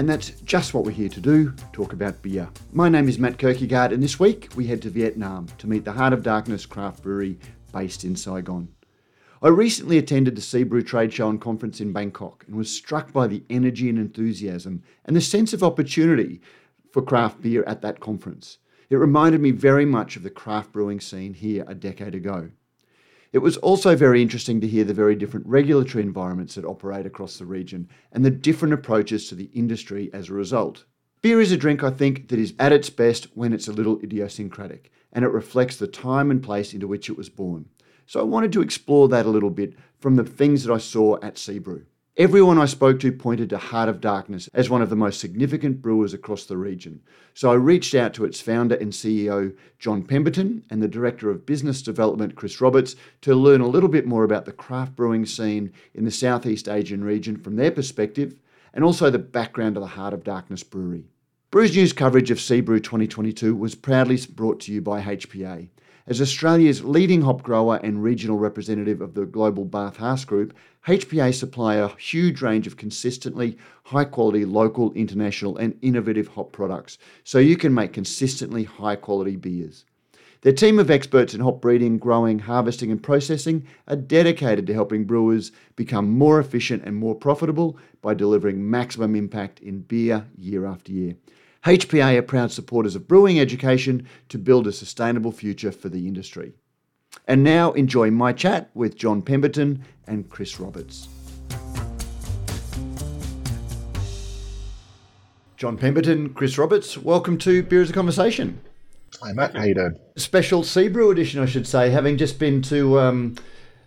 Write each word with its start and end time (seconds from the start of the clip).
And 0.00 0.08
that's 0.08 0.30
just 0.44 0.72
what 0.72 0.84
we're 0.84 0.92
here 0.92 1.10
to 1.10 1.20
do 1.20 1.52
talk 1.74 1.92
about 1.92 2.22
beer. 2.22 2.48
My 2.72 2.88
name 2.88 3.06
is 3.06 3.18
Matt 3.18 3.36
Kirkegaard, 3.36 3.92
and 3.92 4.02
this 4.02 4.18
week 4.18 4.48
we 4.56 4.66
head 4.66 4.80
to 4.80 4.88
Vietnam 4.88 5.46
to 5.58 5.66
meet 5.66 5.84
the 5.84 5.92
Heart 5.92 6.14
of 6.14 6.22
Darkness 6.22 6.64
craft 6.64 7.02
brewery 7.02 7.38
based 7.70 8.02
in 8.02 8.16
Saigon. 8.16 8.68
I 9.42 9.48
recently 9.48 9.98
attended 9.98 10.36
the 10.36 10.40
Seabrew 10.40 10.86
Trade 10.86 11.12
Show 11.12 11.28
and 11.28 11.38
Conference 11.38 11.82
in 11.82 11.92
Bangkok 11.92 12.44
and 12.46 12.56
was 12.56 12.74
struck 12.74 13.12
by 13.12 13.26
the 13.26 13.42
energy 13.50 13.90
and 13.90 13.98
enthusiasm 13.98 14.82
and 15.04 15.14
the 15.14 15.20
sense 15.20 15.52
of 15.52 15.62
opportunity 15.62 16.40
for 16.90 17.02
craft 17.02 17.42
beer 17.42 17.62
at 17.64 17.82
that 17.82 18.00
conference. 18.00 18.56
It 18.88 18.96
reminded 18.96 19.42
me 19.42 19.50
very 19.50 19.84
much 19.84 20.16
of 20.16 20.22
the 20.22 20.30
craft 20.30 20.72
brewing 20.72 21.00
scene 21.00 21.34
here 21.34 21.66
a 21.68 21.74
decade 21.74 22.14
ago. 22.14 22.48
It 23.32 23.38
was 23.38 23.56
also 23.58 23.94
very 23.94 24.22
interesting 24.22 24.60
to 24.60 24.66
hear 24.66 24.82
the 24.82 24.92
very 24.92 25.14
different 25.14 25.46
regulatory 25.46 26.02
environments 26.02 26.56
that 26.56 26.64
operate 26.64 27.06
across 27.06 27.38
the 27.38 27.46
region 27.46 27.88
and 28.10 28.24
the 28.24 28.30
different 28.30 28.74
approaches 28.74 29.28
to 29.28 29.36
the 29.36 29.50
industry 29.54 30.10
as 30.12 30.28
a 30.28 30.34
result. 30.34 30.84
Beer 31.22 31.40
is 31.40 31.52
a 31.52 31.56
drink, 31.56 31.84
I 31.84 31.90
think, 31.90 32.28
that 32.28 32.40
is 32.40 32.54
at 32.58 32.72
its 32.72 32.90
best 32.90 33.28
when 33.34 33.52
it's 33.52 33.68
a 33.68 33.72
little 33.72 34.00
idiosyncratic 34.00 34.90
and 35.12 35.24
it 35.24 35.28
reflects 35.28 35.76
the 35.76 35.86
time 35.86 36.30
and 36.30 36.42
place 36.42 36.74
into 36.74 36.88
which 36.88 37.08
it 37.08 37.16
was 37.16 37.28
born. 37.28 37.66
So 38.06 38.18
I 38.18 38.24
wanted 38.24 38.52
to 38.52 38.62
explore 38.62 39.08
that 39.08 39.26
a 39.26 39.30
little 39.30 39.50
bit 39.50 39.74
from 40.00 40.16
the 40.16 40.24
things 40.24 40.64
that 40.64 40.72
I 40.72 40.78
saw 40.78 41.16
at 41.22 41.36
Seabrew. 41.36 41.84
Everyone 42.16 42.58
I 42.58 42.66
spoke 42.66 42.98
to 43.00 43.12
pointed 43.12 43.50
to 43.50 43.58
Heart 43.58 43.88
of 43.88 44.00
Darkness 44.00 44.48
as 44.52 44.68
one 44.68 44.82
of 44.82 44.90
the 44.90 44.96
most 44.96 45.20
significant 45.20 45.80
brewers 45.80 46.12
across 46.12 46.44
the 46.44 46.56
region. 46.56 47.00
So 47.34 47.52
I 47.52 47.54
reached 47.54 47.94
out 47.94 48.14
to 48.14 48.24
its 48.24 48.40
founder 48.40 48.74
and 48.74 48.92
CEO, 48.92 49.56
John 49.78 50.02
Pemberton, 50.02 50.64
and 50.70 50.82
the 50.82 50.88
Director 50.88 51.30
of 51.30 51.46
Business 51.46 51.82
Development, 51.82 52.34
Chris 52.34 52.60
Roberts, 52.60 52.96
to 53.20 53.36
learn 53.36 53.60
a 53.60 53.68
little 53.68 53.88
bit 53.88 54.06
more 54.06 54.24
about 54.24 54.44
the 54.44 54.52
craft 54.52 54.96
brewing 54.96 55.24
scene 55.24 55.72
in 55.94 56.04
the 56.04 56.10
Southeast 56.10 56.68
Asian 56.68 57.04
region 57.04 57.36
from 57.36 57.54
their 57.54 57.70
perspective, 57.70 58.34
and 58.74 58.82
also 58.82 59.08
the 59.08 59.18
background 59.18 59.76
of 59.76 59.82
the 59.82 59.86
Heart 59.86 60.12
of 60.12 60.24
Darkness 60.24 60.64
Brewery. 60.64 61.04
Brews 61.52 61.76
News 61.76 61.92
coverage 61.92 62.32
of 62.32 62.38
Seabrew 62.38 62.82
2022 62.82 63.54
was 63.54 63.76
proudly 63.76 64.18
brought 64.34 64.58
to 64.60 64.72
you 64.72 64.82
by 64.82 65.00
HPA. 65.00 65.68
As 66.06 66.20
Australia's 66.20 66.82
leading 66.82 67.20
hop 67.20 67.42
grower 67.42 67.78
and 67.82 68.02
regional 68.02 68.38
representative 68.38 69.02
of 69.02 69.12
the 69.12 69.26
global 69.26 69.66
BarthHaas 69.66 70.26
Group, 70.26 70.54
HPA 70.88 71.34
supply 71.34 71.74
a 71.74 71.88
huge 71.88 72.40
range 72.40 72.66
of 72.66 72.78
consistently 72.78 73.58
high 73.84 74.06
quality 74.06 74.46
local, 74.46 74.92
international, 74.94 75.58
and 75.58 75.78
innovative 75.82 76.28
hop 76.28 76.52
products 76.52 76.96
so 77.22 77.38
you 77.38 77.56
can 77.56 77.74
make 77.74 77.92
consistently 77.92 78.64
high 78.64 78.96
quality 78.96 79.36
beers. 79.36 79.84
Their 80.40 80.54
team 80.54 80.78
of 80.78 80.90
experts 80.90 81.34
in 81.34 81.42
hop 81.42 81.60
breeding, 81.60 81.98
growing, 81.98 82.38
harvesting, 82.38 82.90
and 82.90 83.02
processing 83.02 83.66
are 83.86 83.96
dedicated 83.96 84.66
to 84.68 84.72
helping 84.72 85.04
brewers 85.04 85.52
become 85.76 86.10
more 86.10 86.40
efficient 86.40 86.82
and 86.86 86.96
more 86.96 87.14
profitable 87.14 87.76
by 88.00 88.14
delivering 88.14 88.70
maximum 88.70 89.14
impact 89.14 89.60
in 89.60 89.82
beer 89.82 90.26
year 90.38 90.64
after 90.64 90.92
year. 90.92 91.14
HPA 91.66 92.16
are 92.16 92.22
proud 92.22 92.50
supporters 92.50 92.96
of 92.96 93.06
brewing 93.06 93.38
education 93.38 94.08
to 94.30 94.38
build 94.38 94.66
a 94.66 94.72
sustainable 94.72 95.30
future 95.30 95.70
for 95.70 95.90
the 95.90 96.08
industry. 96.08 96.54
And 97.28 97.44
now 97.44 97.72
enjoy 97.72 98.10
my 98.10 98.32
chat 98.32 98.70
with 98.72 98.96
John 98.96 99.20
Pemberton 99.20 99.84
and 100.06 100.30
Chris 100.30 100.58
Roberts. 100.58 101.08
John 105.58 105.76
Pemberton, 105.76 106.32
Chris 106.32 106.56
Roberts, 106.56 106.96
welcome 106.96 107.36
to 107.38 107.62
Beer 107.62 107.82
is 107.82 107.90
a 107.90 107.92
Conversation. 107.92 108.62
Hi 109.20 109.34
Matt, 109.34 109.54
how 109.54 109.64
you 109.64 109.74
doing? 109.74 109.98
Special 110.16 110.62
Seabrew 110.62 111.12
edition, 111.12 111.42
I 111.42 111.46
should 111.46 111.66
say, 111.66 111.90
having 111.90 112.16
just 112.16 112.38
been 112.38 112.62
to 112.62 112.98
um, 112.98 113.36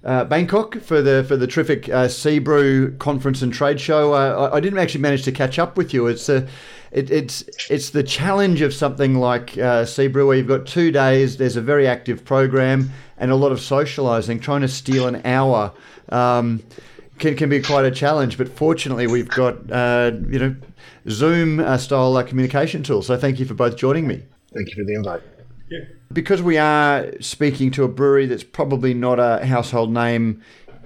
uh, 0.03 0.25
Bangkok 0.25 0.80
for 0.81 1.02
the 1.02 1.24
for 1.28 1.38
the 1.38 1.47
terrific 1.47 1.88
uh, 1.88 2.08
Seabrew 2.08 2.97
conference 3.00 3.41
and 3.41 3.53
trade 3.53 3.80
show. 3.80 4.14
Uh, 4.14 4.50
I, 4.52 4.58
I, 4.58 4.59
didn't 4.59 4.80
actually 4.80 5.02
manage 5.02 5.24
to 5.24 5.31
catch 5.31 5.58
up 5.58 5.78
with 5.78 5.94
you. 5.94 6.08
It's 6.08 6.28
a 6.28 6.47
it, 6.91 7.09
it's 7.09 7.44
it's 7.69 7.91
the 7.91 8.03
challenge 8.03 8.62
of 8.62 8.74
something 8.74 9.16
like 9.16 9.58
uh, 9.58 9.84
Seabrew, 9.84 10.28
where 10.28 10.36
you've 10.36 10.47
got 10.47 10.66
two 10.66 10.91
days. 10.91 11.38
There's 11.38 11.56
a 11.56 11.62
very 11.62 11.88
active 11.88 12.25
program 12.25 12.91
and 13.18 13.31
a 13.31 13.36
lot 13.36 13.53
of 13.53 13.59
socialising. 13.59 14.41
Trying 14.41 14.62
to 14.62 14.68
steal 14.68 15.08
an 15.08 15.22
hour 15.25 15.72
um, 16.09 16.62
can 17.20 17.38
can 17.38 17.50
be 17.50 17.62
quite 17.62 17.85
a 17.85 17.91
challenge. 17.91 18.38
But 18.38 18.50
fortunately, 18.50 19.08
we've 19.08 19.30
got 19.30 19.72
uh, 19.72 20.12
you 20.30 20.40
know 20.40 20.56
Zoom 21.09 21.62
uh, 21.62 21.78
style 21.78 22.18
uh, 22.18 22.24
communication 22.24 22.84
tools. 22.84 23.08
So 23.08 23.18
thank 23.18 23.40
you 23.40 23.46
for 23.46 23.53
both 23.53 23.78
joining 23.78 24.08
me. 24.08 24.24
Thank 24.53 24.68
you 24.70 24.75
for 24.75 24.85
the 24.85 24.96
invite. 24.96 25.22
Yeah. 25.70 25.80
Because 26.13 26.41
we 26.41 26.57
are 26.57 27.12
speaking 27.19 27.72
to 27.72 27.84
a 27.84 27.88
brewery 27.88 28.25
that's 28.28 28.44
probably 28.44 28.94
not 28.94 29.19
a 29.19 29.46
household 29.46 29.91
name 29.91 30.41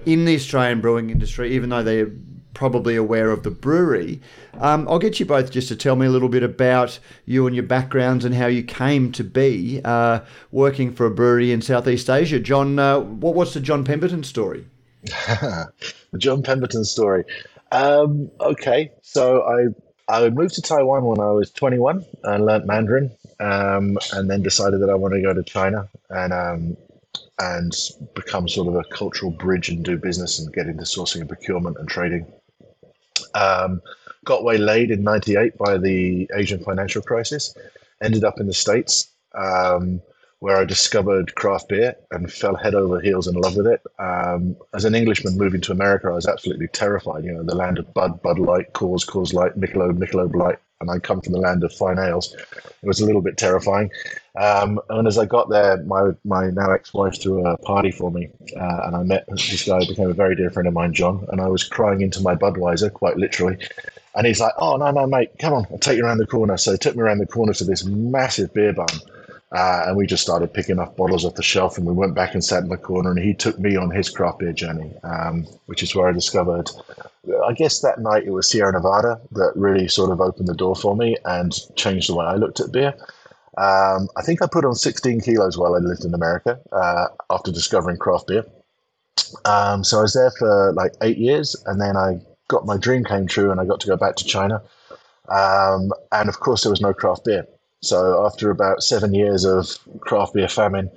in 0.06 0.24
the 0.24 0.34
Australian 0.34 0.80
brewing 0.80 1.10
industry, 1.10 1.54
even 1.54 1.70
though 1.70 1.82
they're 1.82 2.10
probably 2.54 2.96
aware 2.96 3.30
of 3.30 3.44
the 3.44 3.50
brewery. 3.50 4.20
Um, 4.54 4.88
I'll 4.88 4.98
get 4.98 5.20
you 5.20 5.26
both 5.26 5.52
just 5.52 5.68
to 5.68 5.76
tell 5.76 5.94
me 5.94 6.06
a 6.06 6.10
little 6.10 6.28
bit 6.28 6.42
about 6.42 6.98
you 7.24 7.46
and 7.46 7.54
your 7.54 7.64
backgrounds 7.64 8.24
and 8.24 8.34
how 8.34 8.46
you 8.46 8.64
came 8.64 9.12
to 9.12 9.22
be 9.22 9.80
uh, 9.84 10.20
working 10.50 10.92
for 10.92 11.06
a 11.06 11.10
brewery 11.10 11.52
in 11.52 11.62
Southeast 11.62 12.10
Asia. 12.10 12.40
John, 12.40 12.78
uh, 12.78 12.98
what, 12.98 13.34
what's 13.34 13.54
the 13.54 13.60
John 13.60 13.84
Pemberton 13.84 14.24
story? 14.24 14.66
the 15.04 15.68
John 16.16 16.42
Pemberton 16.42 16.84
story. 16.84 17.24
Um, 17.70 18.30
okay, 18.40 18.90
so 19.02 19.42
I 19.42 19.66
I 20.08 20.30
moved 20.30 20.54
to 20.54 20.62
Taiwan 20.62 21.04
when 21.04 21.20
I 21.20 21.30
was 21.30 21.50
21 21.50 22.04
and 22.24 22.46
learnt 22.46 22.66
Mandarin, 22.66 23.10
um, 23.40 23.98
and 24.12 24.30
then 24.30 24.42
decided 24.42 24.80
that 24.80 24.90
I 24.90 24.94
want 24.94 25.14
to 25.14 25.22
go 25.22 25.32
to 25.32 25.42
China 25.42 25.88
and 26.10 26.32
um, 26.32 26.76
and 27.40 27.72
become 28.14 28.48
sort 28.48 28.68
of 28.68 28.74
a 28.74 28.84
cultural 28.94 29.30
bridge 29.30 29.68
and 29.68 29.84
do 29.84 29.96
business 29.96 30.38
and 30.38 30.52
get 30.52 30.66
into 30.66 30.82
sourcing 30.82 31.20
and 31.20 31.28
procurement 31.28 31.76
and 31.78 31.88
trading. 31.88 32.26
Um, 33.34 33.80
got 34.24 34.44
waylaid 34.44 34.90
in 34.90 35.02
98 35.02 35.56
by 35.56 35.78
the 35.78 36.28
Asian 36.34 36.62
financial 36.62 37.02
crisis, 37.02 37.54
ended 38.02 38.24
up 38.24 38.40
in 38.40 38.46
the 38.46 38.54
States 38.54 39.08
um, 39.34 40.00
where 40.40 40.56
I 40.56 40.64
discovered 40.64 41.34
craft 41.34 41.68
beer 41.68 41.96
and 42.10 42.32
fell 42.32 42.56
head 42.56 42.74
over 42.74 43.00
heels 43.00 43.26
in 43.26 43.34
love 43.34 43.56
with 43.56 43.66
it. 43.66 43.82
Um, 43.98 44.56
as 44.74 44.84
an 44.84 44.94
Englishman 44.94 45.36
moving 45.36 45.60
to 45.62 45.72
America, 45.72 46.08
I 46.08 46.12
was 46.12 46.26
absolutely 46.26 46.68
terrified. 46.68 47.24
You 47.24 47.32
know, 47.32 47.42
the 47.42 47.56
land 47.56 47.78
of 47.78 47.92
Bud, 47.94 48.22
Bud 48.22 48.38
Light, 48.38 48.72
Coors, 48.72 49.06
Coors 49.06 49.32
Light, 49.32 49.58
Michelob, 49.58 49.98
Michelob 49.98 50.34
Light, 50.34 50.58
and 50.80 50.90
I 50.90 50.98
come 50.98 51.20
from 51.20 51.32
the 51.32 51.40
land 51.40 51.64
of 51.64 51.72
fine 51.72 51.98
ales. 51.98 52.34
It 52.82 52.86
was 52.86 53.00
a 53.00 53.06
little 53.06 53.20
bit 53.20 53.36
terrifying. 53.36 53.90
Um, 54.36 54.80
and 54.90 55.08
as 55.08 55.18
I 55.18 55.24
got 55.24 55.48
there, 55.48 55.82
my 55.84 56.10
my 56.24 56.50
now 56.50 56.70
ex-wife 56.70 57.20
threw 57.20 57.44
a 57.44 57.56
party 57.58 57.90
for 57.90 58.10
me, 58.10 58.30
uh, 58.56 58.80
and 58.84 58.96
I 58.96 59.02
met 59.02 59.24
this 59.28 59.66
guy, 59.66 59.80
who 59.80 59.88
became 59.88 60.10
a 60.10 60.14
very 60.14 60.36
dear 60.36 60.50
friend 60.50 60.68
of 60.68 60.74
mine, 60.74 60.92
John. 60.92 61.26
And 61.30 61.40
I 61.40 61.48
was 61.48 61.64
crying 61.64 62.00
into 62.00 62.20
my 62.20 62.34
Budweiser, 62.34 62.92
quite 62.92 63.16
literally. 63.16 63.58
And 64.14 64.26
he's 64.26 64.40
like, 64.40 64.54
"Oh 64.58 64.76
no, 64.76 64.90
no, 64.90 65.06
mate, 65.06 65.30
come 65.38 65.52
on, 65.54 65.66
I'll 65.70 65.78
take 65.78 65.96
you 65.96 66.04
around 66.04 66.18
the 66.18 66.26
corner." 66.26 66.56
So 66.56 66.72
he 66.72 66.78
took 66.78 66.96
me 66.96 67.02
around 67.02 67.18
the 67.18 67.26
corner 67.26 67.52
to 67.54 67.64
this 67.64 67.84
massive 67.84 68.54
beer 68.54 68.72
barn, 68.72 68.88
uh, 69.52 69.84
and 69.86 69.96
we 69.96 70.06
just 70.06 70.22
started 70.22 70.52
picking 70.52 70.78
up 70.78 70.96
bottles 70.96 71.24
off 71.24 71.34
the 71.34 71.42
shelf. 71.42 71.78
And 71.78 71.86
we 71.86 71.92
went 71.92 72.14
back 72.14 72.34
and 72.34 72.44
sat 72.44 72.62
in 72.62 72.68
the 72.68 72.76
corner, 72.76 73.10
and 73.10 73.18
he 73.18 73.34
took 73.34 73.58
me 73.58 73.76
on 73.76 73.90
his 73.90 74.10
craft 74.10 74.40
beer 74.40 74.52
journey, 74.52 74.92
um, 75.04 75.44
which 75.66 75.82
is 75.82 75.94
where 75.94 76.08
I 76.08 76.12
discovered. 76.12 76.70
I 77.46 77.52
guess 77.52 77.80
that 77.80 78.00
night 78.00 78.24
it 78.24 78.30
was 78.30 78.48
Sierra 78.48 78.72
Nevada 78.72 79.20
that 79.32 79.52
really 79.56 79.88
sort 79.88 80.10
of 80.10 80.20
opened 80.20 80.48
the 80.48 80.54
door 80.54 80.76
for 80.76 80.94
me 80.94 81.16
and 81.24 81.54
changed 81.76 82.08
the 82.08 82.14
way 82.14 82.26
I 82.26 82.34
looked 82.34 82.60
at 82.60 82.72
beer. 82.72 82.94
Um, 83.56 84.08
I 84.16 84.22
think 84.22 84.40
I 84.40 84.46
put 84.46 84.64
on 84.64 84.74
16 84.74 85.20
kilos 85.22 85.58
while 85.58 85.74
I 85.74 85.78
lived 85.78 86.04
in 86.04 86.14
America 86.14 86.60
uh, 86.70 87.08
after 87.30 87.50
discovering 87.50 87.96
craft 87.96 88.28
beer. 88.28 88.44
Um, 89.44 89.82
so 89.82 89.98
I 89.98 90.02
was 90.02 90.12
there 90.12 90.30
for 90.38 90.72
like 90.72 90.92
eight 91.02 91.18
years, 91.18 91.56
and 91.66 91.80
then 91.80 91.96
I 91.96 92.20
got 92.48 92.66
my 92.66 92.76
dream 92.76 93.04
came 93.04 93.26
true, 93.26 93.50
and 93.50 93.60
I 93.60 93.64
got 93.64 93.80
to 93.80 93.86
go 93.86 93.96
back 93.96 94.16
to 94.16 94.24
China. 94.24 94.62
Um, 95.28 95.92
and 96.12 96.28
of 96.28 96.40
course, 96.40 96.62
there 96.62 96.70
was 96.70 96.80
no 96.80 96.92
craft 96.92 97.24
beer. 97.24 97.46
So 97.80 98.26
after 98.26 98.50
about 98.50 98.82
seven 98.82 99.14
years 99.14 99.44
of 99.44 99.78
craft 100.00 100.34
beer 100.34 100.48
famine, 100.48 100.90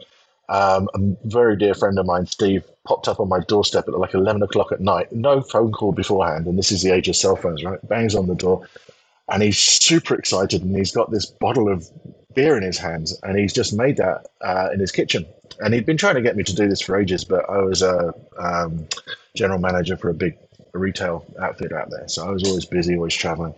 um, 0.50 0.90
a 0.94 1.00
very 1.28 1.56
dear 1.56 1.74
friend 1.74 1.98
of 1.98 2.06
mine, 2.06 2.26
Steve, 2.26 2.64
popped 2.86 3.08
up 3.08 3.20
on 3.20 3.30
my 3.30 3.40
doorstep 3.40 3.88
at 3.88 3.98
like 3.98 4.14
11 4.14 4.44
o'clock 4.44 4.72
at 4.72 4.82
night. 4.82 5.12
No 5.12 5.42
phone 5.42 5.72
call 5.72 5.94
beforehand, 5.94 6.46
and 6.48 6.58
this 6.58 6.72
is 6.72 6.82
the 6.82 6.92
age 6.92 7.08
of 7.08 7.16
cell 7.16 7.36
phones, 7.36 7.64
right? 7.64 7.80
Bangs 7.88 8.16
on 8.16 8.28
the 8.28 8.36
door, 8.36 8.68
and 9.30 9.42
he's 9.42 9.58
super 9.58 10.16
excited, 10.16 10.62
and 10.62 10.76
he's 10.76 10.92
got 10.92 11.12
this 11.12 11.26
bottle 11.26 11.72
of 11.72 11.90
beer 12.34 12.58
in 12.58 12.64
his 12.64 12.78
hands, 12.78 13.18
and 13.24 13.38
he's 13.38 13.54
just 13.54 13.74
made 13.74 13.98
that 13.98 14.28
uh, 14.42 14.70
in 14.74 14.80
his 14.80 14.92
kitchen. 14.92 15.26
And 15.60 15.74
he'd 15.74 15.86
been 15.86 15.98
trying 15.98 16.16
to 16.16 16.22
get 16.22 16.36
me 16.36 16.44
to 16.44 16.56
do 16.56 16.68
this 16.68 16.82
for 16.82 17.00
ages, 17.00 17.24
but 17.24 17.50
I 17.50 17.60
was 17.60 17.82
a 17.82 18.14
um, 18.38 18.88
general 19.36 19.60
manager 19.60 19.96
for 19.96 20.10
a 20.10 20.14
big 20.14 20.38
retail 20.74 21.26
outfit 21.40 21.72
out 21.72 21.90
there. 21.92 22.08
So 22.08 22.28
I 22.28 22.32
was 22.32 22.44
always 22.44 22.66
busy, 22.66 22.96
always 22.96 23.14
traveling. 23.14 23.54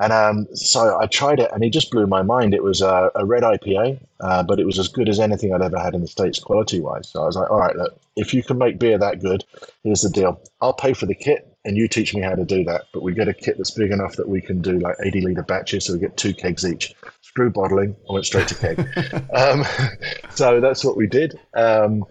And 0.00 0.12
um, 0.12 0.46
so 0.54 0.98
I 1.00 1.06
tried 1.06 1.40
it, 1.40 1.50
and 1.52 1.64
it 1.64 1.70
just 1.70 1.90
blew 1.90 2.06
my 2.06 2.22
mind. 2.22 2.54
It 2.54 2.62
was 2.62 2.80
a, 2.80 3.10
a 3.16 3.24
red 3.24 3.42
IPA, 3.42 3.98
uh, 4.20 4.42
but 4.44 4.60
it 4.60 4.64
was 4.64 4.78
as 4.78 4.86
good 4.86 5.08
as 5.08 5.18
anything 5.18 5.52
I'd 5.52 5.62
ever 5.62 5.78
had 5.78 5.94
in 5.94 6.02
the 6.02 6.06
States 6.06 6.38
quality 6.38 6.80
wise. 6.80 7.08
So 7.08 7.22
I 7.22 7.26
was 7.26 7.36
like, 7.36 7.50
all 7.50 7.58
right, 7.58 7.74
look, 7.74 7.98
if 8.14 8.32
you 8.32 8.44
can 8.44 8.58
make 8.58 8.78
beer 8.78 8.96
that 8.96 9.20
good, 9.20 9.44
here's 9.82 10.02
the 10.02 10.10
deal. 10.10 10.40
I'll 10.60 10.72
pay 10.72 10.92
for 10.92 11.06
the 11.06 11.16
kit, 11.16 11.52
and 11.64 11.76
you 11.76 11.88
teach 11.88 12.14
me 12.14 12.22
how 12.22 12.36
to 12.36 12.44
do 12.44 12.62
that. 12.64 12.84
But 12.92 13.02
we 13.02 13.12
get 13.12 13.26
a 13.26 13.34
kit 13.34 13.56
that's 13.56 13.72
big 13.72 13.90
enough 13.90 14.14
that 14.16 14.28
we 14.28 14.40
can 14.40 14.62
do 14.62 14.78
like 14.78 14.96
80 15.02 15.22
litre 15.22 15.42
batches, 15.42 15.86
so 15.86 15.94
we 15.94 15.98
get 15.98 16.16
two 16.16 16.32
kegs 16.32 16.64
each. 16.64 16.94
Screw 17.22 17.50
bottling, 17.50 17.96
I 18.08 18.12
went 18.12 18.26
straight 18.26 18.48
to 18.48 18.54
keg. 18.54 18.78
um, 19.34 19.64
so 20.30 20.60
that's 20.60 20.84
what 20.84 20.96
we 20.96 21.08
did. 21.08 21.40
Um, 21.54 22.04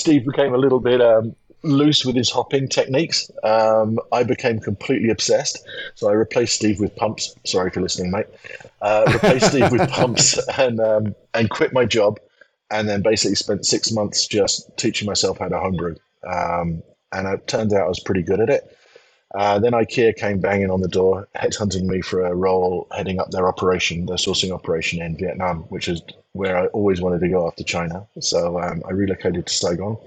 Steve 0.00 0.24
became 0.26 0.54
a 0.54 0.58
little 0.58 0.80
bit 0.80 1.00
um, 1.00 1.36
loose 1.62 2.04
with 2.04 2.16
his 2.16 2.30
hopping 2.30 2.68
techniques. 2.68 3.30
Um, 3.42 3.98
I 4.12 4.22
became 4.22 4.60
completely 4.60 5.10
obsessed. 5.10 5.66
So 5.94 6.08
I 6.08 6.12
replaced 6.12 6.54
Steve 6.56 6.80
with 6.80 6.94
pumps. 6.96 7.34
Sorry 7.44 7.70
for 7.70 7.80
listening, 7.80 8.10
mate. 8.10 8.26
Uh, 8.80 9.04
replaced 9.12 9.48
Steve 9.48 9.70
with 9.70 9.88
pumps 9.90 10.38
and 10.58 10.80
um, 10.80 11.14
and 11.34 11.50
quit 11.50 11.72
my 11.72 11.84
job, 11.84 12.18
and 12.70 12.88
then 12.88 13.02
basically 13.02 13.36
spent 13.36 13.66
six 13.66 13.92
months 13.92 14.26
just 14.26 14.76
teaching 14.76 15.06
myself 15.06 15.38
how 15.38 15.48
to 15.48 15.58
homebrew. 15.58 15.96
Um, 16.26 16.82
and 17.12 17.26
it 17.26 17.46
turned 17.46 17.72
out 17.72 17.82
I 17.82 17.88
was 17.88 18.00
pretty 18.00 18.22
good 18.22 18.40
at 18.40 18.50
it. 18.50 18.76
Uh, 19.34 19.60
then 19.60 19.72
IKEA 19.72 20.16
came 20.16 20.40
banging 20.40 20.70
on 20.70 20.80
the 20.80 20.88
door, 20.88 21.28
headhunting 21.36 21.84
me 21.84 22.00
for 22.00 22.26
a 22.26 22.34
role 22.34 22.88
heading 22.96 23.20
up 23.20 23.30
their 23.30 23.46
operation, 23.46 24.06
their 24.06 24.16
sourcing 24.16 24.50
operation 24.50 25.00
in 25.00 25.16
Vietnam, 25.16 25.60
which 25.68 25.88
is 25.88 26.02
where 26.32 26.56
I 26.56 26.66
always 26.66 27.00
wanted 27.00 27.20
to 27.20 27.28
go 27.28 27.46
after 27.46 27.62
China. 27.62 28.06
So 28.18 28.60
um, 28.60 28.82
I 28.88 28.90
relocated 28.90 29.46
to 29.46 29.52
Saigon 29.52 29.98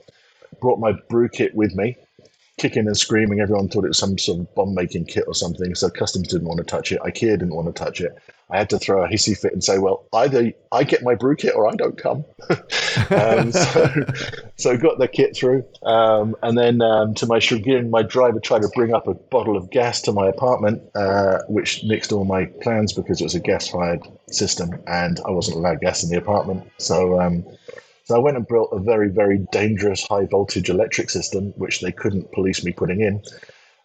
brought 0.63 0.79
my 0.79 0.93
brew 1.09 1.27
kit 1.27 1.53
with 1.53 1.75
me, 1.75 1.97
kicking 2.57 2.87
and 2.87 2.97
screaming. 2.97 3.41
Everyone 3.41 3.67
thought 3.67 3.83
it 3.83 3.89
was 3.89 3.97
some 3.97 4.17
sort 4.17 4.39
of 4.39 4.55
bomb 4.55 4.73
making 4.73 5.05
kit 5.05 5.25
or 5.27 5.35
something. 5.35 5.75
So 5.75 5.89
customs 5.89 6.29
didn't 6.29 6.47
want 6.47 6.59
to 6.59 6.63
touch 6.63 6.93
it. 6.93 7.01
IKEA 7.01 7.37
didn't 7.37 7.53
want 7.53 7.67
to 7.67 7.83
touch 7.83 7.99
it. 7.99 8.17
I 8.49 8.57
had 8.59 8.69
to 8.69 8.79
throw 8.79 9.03
a 9.03 9.09
hissy 9.09 9.37
fit 9.37 9.51
and 9.51 9.61
say, 9.61 9.79
well, 9.79 10.05
either 10.13 10.53
I 10.71 10.83
get 10.85 11.03
my 11.03 11.15
brew 11.15 11.35
kit 11.35 11.53
or 11.53 11.69
I 11.69 11.75
don't 11.75 11.97
come. 11.97 12.23
um, 13.09 13.51
so, 13.51 14.05
so 14.55 14.77
got 14.77 14.99
the 14.99 15.09
kit 15.11 15.35
through. 15.35 15.65
Um, 15.83 16.33
and 16.43 16.57
then 16.57 16.81
um, 16.81 17.13
to 17.15 17.25
my 17.25 17.39
chagrin, 17.39 17.89
my 17.89 18.03
driver 18.03 18.39
tried 18.39 18.61
to 18.61 18.69
bring 18.73 18.93
up 18.93 19.05
a 19.07 19.15
bottle 19.15 19.57
of 19.57 19.69
gas 19.69 20.01
to 20.03 20.13
my 20.13 20.29
apartment, 20.29 20.81
uh, 20.95 21.39
which 21.49 21.83
nixed 21.83 22.13
all 22.13 22.23
my 22.23 22.45
plans 22.61 22.93
because 22.93 23.19
it 23.19 23.25
was 23.25 23.35
a 23.35 23.41
gas 23.41 23.67
fired 23.67 24.01
system 24.29 24.69
and 24.87 25.19
I 25.25 25.31
wasn't 25.31 25.57
allowed 25.57 25.81
gas 25.81 26.03
in 26.03 26.09
the 26.09 26.17
apartment. 26.17 26.71
So, 26.77 27.19
um, 27.19 27.43
so 28.03 28.15
I 28.15 28.19
went 28.19 28.37
and 28.37 28.47
built 28.47 28.69
a 28.71 28.79
very, 28.79 29.09
very 29.09 29.45
dangerous 29.51 30.05
high 30.05 30.25
voltage 30.25 30.69
electric 30.69 31.09
system, 31.09 31.53
which 31.57 31.81
they 31.81 31.91
couldn't 31.91 32.31
police 32.31 32.63
me 32.63 32.71
putting 32.71 33.01
in. 33.01 33.21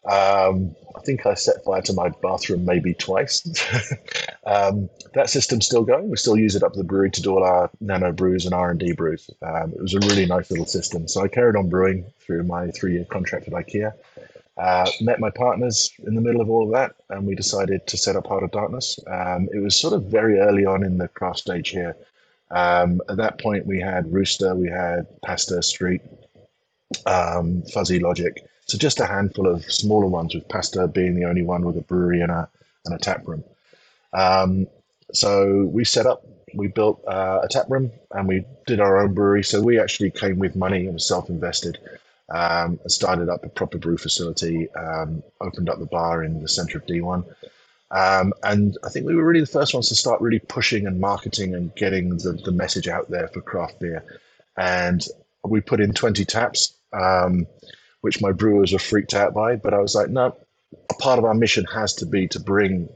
Um, 0.05 0.75
I 0.97 1.01
think 1.01 1.27
I 1.27 1.35
set 1.35 1.63
fire 1.65 1.83
to 1.83 1.93
my 1.93 2.09
bathroom 2.23 2.65
maybe 2.65 2.95
twice. 2.95 3.43
um, 4.47 4.89
that 5.15 5.29
system's 5.29 5.67
still 5.67 5.85
going. 5.85 6.09
We 6.09 6.17
still 6.17 6.37
use 6.37 6.57
it 6.57 6.63
up 6.63 6.73
at 6.73 6.79
the 6.79 6.85
brewery 6.85 7.11
to 7.11 7.23
do 7.23 7.37
all 7.37 7.45
our 7.45 7.71
nano 7.81 8.13
brews 8.13 8.45
and 8.45 8.55
R 8.55 8.71
and 8.71 8.81
D 8.81 8.93
brews. 8.93 9.29
Um, 9.43 9.73
it 9.73 9.83
was 9.83 9.95
a 9.95 10.01
really 10.01 10.27
nice 10.27 10.51
little 10.51 10.67
system. 10.67 11.07
So 11.09 11.23
I 11.23 11.29
carried 11.29 11.57
on 11.57 11.69
brewing 11.69 12.07
through 12.21 12.45
my 12.45 12.71
three-year 12.71 13.05
contract 13.05 13.49
at 13.49 13.55
IKEA. 13.55 13.93
Uh, 14.57 14.91
met 15.01 15.21
my 15.21 15.31
partners 15.31 15.93
in 16.05 16.17
the 16.17 16.21
middle 16.21 16.41
of 16.41 16.51
all 16.51 16.65
of 16.65 16.73
that, 16.73 16.97
and 17.11 17.25
we 17.25 17.37
decided 17.37 17.87
to 17.87 17.97
set 17.97 18.17
up 18.17 18.27
Heart 18.27 18.43
of 18.43 18.51
Darkness. 18.51 18.99
Um, 19.07 19.49
it 19.53 19.61
was 19.61 19.79
sort 19.79 19.95
of 19.95 20.07
very 20.07 20.41
early 20.41 20.65
on 20.65 20.83
in 20.83 20.99
the 20.99 21.07
craft 21.07 21.39
stage 21.39 21.69
here. 21.69 21.95
Um, 22.51 23.01
at 23.09 23.17
that 23.19 23.39
point, 23.39 23.67
we 23.67 23.81
had 23.81 24.13
Rooster, 24.13 24.55
we 24.55 24.69
had 24.69 25.07
Pasteur 25.23 25.63
Street, 25.63 26.03
um, 27.07 27.63
Fuzzy 27.73 27.99
Logic. 27.99 28.45
So 28.67 28.79
just 28.79 29.01
a 29.01 29.07
handful 29.07 29.47
of 29.47 29.65
smaller 29.65 30.07
ones, 30.07 30.35
with 30.35 30.49
Pasta 30.49 30.89
being 30.89 31.15
the 31.15 31.25
only 31.25 31.43
one 31.43 31.65
with 31.65 31.77
a 31.77 31.83
brewery 31.83 32.21
and 32.21 32.31
a 32.31 32.49
and 32.85 32.95
a 32.95 32.99
tap 32.99 33.27
room. 33.27 33.45
Um, 34.13 34.67
so 35.13 35.65
we 35.65 35.85
set 35.85 36.07
up, 36.07 36.27
we 36.55 36.69
built 36.69 37.03
uh, 37.07 37.41
a 37.43 37.49
tap 37.49 37.67
room, 37.69 37.91
and 38.13 38.29
we 38.29 38.45
did 38.67 38.81
our 38.81 38.99
own 38.99 39.15
brewery. 39.15 39.43
So 39.45 39.61
we 39.61 39.79
actually 39.79 40.11
came 40.11 40.39
with 40.39 40.57
money 40.57 40.85
and 40.85 40.95
was 40.95 41.07
self-invested. 41.07 41.79
Um, 42.31 42.79
and 42.83 42.93
started 42.93 43.31
up 43.31 43.43
a 43.43 43.49
proper 43.49 43.79
brew 43.79 43.97
facility, 43.97 44.71
um, 44.75 45.23
opened 45.41 45.71
up 45.71 45.79
the 45.79 45.87
bar 45.87 46.25
in 46.25 46.43
the 46.43 46.49
center 46.49 46.77
of 46.77 46.85
D1, 46.85 47.25
um, 47.91 48.35
and 48.43 48.77
I 48.85 48.91
think 48.91 49.07
we 49.07 49.15
were 49.15 49.25
really 49.25 49.41
the 49.41 49.47
first 49.47 49.73
ones 49.73 49.89
to 49.89 49.95
start 49.95 50.21
really 50.21 50.41
pushing 50.41 50.87
and 50.87 51.01
marketing 51.01 51.55
and 51.55 51.75
getting 51.75 52.11
the, 52.19 52.33
the 52.45 52.53
message 52.53 52.89
out 52.89 53.11
there 53.11 53.29
for 53.29 53.41
craft 53.41 53.81
beer. 53.81 54.05
And 54.57 55.05
we 55.45 55.61
put 55.61 55.81
in 55.81 55.93
20 55.93 56.25
taps, 56.25 56.75
um, 56.93 57.47
which 58.03 58.21
my 58.21 58.33
brewers 58.33 58.73
were 58.73 58.79
freaked 58.79 59.15
out 59.15 59.33
by. 59.33 59.57
But 59.57 59.73
I 59.73 59.79
was 59.79 59.95
like, 59.95 60.11
no, 60.11 60.37
a 60.91 60.95
part 60.95 61.19
of 61.19 61.25
our 61.25 61.35
mission 61.35 61.65
has 61.73 61.95
to 61.95 62.07
be 62.07 62.29
to 62.29 62.41
bring 62.41 62.89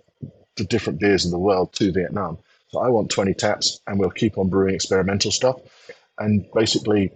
the 0.56 0.64
different 0.64 1.00
beers 1.00 1.24
in 1.24 1.30
the 1.30 1.38
world 1.38 1.72
to 1.74 1.92
Vietnam. 1.92 2.38
So 2.68 2.80
I 2.80 2.88
want 2.88 3.10
20 3.10 3.34
taps, 3.34 3.80
and 3.86 3.98
we'll 3.98 4.10
keep 4.10 4.38
on 4.38 4.48
brewing 4.48 4.74
experimental 4.74 5.30
stuff. 5.30 5.56
And 6.18 6.46
basically, 6.54 7.10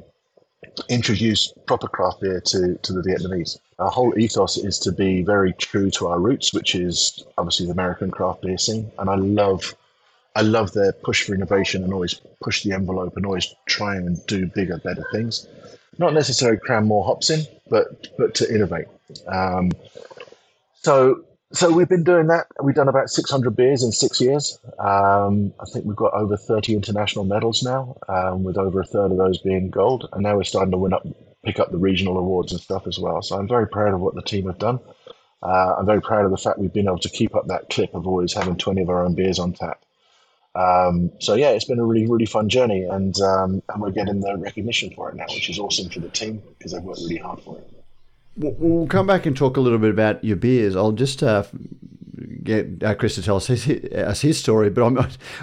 introduce 0.88 1.52
proper 1.67 1.88
craft 1.88 2.20
beer 2.20 2.40
to, 2.40 2.78
to 2.82 2.93
the 2.93 3.02
Vietnamese. 3.02 3.58
Our 3.78 3.90
whole 3.90 4.19
ethos 4.19 4.56
is 4.56 4.78
to 4.81 4.93
be 4.93 5.23
very 5.23 5.52
true 5.52 5.90
to 5.93 6.06
our 6.08 6.19
roots, 6.19 6.55
which 6.55 6.75
is 6.75 7.25
obviously 7.37 7.67
the 7.67 7.73
American 7.73 8.11
craft 8.11 8.43
beer 8.43 8.56
scene. 8.56 8.90
And 8.99 9.11
I 9.11 9.17
love 9.17 9.75
I 10.34 10.43
love 10.43 10.73
their 10.73 10.93
push 10.93 11.25
for 11.25 11.34
innovation 11.34 11.82
and 11.82 11.93
always 11.93 12.14
push 12.43 12.62
the 12.62 12.73
envelope 12.73 13.17
and 13.17 13.25
always 13.25 13.55
try 13.67 13.96
and 13.96 14.25
do 14.26 14.46
bigger, 14.46 14.76
better 14.78 15.05
things. 15.11 15.46
Not 15.99 16.12
necessarily 16.12 16.58
cram 16.58 16.87
more 16.87 17.05
hops 17.05 17.31
in, 17.31 17.46
but 17.69 18.08
but 18.19 18.34
to 18.37 18.55
innovate. 18.55 18.87
Um, 19.26 19.73
so 20.82 21.25
so 21.52 21.73
we've 21.73 21.88
been 21.88 22.05
doing 22.05 22.26
that. 22.26 22.46
We've 22.62 22.75
done 22.75 22.88
about 22.88 23.08
600 23.08 23.55
beers 23.56 23.82
in 23.82 23.93
six 23.93 24.20
years. 24.20 24.58
Um, 24.78 25.55
I 25.61 25.64
think 25.73 25.84
we've 25.84 25.96
got 25.96 26.12
over 26.12 26.37
30 26.37 26.75
international 26.75 27.25
medals 27.25 27.62
now, 27.62 27.96
um, 28.08 28.43
with 28.43 28.58
over 28.58 28.81
a 28.81 28.84
third 28.84 29.12
of 29.12 29.17
those 29.17 29.38
being 29.38 29.70
gold. 29.70 30.08
And 30.12 30.23
now 30.23 30.37
we're 30.37 30.44
starting 30.44 30.73
to 30.73 30.78
win 30.78 30.93
up, 30.93 31.06
pick 31.46 31.60
up 31.60 31.70
the 31.70 31.78
regional 31.78 32.19
awards 32.19 32.52
and 32.52 32.60
stuff 32.60 32.87
as 32.87 32.98
well. 32.98 33.22
So 33.22 33.38
I'm 33.38 33.48
very 33.48 33.69
proud 33.69 33.94
of 33.94 34.00
what 34.00 34.14
the 34.14 34.22
team 34.22 34.46
have 34.46 34.58
done. 34.58 34.81
Uh, 35.43 35.76
I'm 35.78 35.87
very 35.87 36.02
proud 36.02 36.25
of 36.25 36.32
the 36.32 36.37
fact 36.37 36.58
we've 36.58 36.72
been 36.72 36.87
able 36.87 36.98
to 36.98 37.08
keep 37.08 37.34
up 37.37 37.46
that 37.46 37.70
clip 37.70 37.94
of 37.94 38.06
always 38.06 38.32
having 38.34 38.56
20 38.56 38.82
of 38.82 38.90
our 38.90 39.04
own 39.04 39.14
beers 39.14 39.38
on 39.38 39.52
tap. 39.52 39.84
Um, 40.56 41.12
so 41.20 41.34
yeah, 41.34 41.50
it's 41.50 41.66
been 41.66 41.78
a 41.78 41.84
really, 41.84 42.06
really 42.06 42.25
fun 42.25 42.48
journey, 42.48 42.84
and 42.84 43.20
um, 43.20 43.62
and 43.69 43.82
we're 43.82 43.90
getting 43.90 44.20
the 44.20 44.37
recognition 44.38 44.90
for 44.90 45.10
it 45.10 45.14
now, 45.14 45.26
which 45.28 45.50
is 45.50 45.58
awesome 45.58 45.90
for 45.90 46.00
the 46.00 46.08
team 46.08 46.43
because 46.58 46.72
they've 46.72 46.82
worked 46.82 47.00
really 47.00 47.19
hard 47.19 47.40
for 47.43 47.58
it. 47.58 47.75
We'll 48.36 48.86
come 48.86 49.06
back 49.06 49.26
and 49.26 49.36
talk 49.36 49.56
a 49.56 49.60
little 49.60 49.78
bit 49.78 49.90
about 49.90 50.22
your 50.22 50.36
beers. 50.36 50.76
I'll 50.76 50.92
just 50.92 51.22
uh, 51.22 51.44
get 52.42 52.82
uh, 52.82 52.94
Chris 52.94 53.14
to 53.16 53.22
tell 53.22 53.36
us 53.36 53.46
his, 53.46 53.66
us 53.66 54.20
his 54.20 54.38
story, 54.38 54.70
but 54.70 54.84
I'm, 54.84 54.98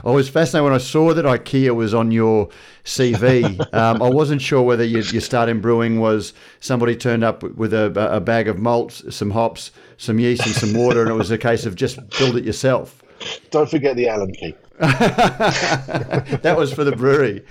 I 0.06 0.12
was 0.12 0.30
fascinated 0.30 0.63
when 0.66 0.74
I 0.74 0.78
saw 0.78 1.13
that 1.13 1.25
IKEA 1.25 1.75
was 1.75 1.94
on 1.94 2.12
your 2.12 2.50
CV. 2.84 3.62
Um, 3.74 4.03
I 4.03 4.10
wasn't 4.10 4.41
sure 4.41 4.62
whether 4.62 4.84
your, 4.84 5.01
your 5.01 5.22
start 5.22 5.50
in 5.50 5.60
brewing 5.60 6.00
was 6.00 6.34
somebody 6.60 6.96
turned 6.96 7.24
up 7.24 7.41
with 7.41 7.74
a, 7.74 7.91
a 8.12 8.20
bag 8.20 8.48
of 8.48 8.60
malts, 8.60 9.03
some 9.13 9.32
hops, 9.32 9.72
some 9.98 10.20
yeast, 10.20 10.46
and 10.46 10.53
some 10.53 10.74
water, 10.74 11.01
and 11.01 11.10
it 11.10 11.15
was 11.15 11.32
a 11.32 11.38
case 11.38 11.65
of 11.65 11.75
just 11.75 11.98
build 12.20 12.38
it 12.38 12.44
yourself. 12.44 13.01
Don't 13.50 13.70
forget 13.70 13.96
the 13.96 14.08
Allen 14.08 14.32
key. 14.34 14.53
that 16.42 16.56
was 16.58 16.74
for 16.74 16.84
the 16.84 16.92
brewery. 16.92 17.46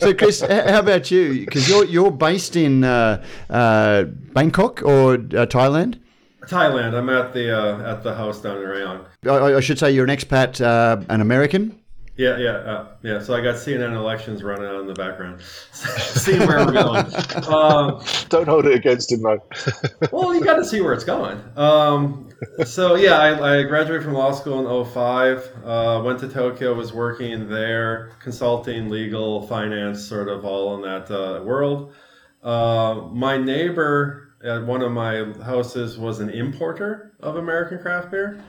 so, 0.00 0.14
Chris, 0.14 0.40
how 0.40 0.78
about 0.78 1.10
you? 1.10 1.40
Because 1.40 1.68
you're 1.68 1.84
you're 1.84 2.12
based 2.12 2.54
in 2.54 2.84
uh, 2.84 3.24
uh, 3.48 4.04
Bangkok 4.04 4.82
or 4.82 5.14
uh, 5.14 5.46
Thailand. 5.46 5.98
Thailand. 6.42 6.94
I'm 6.94 7.08
at 7.08 7.32
the 7.32 7.50
uh, 7.50 7.92
at 7.92 8.04
the 8.04 8.14
house 8.14 8.40
down 8.40 8.58
in 8.58 8.62
Rayong. 8.62 9.04
I, 9.26 9.56
I 9.56 9.60
should 9.60 9.80
say 9.80 9.90
you're 9.90 10.04
an 10.04 10.16
expat, 10.16 10.60
uh, 10.60 11.02
an 11.08 11.20
American. 11.20 11.76
Yeah, 12.20 12.36
yeah, 12.36 12.50
uh, 12.50 12.86
yeah. 13.02 13.18
So 13.22 13.34
I 13.34 13.40
got 13.40 13.54
CNN 13.54 13.96
elections 13.96 14.42
running 14.42 14.66
on 14.66 14.80
in 14.80 14.86
the 14.86 14.92
background, 14.92 15.40
seeing 15.72 16.40
where 16.40 16.66
we're 16.66 16.72
going. 16.72 17.06
Um, 17.48 18.02
Don't 18.28 18.46
hold 18.46 18.66
it 18.66 18.74
against 18.74 19.10
him, 19.10 19.22
though. 19.22 19.42
well, 20.12 20.34
you 20.34 20.44
got 20.44 20.56
to 20.56 20.64
see 20.66 20.82
where 20.82 20.92
it's 20.92 21.02
going. 21.02 21.42
Um, 21.56 22.28
so 22.66 22.96
yeah, 22.96 23.16
I, 23.16 23.60
I, 23.60 23.62
graduated 23.62 24.04
from 24.04 24.12
law 24.12 24.32
school 24.32 24.82
in 24.82 24.84
05. 24.84 25.50
Uh, 25.64 26.02
went 26.04 26.20
to 26.20 26.28
Tokyo, 26.28 26.74
was 26.74 26.92
working 26.92 27.48
there, 27.48 28.12
consulting, 28.20 28.90
legal, 28.90 29.46
finance, 29.46 30.06
sort 30.06 30.28
of 30.28 30.44
all 30.44 30.74
in 30.74 30.82
that 30.82 31.10
uh, 31.10 31.42
world. 31.42 31.94
Uh, 32.42 33.08
my 33.12 33.38
neighbor 33.38 34.34
at 34.44 34.62
one 34.66 34.82
of 34.82 34.92
my 34.92 35.24
houses 35.42 35.96
was 35.96 36.20
an 36.20 36.28
importer 36.28 37.14
of 37.20 37.36
American 37.36 37.78
craft 37.78 38.10
beer. 38.10 38.44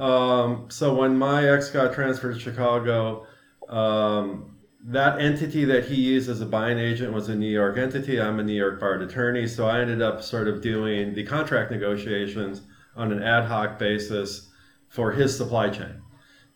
Um, 0.00 0.66
so 0.70 0.94
when 0.94 1.18
my 1.18 1.46
ex 1.46 1.70
got 1.70 1.92
transferred 1.92 2.34
to 2.34 2.40
Chicago, 2.40 3.26
um, 3.68 4.56
that 4.82 5.20
entity 5.20 5.66
that 5.66 5.84
he 5.84 5.96
used 5.96 6.30
as 6.30 6.40
a 6.40 6.46
buying 6.46 6.78
agent 6.78 7.12
was 7.12 7.28
a 7.28 7.34
New 7.36 7.50
York 7.50 7.76
entity. 7.76 8.18
I'm 8.18 8.40
a 8.40 8.42
New 8.42 8.54
York 8.54 8.80
barred 8.80 9.02
attorney, 9.02 9.46
so 9.46 9.68
I 9.68 9.80
ended 9.80 10.00
up 10.00 10.22
sort 10.22 10.48
of 10.48 10.62
doing 10.62 11.12
the 11.12 11.24
contract 11.24 11.70
negotiations 11.70 12.62
on 12.96 13.12
an 13.12 13.22
ad 13.22 13.44
hoc 13.44 13.78
basis 13.78 14.48
for 14.88 15.12
his 15.12 15.36
supply 15.36 15.68
chain. 15.68 16.00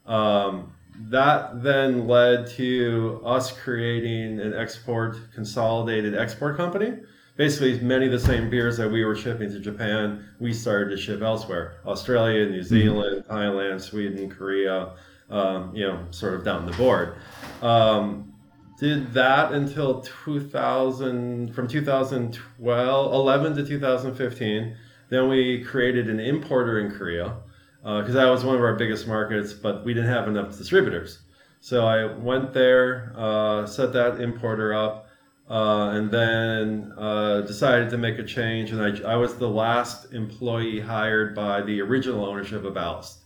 Um, 0.06 0.72
that 0.98 1.62
then 1.62 2.06
led 2.06 2.46
to 2.52 3.20
us 3.26 3.52
creating 3.52 4.40
an 4.40 4.54
export 4.54 5.18
consolidated 5.34 6.16
export 6.16 6.56
company. 6.56 6.94
Basically 7.36 7.80
many 7.80 8.06
of 8.06 8.12
the 8.12 8.20
same 8.20 8.50
beers 8.50 8.76
that 8.76 8.90
we 8.90 9.04
were 9.04 9.16
shipping 9.16 9.50
to 9.50 9.60
Japan, 9.60 10.24
we 10.40 10.52
started 10.52 10.90
to 10.90 10.96
ship 10.96 11.22
elsewhere: 11.22 11.76
Australia, 11.86 12.46
New 12.46 12.62
Zealand, 12.62 13.24
Thailand, 13.28 13.80
Sweden, 13.80 14.30
Korea. 14.30 14.94
Um, 15.30 15.74
you 15.74 15.86
know, 15.86 16.04
sort 16.10 16.34
of 16.34 16.44
down 16.44 16.66
the 16.66 16.72
board. 16.72 17.14
Um, 17.62 18.34
did 18.78 19.12
that 19.14 19.52
until 19.52 20.00
2000 20.00 21.54
from 21.54 21.68
2012 21.68 23.12
11 23.12 23.56
to 23.56 23.64
2015 23.64 24.76
then 25.10 25.28
we 25.28 25.62
created 25.62 26.10
an 26.10 26.18
importer 26.18 26.80
in 26.80 26.90
korea 26.90 27.36
because 27.82 28.14
that 28.14 28.26
was 28.26 28.44
one 28.44 28.56
of 28.56 28.62
our 28.62 28.74
biggest 28.74 29.06
markets 29.06 29.52
but 29.52 29.84
we 29.84 29.94
didn't 29.94 30.10
have 30.10 30.26
enough 30.28 30.56
distributors 30.56 31.20
so 31.60 31.86
i 31.86 32.04
went 32.04 32.52
there 32.52 33.12
uh, 33.16 33.64
set 33.64 33.92
that 33.92 34.20
importer 34.20 34.74
up 34.74 35.08
uh, 35.50 35.90
and 35.94 36.10
then 36.10 36.92
uh, 36.96 37.42
decided 37.42 37.90
to 37.90 37.98
make 37.98 38.18
a 38.18 38.24
change 38.24 38.70
and 38.72 38.80
I, 38.80 39.12
I 39.12 39.16
was 39.16 39.36
the 39.36 39.48
last 39.48 40.12
employee 40.14 40.80
hired 40.80 41.34
by 41.34 41.60
the 41.62 41.80
original 41.82 42.24
ownership 42.24 42.64
of 42.64 42.72
Ballast. 42.74 43.18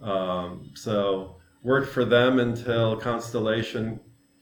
Um, 0.00 0.70
so 0.74 1.36
worked 1.62 1.90
for 1.92 2.04
them 2.04 2.38
until 2.38 2.96
Constellation 2.96 3.98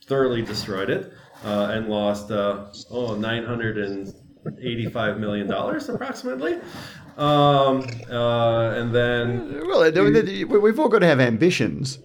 thoroughly 0.07 0.43
destroyed 0.43 0.91
it 0.91 1.13
uh, 1.45 1.71
and 1.73 1.89
lost 1.89 2.31
uh, 2.31 2.67
oh 2.91 3.15
985 3.15 5.19
million 5.19 5.47
dollars 5.47 5.89
approximately 5.89 6.55
um, 7.17 7.87
uh, 8.11 8.71
and 8.73 8.95
then 8.95 9.63
Well, 9.67 9.91
we- 9.91 10.45
we've 10.59 10.79
all 10.79 10.89
got 10.89 10.99
to 10.99 11.07
have 11.07 11.21
ambitions. 11.21 11.99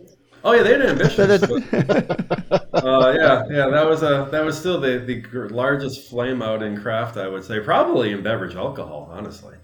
Oh 0.44 0.54
yeah 0.54 0.64
they 0.64 0.72
had 0.72 0.82
ambitions 0.82 1.42
but, 1.42 2.86
uh, 2.86 3.14
yeah 3.18 3.44
yeah 3.50 3.68
that 3.70 3.86
was 3.86 4.04
a 4.04 4.28
that 4.32 4.44
was 4.44 4.58
still 4.58 4.80
the, 4.80 5.00
the 5.00 5.22
largest 5.54 6.10
flame 6.10 6.42
out 6.42 6.64
in 6.64 6.80
craft 6.80 7.18
i 7.18 7.28
would 7.28 7.44
say 7.44 7.60
probably 7.60 8.12
in 8.12 8.24
beverage 8.24 8.56
alcohol 8.56 9.10
honestly 9.12 9.56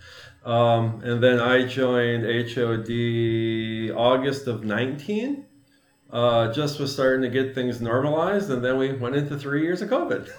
um, 0.46 1.02
and 1.04 1.24
then 1.24 1.40
i 1.40 1.66
joined 1.66 2.24
hod 2.52 2.90
august 3.98 4.48
of 4.48 4.64
19 4.64 5.46
uh, 6.12 6.54
just 6.54 6.80
was 6.80 6.94
starting 6.94 7.22
to 7.24 7.30
get 7.30 7.54
things 7.54 7.82
normalized, 7.82 8.50
and 8.50 8.64
then 8.64 8.78
we 8.78 8.94
went 8.94 9.16
into 9.16 9.38
three 9.38 9.64
years 9.64 9.82
of 9.82 9.90
COVID. 9.90 10.30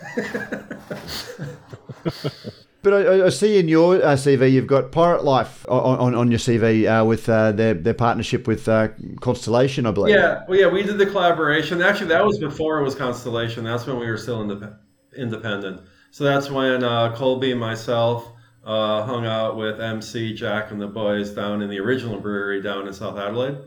But 2.87 2.95
I- 3.09 3.27
I, 3.27 3.29
see 3.31 3.59
in 3.59 3.67
your 3.67 3.97
uh, 3.97 4.15
CV 4.15 4.53
you've 4.53 4.69
got 4.69 4.93
Pirate 4.93 5.25
Life 5.25 5.67
on, 5.69 5.99
on, 5.99 6.15
on 6.15 6.31
your 6.31 6.39
CV 6.39 6.87
uh, 6.87 7.05
with 7.05 7.29
uh, 7.29 7.51
their 7.51 7.75
their 7.75 7.95
partnership 7.95 8.47
with 8.47 8.69
uh, 8.69 8.91
Constellation, 9.21 9.87
I 9.87 9.91
believe. 9.91 10.15
yeah, 10.15 10.45
well, 10.49 10.57
yeah, 10.57 10.69
we 10.69 10.85
did 10.85 10.97
the 10.97 11.07
collaboration. 11.07 11.83
Actually, 11.83 12.11
that 12.11 12.25
was 12.25 12.39
before 12.39 12.79
it 12.79 12.85
was 12.85 12.95
Constellation. 12.95 13.65
That's 13.65 13.87
when 13.87 13.99
we 13.99 14.07
were 14.07 14.17
still 14.17 14.39
indep- 14.45 14.79
independent. 15.17 15.81
So 16.13 16.23
that's 16.23 16.49
when 16.49 16.85
uh, 16.85 17.17
Colby 17.17 17.51
and 17.51 17.59
myself 17.59 18.29
uh, 18.65 19.03
hung 19.03 19.27
out 19.27 19.57
with 19.57 19.81
MC, 19.81 20.33
Jack, 20.33 20.71
and 20.71 20.81
the 20.81 20.87
boys 20.87 21.31
down 21.31 21.63
in 21.63 21.69
the 21.69 21.81
original 21.81 22.21
brewery 22.21 22.63
down 22.63 22.87
in 22.87 22.93
South 22.93 23.19
Adelaide, 23.19 23.59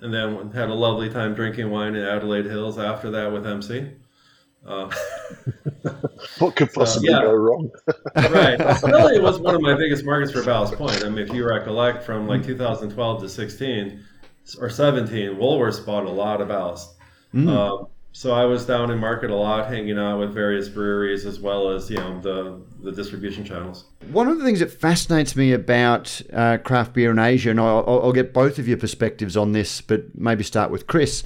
and 0.00 0.14
then 0.14 0.50
had 0.52 0.70
a 0.70 0.74
lovely 0.74 1.10
time 1.10 1.34
drinking 1.34 1.68
wine 1.68 1.94
in 1.94 2.02
Adelaide 2.06 2.46
Hills 2.46 2.78
after 2.78 3.10
that 3.10 3.30
with 3.30 3.46
MC. 3.46 3.90
Uh, 4.66 4.90
What 6.38 6.56
could 6.56 6.72
possibly 6.72 7.10
yeah. 7.10 7.22
go 7.22 7.32
wrong? 7.32 7.70
right. 8.16 8.60
Australia 8.60 9.20
was 9.20 9.38
one 9.38 9.54
of 9.54 9.60
my 9.60 9.74
biggest 9.74 10.04
markets 10.04 10.32
for 10.32 10.42
Ballast 10.44 10.74
Point. 10.74 11.04
I 11.04 11.08
mean, 11.08 11.18
if 11.26 11.32
you 11.32 11.48
recollect 11.48 12.04
from 12.04 12.26
like 12.26 12.44
2012 12.44 13.22
to 13.22 13.28
16 13.28 14.04
or 14.60 14.70
17, 14.70 15.36
Woolworths 15.36 15.84
bought 15.84 16.04
a 16.04 16.10
lot 16.10 16.40
of 16.40 16.48
ballast. 16.48 16.96
Um, 17.34 17.86
so 18.12 18.32
I 18.32 18.44
was 18.44 18.66
down 18.66 18.90
in 18.90 18.98
market 18.98 19.30
a 19.30 19.34
lot, 19.34 19.68
hanging 19.68 19.98
out 19.98 20.18
with 20.18 20.34
various 20.34 20.68
breweries 20.68 21.24
as 21.24 21.40
well 21.40 21.70
as 21.70 21.88
you 21.88 21.96
know 21.96 22.20
the 22.20 22.60
the 22.82 22.92
distribution 22.92 23.44
channels. 23.44 23.86
One 24.10 24.28
of 24.28 24.38
the 24.38 24.44
things 24.44 24.60
that 24.60 24.70
fascinates 24.70 25.34
me 25.34 25.52
about 25.52 26.20
uh, 26.32 26.58
craft 26.58 26.92
beer 26.92 27.10
in 27.10 27.18
Asia, 27.18 27.50
and 27.50 27.58
I'll, 27.58 27.84
I'll 27.86 28.02
I'll 28.02 28.12
get 28.12 28.34
both 28.34 28.58
of 28.58 28.68
your 28.68 28.76
perspectives 28.76 29.34
on 29.34 29.52
this, 29.52 29.80
but 29.80 30.14
maybe 30.14 30.44
start 30.44 30.70
with 30.70 30.86
Chris. 30.86 31.24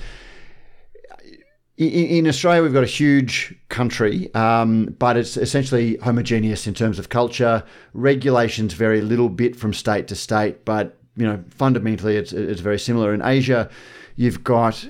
In, 1.79 2.27
Australia, 2.27 2.63
we've 2.63 2.73
got 2.73 2.85
a 2.85 2.87
huge 2.87 3.55
country, 3.69 4.33
um, 4.35 4.97
but 4.99 5.19
it's 5.19 5.37
essentially 5.37 5.97
homogeneous 5.99 6.67
in 6.67 6.73
terms 6.73 6.99
of 6.99 7.11
culture. 7.11 7.63
Regulations 7.93 8.73
vary 8.73 9.01
a 9.01 9.03
little 9.03 9.29
bit 9.29 9.55
from 9.55 9.75
state 9.75 10.09
to 10.09 10.15
state, 10.15 10.65
but 10.65 10.97
you 11.17 11.27
know 11.27 11.45
fundamentally 11.51 12.17
it's 12.17 12.33
it's 12.33 12.63
very 12.63 12.79
similar. 12.79 13.13
In 13.13 13.21
Asia, 13.21 13.69
you've 14.17 14.43
got 14.43 14.89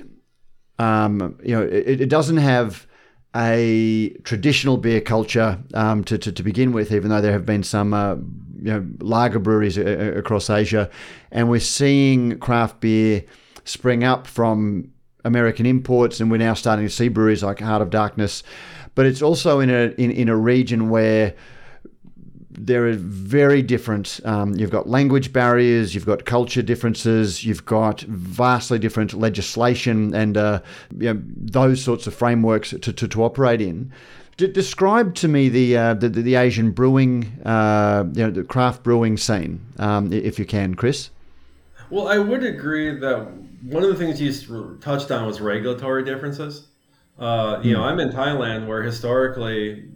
um, 0.79 1.37
you 1.43 1.55
know, 1.55 1.63
it, 1.63 2.01
it 2.01 2.09
doesn't 2.09 2.37
have 2.37 2.87
a 3.35 4.09
traditional 4.23 4.77
beer 4.77 5.01
culture 5.01 5.59
um, 5.73 6.03
to, 6.05 6.17
to, 6.17 6.31
to 6.31 6.43
begin 6.43 6.71
with, 6.71 6.91
even 6.91 7.09
though 7.09 7.21
there 7.21 7.31
have 7.31 7.45
been 7.45 7.63
some 7.63 7.93
uh, 7.93 8.15
you 8.15 8.71
know, 8.71 8.87
lager 8.99 9.39
breweries 9.39 9.77
a- 9.77 9.85
a- 9.85 10.19
across 10.19 10.49
Asia. 10.49 10.89
And 11.31 11.49
we're 11.49 11.59
seeing 11.59 12.39
craft 12.39 12.79
beer 12.79 13.23
spring 13.65 14.03
up 14.03 14.27
from 14.27 14.91
American 15.27 15.65
imports, 15.65 16.19
and 16.19 16.31
we're 16.31 16.37
now 16.37 16.55
starting 16.55 16.85
to 16.85 16.91
see 16.91 17.09
breweries 17.09 17.43
like 17.43 17.59
Heart 17.59 17.81
of 17.81 17.89
Darkness. 17.89 18.43
But 18.95 19.05
it's 19.05 19.21
also 19.21 19.59
in 19.59 19.69
a, 19.69 19.93
in, 19.97 20.09
in 20.09 20.29
a 20.29 20.35
region 20.35 20.89
where 20.89 21.35
there 22.49 22.87
are 22.87 22.93
very 22.93 23.61
different. 23.61 24.19
Um, 24.25 24.55
you've 24.55 24.71
got 24.71 24.89
language 24.89 25.31
barriers, 25.31 25.93
you've 25.93 26.05
got 26.05 26.25
culture 26.25 26.63
differences, 26.63 27.45
you've 27.45 27.65
got 27.65 28.01
vastly 28.01 28.79
different 28.79 29.13
legislation 29.13 30.13
and 30.15 30.35
uh, 30.37 30.61
you 30.97 31.13
know, 31.13 31.21
those 31.35 31.83
sorts 31.83 32.07
of 32.07 32.15
frameworks 32.15 32.71
to, 32.71 32.79
to, 32.79 33.07
to 33.07 33.23
operate 33.23 33.61
in. 33.61 33.91
D- 34.37 34.47
describe 34.47 35.13
to 35.15 35.27
me 35.27 35.49
the, 35.49 35.77
uh, 35.77 35.93
the 35.93 36.09
the 36.09 36.35
Asian 36.35 36.71
brewing, 36.71 37.25
uh, 37.45 38.05
you 38.13 38.23
know, 38.23 38.31
the 38.31 38.43
craft 38.43 38.83
brewing 38.83 39.17
scene, 39.17 39.61
um, 39.77 40.11
if 40.11 40.39
you 40.39 40.45
can, 40.45 40.73
Chris. 40.75 41.09
Well, 41.89 42.07
I 42.07 42.17
would 42.17 42.43
agree 42.43 42.99
that 42.99 43.31
one 43.63 43.83
of 43.83 43.89
the 43.89 43.95
things 43.95 44.21
you 44.21 44.77
touched 44.81 45.11
on 45.11 45.25
was 45.25 45.39
regulatory 45.39 46.03
differences. 46.03 46.67
Uh, 47.17 47.59
you 47.63 47.73
know, 47.73 47.83
I'm 47.83 47.99
in 47.99 48.09
Thailand 48.09 48.67
where 48.67 48.83
historically 48.83 49.89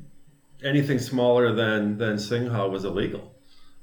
anything 0.63 0.99
smaller 0.99 1.53
than 1.53 1.97
than 1.97 2.17
Singha 2.17 2.67
was 2.67 2.85
illegal, 2.85 3.35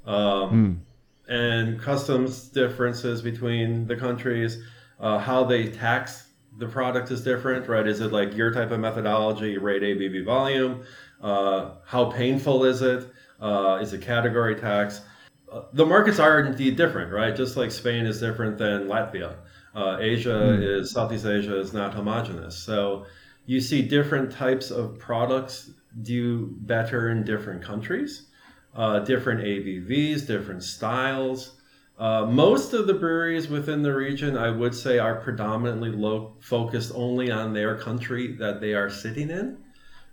um, 0.07 0.85
and 1.29 1.81
customs 1.81 2.49
differences 2.49 3.23
between 3.23 3.87
the 3.87 3.95
countries, 3.95 4.63
uh, 4.99 5.19
how 5.19 5.45
they 5.45 5.69
tax 5.69 6.29
the 6.59 6.67
product 6.67 7.11
is 7.13 7.23
different, 7.23 7.69
right? 7.69 7.87
Is 7.87 8.01
it 8.01 8.11
like 8.11 8.35
your 8.35 8.53
type 8.53 8.73
of 8.73 8.81
methodology, 8.81 9.59
rate 9.59 9.83
ABV 9.83 10.25
volume? 10.25 10.83
Uh, 11.23 11.75
how 11.85 12.07
painful 12.07 12.65
is 12.65 12.83
it? 12.83 13.09
Uh, 13.41 13.79
is 13.81 13.93
it 13.93 14.03
category 14.03 14.57
tax? 14.57 15.03
Uh, 15.51 15.63
the 15.73 15.87
markets 15.87 16.19
are 16.19 16.41
indeed 16.41 16.77
different, 16.77 17.13
right? 17.13 17.35
Just 17.35 17.57
like 17.57 17.71
Spain 17.71 18.07
is 18.07 18.21
different 18.21 18.59
than 18.59 18.87
Latvia. 18.87 19.37
Uh, 19.75 19.97
Asia 20.01 20.59
is 20.61 20.91
Southeast 20.91 21.25
Asia 21.25 21.59
is 21.59 21.73
not 21.73 21.95
homogenous, 21.95 22.57
so 22.57 23.07
you 23.47 23.61
see 23.61 23.83
different 23.83 24.31
types 24.33 24.71
of 24.71 24.99
products 24.99 25.71
do 26.03 26.55
better 26.61 27.11
in 27.11 27.25
different 27.25 27.63
countries, 27.63 28.27
uh, 28.75 28.99
different 29.01 29.41
ABVs, 29.41 30.27
different 30.27 30.63
styles. 30.63 31.55
Uh, 31.99 32.27
most 32.27 32.75
of 32.75 32.87
the 32.87 32.95
breweries 32.95 33.49
within 33.49 33.83
the 33.83 33.93
region, 33.93 34.37
I 34.37 34.51
would 34.51 34.75
say, 34.75 34.99
are 34.99 35.17
predominantly 35.17 35.91
low, 35.91 36.37
focused 36.41 36.93
only 36.95 37.31
on 37.31 37.53
their 37.53 37.77
country 37.77 38.37
that 38.37 38.61
they 38.61 38.75
are 38.75 38.91
sitting 38.91 39.31
in. 39.31 39.59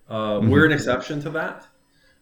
Uh, 0.09 0.39
We're 0.41 0.65
an 0.65 0.71
exception 0.71 1.21
to 1.21 1.29
that. 1.31 1.67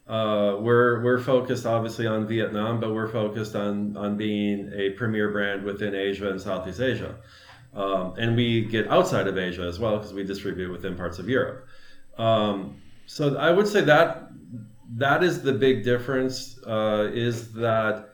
Uh, 0.08 0.58
we're 0.60 1.02
we're 1.02 1.20
focused 1.20 1.66
obviously 1.66 2.06
on 2.06 2.28
Vietnam, 2.28 2.80
but 2.80 2.94
we're 2.94 3.08
focused 3.08 3.56
on 3.56 3.96
on 3.96 4.18
being 4.18 4.70
a 4.76 4.90
premier 4.92 5.32
brand 5.32 5.64
within 5.64 5.96
Asia 5.96 6.30
and 6.30 6.42
Southeast 6.42 6.82
Asia, 6.82 7.16
um, 7.74 8.14
and 8.18 8.36
we 8.36 8.66
get 8.66 8.88
outside 8.90 9.28
of 9.28 9.38
Asia 9.38 9.62
as 9.62 9.80
well 9.80 9.98
because 9.98 10.14
we 10.14 10.24
distribute 10.24 10.72
within 10.72 10.96
parts 10.96 11.20
of 11.20 11.30
Europe. 11.30 11.68
Um, 12.18 12.82
so 13.06 13.38
I 13.38 13.52
would 13.52 13.68
say 13.68 13.82
that 13.82 14.28
that 14.98 15.24
is 15.24 15.42
the 15.42 15.54
big 15.54 15.84
difference. 15.84 16.60
Uh, 16.68 17.10
is 17.14 17.54
that 17.54 18.10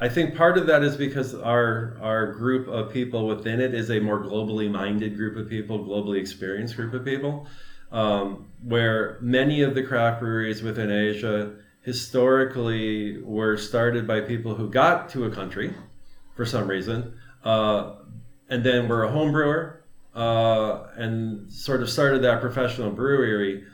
I 0.00 0.08
think 0.08 0.34
part 0.34 0.58
of 0.58 0.66
that 0.66 0.82
is 0.82 0.96
because 0.96 1.36
our 1.36 1.96
our 2.02 2.32
group 2.32 2.66
of 2.66 2.92
people 2.92 3.28
within 3.28 3.60
it 3.60 3.74
is 3.74 3.90
a 3.90 4.00
more 4.00 4.20
globally 4.20 4.68
minded 4.68 5.16
group 5.16 5.36
of 5.36 5.48
people, 5.48 5.78
globally 5.78 6.18
experienced 6.18 6.74
group 6.74 6.94
of 6.94 7.04
people, 7.04 7.46
um, 7.92 8.46
where 8.64 9.18
many 9.20 9.62
of 9.62 9.74
the 9.74 9.82
craft 9.82 10.20
breweries 10.20 10.62
within 10.62 10.90
Asia 10.90 11.52
historically 11.82 13.18
were 13.22 13.56
started 13.56 14.06
by 14.06 14.20
people 14.20 14.54
who 14.54 14.68
got 14.70 15.08
to 15.10 15.24
a 15.24 15.30
country 15.30 15.74
for 16.36 16.44
some 16.46 16.66
reason, 16.68 17.14
uh, 17.44 17.94
and 18.48 18.64
then 18.64 18.88
were 18.88 19.04
a 19.04 19.10
home 19.10 19.32
brewer 19.32 19.82
uh, 20.14 20.84
and 20.96 21.50
sort 21.52 21.82
of 21.82 21.90
started 21.90 22.22
that 22.22 22.40
professional 22.40 22.90
brewery, 22.90 23.64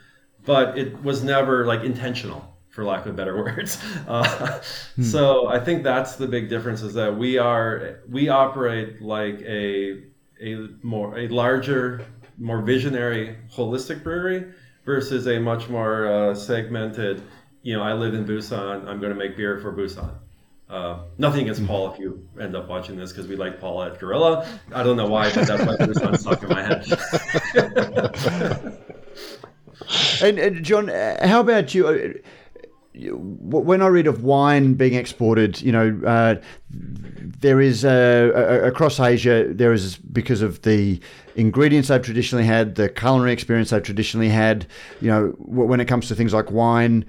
but 0.44 0.78
it 0.78 1.02
was 1.02 1.22
never 1.22 1.66
like 1.66 1.82
intentional 1.82 2.56
for 2.70 2.84
lack 2.84 3.06
of 3.06 3.16
better 3.16 3.36
words. 3.44 3.78
Uh, 4.06 4.60
So 5.00 5.48
I 5.48 5.58
think 5.60 5.82
that's 5.84 6.16
the 6.16 6.26
big 6.26 6.48
difference 6.48 6.82
is 6.82 6.94
that 6.94 7.16
we 7.16 7.38
are 7.38 8.00
we 8.08 8.28
operate 8.28 9.00
like 9.02 9.40
a 9.42 10.02
a 10.40 10.68
more 10.82 11.18
a 11.18 11.28
larger, 11.28 12.06
more 12.38 12.62
visionary, 12.62 13.36
holistic 13.52 14.02
brewery 14.02 14.52
versus 14.84 15.26
a 15.26 15.38
much 15.38 15.68
more 15.68 16.06
uh, 16.06 16.34
segmented, 16.34 17.22
you 17.62 17.76
know, 17.76 17.82
I 17.82 17.92
live 17.92 18.14
in 18.14 18.24
Busan. 18.24 18.86
I'm 18.86 19.00
going 19.00 19.12
to 19.12 19.18
make 19.18 19.36
beer 19.36 19.58
for 19.58 19.72
Busan. 19.72 20.14
Uh, 20.70 21.00
nothing 21.16 21.42
against 21.42 21.66
Paul 21.66 21.92
if 21.92 21.98
you 21.98 22.28
end 22.38 22.54
up 22.54 22.68
watching 22.68 22.96
this 22.96 23.10
because 23.10 23.26
we 23.26 23.36
like 23.36 23.58
Paul 23.58 23.82
at 23.82 23.98
Gorilla. 23.98 24.46
I 24.74 24.82
don't 24.82 24.96
know 24.96 25.06
why, 25.06 25.32
but 25.34 25.46
that's 25.46 25.64
why 25.64 25.76
Busan 25.76 26.18
stuck 26.20 26.42
in 26.42 26.48
my 26.50 26.62
head. 26.62 26.84
and, 30.22 30.38
and, 30.38 30.64
John, 30.64 30.90
uh, 30.90 31.26
how 31.26 31.40
about 31.40 31.74
you? 31.74 31.86
Uh, 31.86 32.12
when 33.12 33.80
I 33.80 33.86
read 33.86 34.06
of 34.08 34.24
wine 34.24 34.74
being 34.74 34.94
exported, 34.94 35.60
you 35.62 35.70
know, 35.70 36.00
uh, 36.04 36.34
there 36.70 37.60
is 37.60 37.84
uh, 37.84 38.62
across 38.64 38.98
Asia, 38.98 39.46
there 39.50 39.72
is 39.72 39.96
because 39.96 40.42
of 40.42 40.62
the 40.62 41.00
ingredients 41.38 41.88
they've 41.88 42.02
traditionally 42.02 42.44
had, 42.44 42.74
the 42.74 42.88
culinary 42.88 43.32
experience 43.32 43.70
they've 43.70 43.82
traditionally 43.82 44.28
had. 44.28 44.66
You 45.00 45.08
know, 45.08 45.26
when 45.38 45.80
it 45.80 45.86
comes 45.86 46.08
to 46.08 46.14
things 46.14 46.34
like 46.34 46.50
wine, 46.50 47.06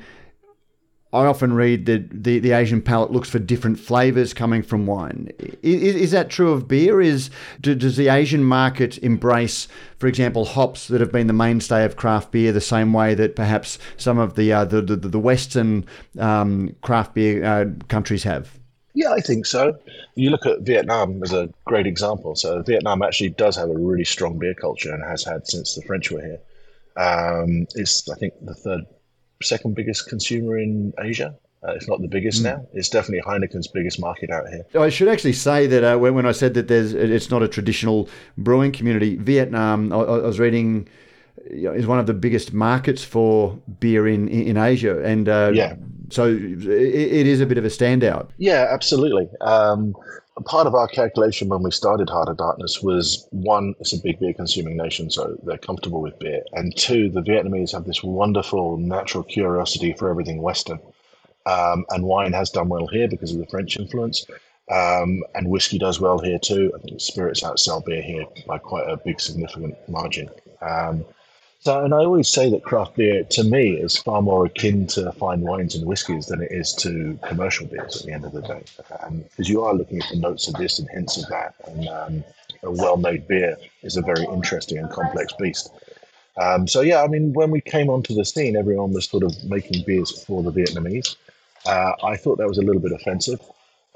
I 1.11 1.25
often 1.25 1.53
read 1.53 1.87
that 1.87 2.23
the, 2.23 2.37
the 2.37 2.51
Asian 2.51 2.83
palate 2.83 3.11
looks 3.11 3.27
for 3.27 3.39
different 3.39 3.79
flavors 3.79 4.31
coming 4.31 4.61
from 4.61 4.85
wine. 4.85 5.31
Is, 5.63 5.95
is 5.95 6.11
that 6.11 6.29
true 6.29 6.51
of 6.51 6.67
beer? 6.67 7.01
Is 7.01 7.31
do, 7.59 7.73
does 7.73 7.97
the 7.97 8.09
Asian 8.09 8.43
market 8.43 8.99
embrace, 8.99 9.67
for 9.97 10.05
example, 10.05 10.45
hops 10.45 10.87
that 10.89 11.01
have 11.01 11.11
been 11.11 11.25
the 11.25 11.33
mainstay 11.33 11.83
of 11.83 11.95
craft 11.95 12.31
beer 12.31 12.51
the 12.51 12.61
same 12.61 12.93
way 12.93 13.15
that 13.15 13.35
perhaps 13.35 13.79
some 13.97 14.19
of 14.19 14.35
the 14.35 14.53
uh, 14.53 14.65
the, 14.65 14.83
the, 14.83 14.95
the 14.95 15.19
Western 15.19 15.83
um, 16.19 16.75
craft 16.81 17.15
beer 17.15 17.43
uh, 17.43 17.65
countries 17.87 18.21
have? 18.23 18.58
Yeah, 18.93 19.11
I 19.11 19.21
think 19.21 19.45
so. 19.45 19.77
You 20.15 20.29
look 20.29 20.45
at 20.45 20.61
Vietnam 20.61 21.21
as 21.23 21.31
a 21.31 21.49
great 21.65 21.87
example. 21.87 22.35
So 22.35 22.61
Vietnam 22.63 23.01
actually 23.01 23.29
does 23.29 23.55
have 23.55 23.69
a 23.69 23.77
really 23.77 24.05
strong 24.05 24.39
beer 24.39 24.53
culture 24.53 24.93
and 24.93 25.03
has 25.03 25.23
had 25.23 25.47
since 25.47 25.75
the 25.75 25.81
French 25.83 26.11
were 26.11 26.21
here. 26.21 26.39
Um, 26.97 27.67
it's 27.75 28.09
I 28.09 28.15
think 28.15 28.33
the 28.41 28.55
third 28.55 28.85
second 29.41 29.75
biggest 29.75 30.09
consumer 30.09 30.57
in 30.57 30.93
Asia. 30.99 31.35
Uh, 31.61 31.73
if 31.73 31.89
not 31.89 32.01
the 32.01 32.07
biggest 32.07 32.41
mm. 32.41 32.45
now. 32.45 32.65
It's 32.71 32.87
definitely 32.87 33.21
Heineken's 33.29 33.67
biggest 33.67 33.99
market 33.99 34.29
out 34.29 34.47
here. 34.47 34.65
I 34.81 34.87
should 34.87 35.09
actually 35.09 35.33
say 35.33 35.67
that 35.67 35.83
uh, 35.83 35.97
when, 35.97 36.15
when 36.15 36.25
I 36.25 36.31
said 36.31 36.53
that 36.53 36.69
there's 36.69 36.93
it's 36.93 37.29
not 37.29 37.43
a 37.43 37.49
traditional 37.49 38.07
brewing 38.37 38.71
community, 38.71 39.17
Vietnam, 39.17 39.91
I, 39.91 39.97
I 39.97 40.17
was 40.19 40.39
reading, 40.39 40.87
is 41.45 41.85
one 41.85 41.99
of 41.99 42.05
the 42.05 42.13
biggest 42.13 42.53
markets 42.53 43.03
for 43.03 43.59
beer 43.81 44.07
in 44.07 44.29
in 44.29 44.55
Asia, 44.55 45.03
and 45.03 45.27
uh, 45.27 45.51
yeah, 45.53 45.75
so 46.11 46.27
it, 46.27 46.65
it 46.65 47.27
is 47.27 47.41
a 47.41 47.45
bit 47.45 47.57
of 47.57 47.65
a 47.65 47.69
standout. 47.69 48.29
Yeah, 48.37 48.67
absolutely. 48.69 49.29
Um, 49.41 49.95
part 50.45 50.67
of 50.67 50.75
our 50.75 50.87
calculation 50.87 51.49
when 51.49 51.63
we 51.63 51.71
started 51.71 52.09
Heart 52.09 52.29
of 52.29 52.37
Darkness 52.37 52.81
was 52.81 53.27
one, 53.31 53.75
it's 53.79 53.93
a 53.93 53.99
big 54.01 54.19
beer 54.19 54.33
consuming 54.33 54.77
nation, 54.77 55.09
so 55.09 55.37
they're 55.43 55.57
comfortable 55.57 56.01
with 56.01 56.17
beer. 56.19 56.41
And 56.53 56.75
two, 56.75 57.09
the 57.09 57.21
Vietnamese 57.21 57.73
have 57.73 57.85
this 57.85 58.03
wonderful 58.03 58.77
natural 58.77 59.23
curiosity 59.23 59.93
for 59.93 60.09
everything 60.09 60.41
Western. 60.41 60.79
Um, 61.45 61.85
and 61.89 62.03
wine 62.03 62.33
has 62.33 62.49
done 62.49 62.69
well 62.69 62.87
here 62.87 63.07
because 63.07 63.33
of 63.33 63.39
the 63.39 63.47
French 63.47 63.77
influence. 63.77 64.25
Um, 64.71 65.23
and 65.33 65.49
whiskey 65.49 65.79
does 65.79 65.99
well 65.99 66.19
here 66.19 66.37
too. 66.37 66.71
I 66.75 66.79
think 66.79 67.01
spirits 67.01 67.41
outsell 67.41 67.83
beer 67.83 68.01
here 68.03 68.25
by 68.45 68.59
quite 68.59 68.87
a 68.87 68.97
big, 68.97 69.19
significant 69.19 69.75
margin. 69.89 70.29
Um, 70.61 71.05
so, 71.59 71.83
and 71.83 71.93
I 71.93 71.97
always 71.97 72.29
say 72.29 72.49
that 72.49 72.63
craft 72.63 72.95
beer, 72.95 73.23
to 73.23 73.43
me, 73.43 73.71
is 73.71 73.97
far 73.97 74.21
more 74.21 74.45
akin 74.45 74.87
to 74.87 75.11
fine 75.13 75.41
wines 75.41 75.75
and 75.75 75.85
whiskies 75.85 76.27
than 76.27 76.41
it 76.41 76.51
is 76.51 76.73
to 76.75 77.19
commercial 77.27 77.67
beers 77.67 77.97
at 77.97 78.05
the 78.05 78.13
end 78.13 78.23
of 78.23 78.31
the 78.31 78.41
day. 78.41 78.63
Because 78.77 79.03
um, 79.07 79.25
you 79.37 79.63
are 79.63 79.73
looking 79.73 79.99
at 79.99 80.09
the 80.09 80.19
notes 80.19 80.47
of 80.47 80.53
this 80.53 80.79
and 80.79 80.89
hints 80.89 81.21
of 81.21 81.27
that. 81.29 81.55
And 81.67 81.87
um, 81.89 82.23
a 82.63 82.71
well 82.71 82.95
made 82.95 83.27
beer 83.27 83.57
is 83.83 83.97
a 83.97 84.01
very 84.01 84.23
interesting 84.23 84.77
and 84.77 84.89
complex 84.89 85.33
beast. 85.33 85.71
Um, 86.37 86.65
so, 86.65 86.79
yeah, 86.79 87.03
I 87.03 87.07
mean, 87.07 87.33
when 87.33 87.51
we 87.51 87.59
came 87.59 87.89
onto 87.89 88.15
the 88.15 88.23
scene, 88.23 88.55
everyone 88.55 88.93
was 88.93 89.09
sort 89.09 89.23
of 89.23 89.43
making 89.43 89.83
beers 89.83 90.23
for 90.23 90.41
the 90.41 90.51
Vietnamese. 90.51 91.17
Uh, 91.65 91.91
I 92.03 92.15
thought 92.15 92.37
that 92.37 92.47
was 92.47 92.57
a 92.57 92.61
little 92.61 92.81
bit 92.81 92.93
offensive. 92.93 93.41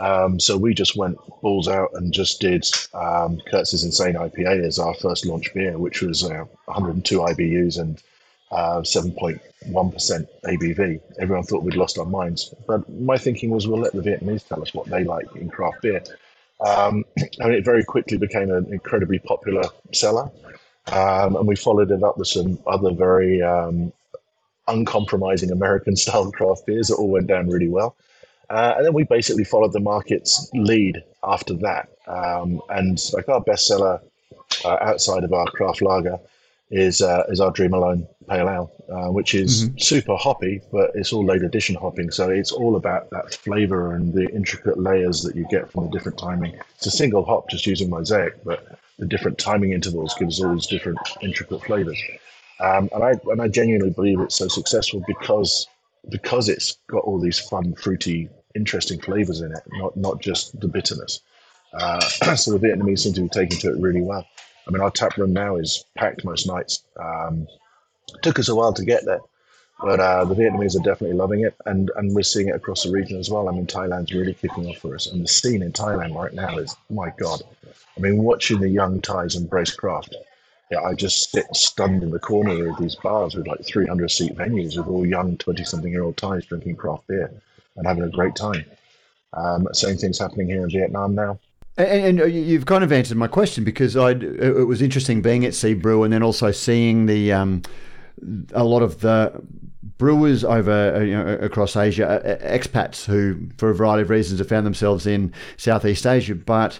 Um, 0.04 0.38
so 0.38 0.58
we 0.58 0.74
just 0.74 0.98
went 0.98 1.18
balls 1.42 1.70
out 1.70 1.92
and 1.94 2.12
just 2.12 2.42
did 2.42 2.66
um, 2.94 3.40
Kurtz's 3.50 3.86
Insane 3.86 4.16
IPA 4.16 4.66
as 4.66 4.78
our 4.78 4.94
first 4.96 5.26
launch 5.26 5.54
beer, 5.54 5.78
which 5.78 6.02
was 6.02 6.26
uh, 6.26 6.44
102 6.66 7.20
IBUs 7.20 7.80
and 7.80 8.04
uh, 8.52 8.82
7.1% 8.82 10.28
ABV. 10.44 11.02
Everyone 11.20 11.46
thought 11.46 11.63
we'd 11.63 11.78
lost 11.78 11.98
our 11.98 12.06
minds. 12.06 12.54
But 12.68 12.88
my 12.89 13.18
thinking 13.18 13.50
was 13.50 13.66
we'll 13.66 13.80
let 13.80 13.94
the 13.94 14.02
Vietnamese 14.02 14.46
tell 14.46 14.62
us 14.62 14.74
what 14.74 14.88
they 14.88 15.06
like 15.06 15.34
in 15.38 15.50
craft 15.50 15.82
beer. 15.82 16.04
Um, 16.60 17.06
and 17.39 17.54
it 17.54 17.63
very 17.63 17.86
quickly 17.86 18.18
became 18.18 18.52
an 18.52 18.74
incredibly 18.74 19.20
popular 19.20 19.63
seller. 19.94 20.30
Um, 20.88 21.38
and 21.38 21.48
we 21.48 21.56
followed 21.56 21.92
it 21.92 22.04
up 22.04 22.18
with 22.18 22.28
some 22.28 22.60
other 22.68 22.92
very 22.92 23.42
um, 23.42 23.94
uncompromising 24.68 25.52
American 25.52 25.96
style 25.96 26.30
craft 26.34 26.66
beers 26.66 26.89
that 26.89 26.96
all 26.96 27.10
went 27.10 27.28
down 27.28 27.50
really 27.50 27.70
well. 27.70 27.96
Uh, 28.54 28.76
and 28.78 28.86
then 28.86 28.94
we 28.94 29.04
basically 29.04 29.44
followed 29.44 29.74
the 29.74 29.80
market's 29.80 30.48
lead 30.54 31.04
after 31.24 31.56
that. 31.56 31.89
Um, 32.06 32.62
and 32.70 33.02
like 33.12 33.28
our 33.28 33.44
bestseller 33.44 34.00
uh, 34.63 34.78
outside 34.80 35.24
of 35.24 35.34
our 35.34 35.48
craft 35.48 35.82
lager 35.82 36.20
is 36.70 37.02
uh, 37.02 37.24
is 37.30 37.39
our 37.39 37.50
Dream 37.50 37.74
Alone 37.74 38.08
Pale 38.30 38.50
Ale, 38.50 38.72
uh, 38.92 39.12
which 39.12 39.34
is 39.34 39.66
mm-hmm. 39.66 39.78
super 39.80 40.16
hoppy, 40.16 40.62
but 40.72 40.92
it's 40.94 41.12
all 41.12 41.26
late 41.26 41.42
addition 41.42 41.74
hopping. 41.74 42.12
So 42.12 42.30
it's 42.30 42.52
all 42.52 42.76
about 42.76 43.10
that 43.10 43.34
flavor 43.34 43.96
and 43.96 44.13
the 44.13 44.30
intricate 44.30 44.80
layers 44.80 45.24
that 45.24 45.36
you 45.36 45.48
get 45.50 45.72
from 45.72 45.86
the 45.86 45.89
different 45.89 46.20
timing. 46.20 46.56
It's 46.76 46.86
a 46.86 46.92
single 46.92 47.26
hop 47.26 47.50
just 47.50 47.66
using 47.66 47.89
mosaic, 47.89 48.44
but 48.44 48.80
the 49.00 49.08
different 49.08 49.39
timing 49.39 49.72
intervals 49.72 50.13
gives 50.20 50.39
all 50.39 50.54
these 50.54 50.68
different 50.68 51.00
intricate 51.24 51.63
flavors. 51.63 52.00
Um, 52.60 52.88
and 52.94 53.04
I 53.04 53.13
and 53.32 53.42
I 53.42 53.48
genuinely 53.48 53.89
believe 53.89 54.20
it's 54.20 54.36
so 54.36 54.48
successful 54.48 55.04
because 55.08 55.68
because 56.10 56.50
it's 56.50 56.78
got 56.88 57.04
all 57.04 57.20
these 57.20 57.39
fun, 57.39 57.74
fruity, 57.76 58.30
interesting 58.56 59.00
flavors 59.00 59.42
in 59.42 59.52
it, 59.52 59.63
not 59.72 59.96
not 59.98 60.22
just 60.22 60.60
the 60.60 60.68
bitterness. 60.68 61.22
Uh, 61.74 62.00
so 62.36 62.58
the 62.58 62.68
Vietnamese 62.68 63.00
seem 63.00 63.13
to 63.13 63.22
be 63.22 63.30
taking 63.30 63.58
to 63.60 63.70
it 63.70 63.80
really 63.80 64.02
well. 64.02 64.26
I 64.68 64.72
mean, 64.72 64.82
our 64.82 64.92
tap 64.92 65.18
room 65.18 65.34
now 65.34 65.58
is 65.58 65.86
packed 65.96 66.24
most 66.24 66.48
nights. 66.48 66.84
Um, 66.98 67.48
took 68.22 68.39
us 68.39 68.50
a 68.50 68.56
while 68.56 68.74
to 68.74 68.86
get 68.86 69.06
there, 69.06 69.22
but 69.82 70.00
uh, 70.00 70.26
the 70.26 70.36
Vietnamese 70.36 70.76
are 70.76 70.84
definitely 70.84 71.18
loving 71.18 71.42
it, 71.42 71.56
and 71.66 71.92
and 71.96 72.13
we're 72.13 72.24
seeing 72.24 72.50
it 72.50 72.56
across 72.56 72.84
the 72.84 72.92
region 72.92 73.20
as 73.20 73.30
well. 73.30 73.50
I 73.50 73.52
mean, 73.52 73.68
Thailand's 73.68 74.13
really 74.13 74.34
kicking 74.34 74.68
off 74.68 74.78
for 74.78 74.96
us, 74.96 75.08
and 75.08 75.24
the 75.24 75.28
scene 75.28 75.62
in 75.62 75.72
Thailand 75.72 76.16
right 76.16 76.34
now 76.34 76.58
is 76.58 76.76
my 76.89 77.12
god. 77.18 77.42
I 77.96 78.00
mean, 78.00 78.24
watching 78.24 78.60
the 78.60 78.70
young 78.70 79.02
Thais 79.02 79.36
embrace 79.36 79.76
craft 79.76 80.16
yeah, 80.74 80.82
I 80.82 80.96
just 80.96 81.30
sit 81.30 81.46
stunned 81.56 82.02
in 82.02 82.10
the 82.10 82.20
corner 82.20 82.70
of 82.70 82.78
these 82.78 82.96
bars 82.96 83.36
with 83.36 83.48
like 83.48 83.63
300 83.63 84.10
seat 84.10 84.36
venues 84.36 84.76
with 84.76 84.88
all 84.88 85.06
young 85.06 85.38
20 85.38 85.63
something 85.63 85.92
year 85.92 86.04
old 86.04 86.18
Thais 86.18 86.46
drinking 86.46 86.78
craft 86.78 87.06
beer 87.06 87.32
and 87.76 87.88
having 87.88 88.04
a 88.04 88.10
great 88.10 88.36
time. 88.36 88.66
Um, 89.34 89.68
same 89.74 89.98
thing's 89.98 90.20
happening 90.20 90.48
here 90.48 90.64
in 90.64 90.70
Vietnam 90.70 91.16
now. 91.16 91.40
And, 91.76 92.20
and, 92.20 92.22
uh, 92.22 92.26
you've 92.26 92.68
kind 92.68 92.84
of 92.84 92.92
answered 92.92 93.18
my 93.18 93.28
question 93.28 93.64
because 93.64 93.98
I 93.98 94.12
it 94.12 94.68
was 94.68 94.82
interesting 94.82 95.22
being 95.22 95.44
at 95.44 95.56
Sea 95.56 95.74
Brew 95.74 96.04
and 96.04 96.14
then 96.14 96.22
also 96.22 96.52
seeing 96.52 97.08
the 97.08 97.34
um, 97.34 97.64
a 98.54 98.64
lot 98.64 98.84
of 98.84 99.02
the 99.02 99.42
brewers 99.98 100.44
over 100.44 100.96
uh, 100.96 101.00
you 101.00 101.14
know, 101.14 101.38
across 101.42 101.76
Asia, 101.76 102.08
uh, 102.08 102.38
expats 102.58 103.06
who, 103.06 103.48
for 103.58 103.70
a 103.70 103.76
variety 103.76 104.04
of 104.04 104.10
reasons, 104.10 104.40
have 104.40 104.50
found 104.50 104.66
themselves 104.66 105.08
in 105.08 105.34
Southeast 105.58 106.06
Asia, 106.06 106.36
but 106.36 106.80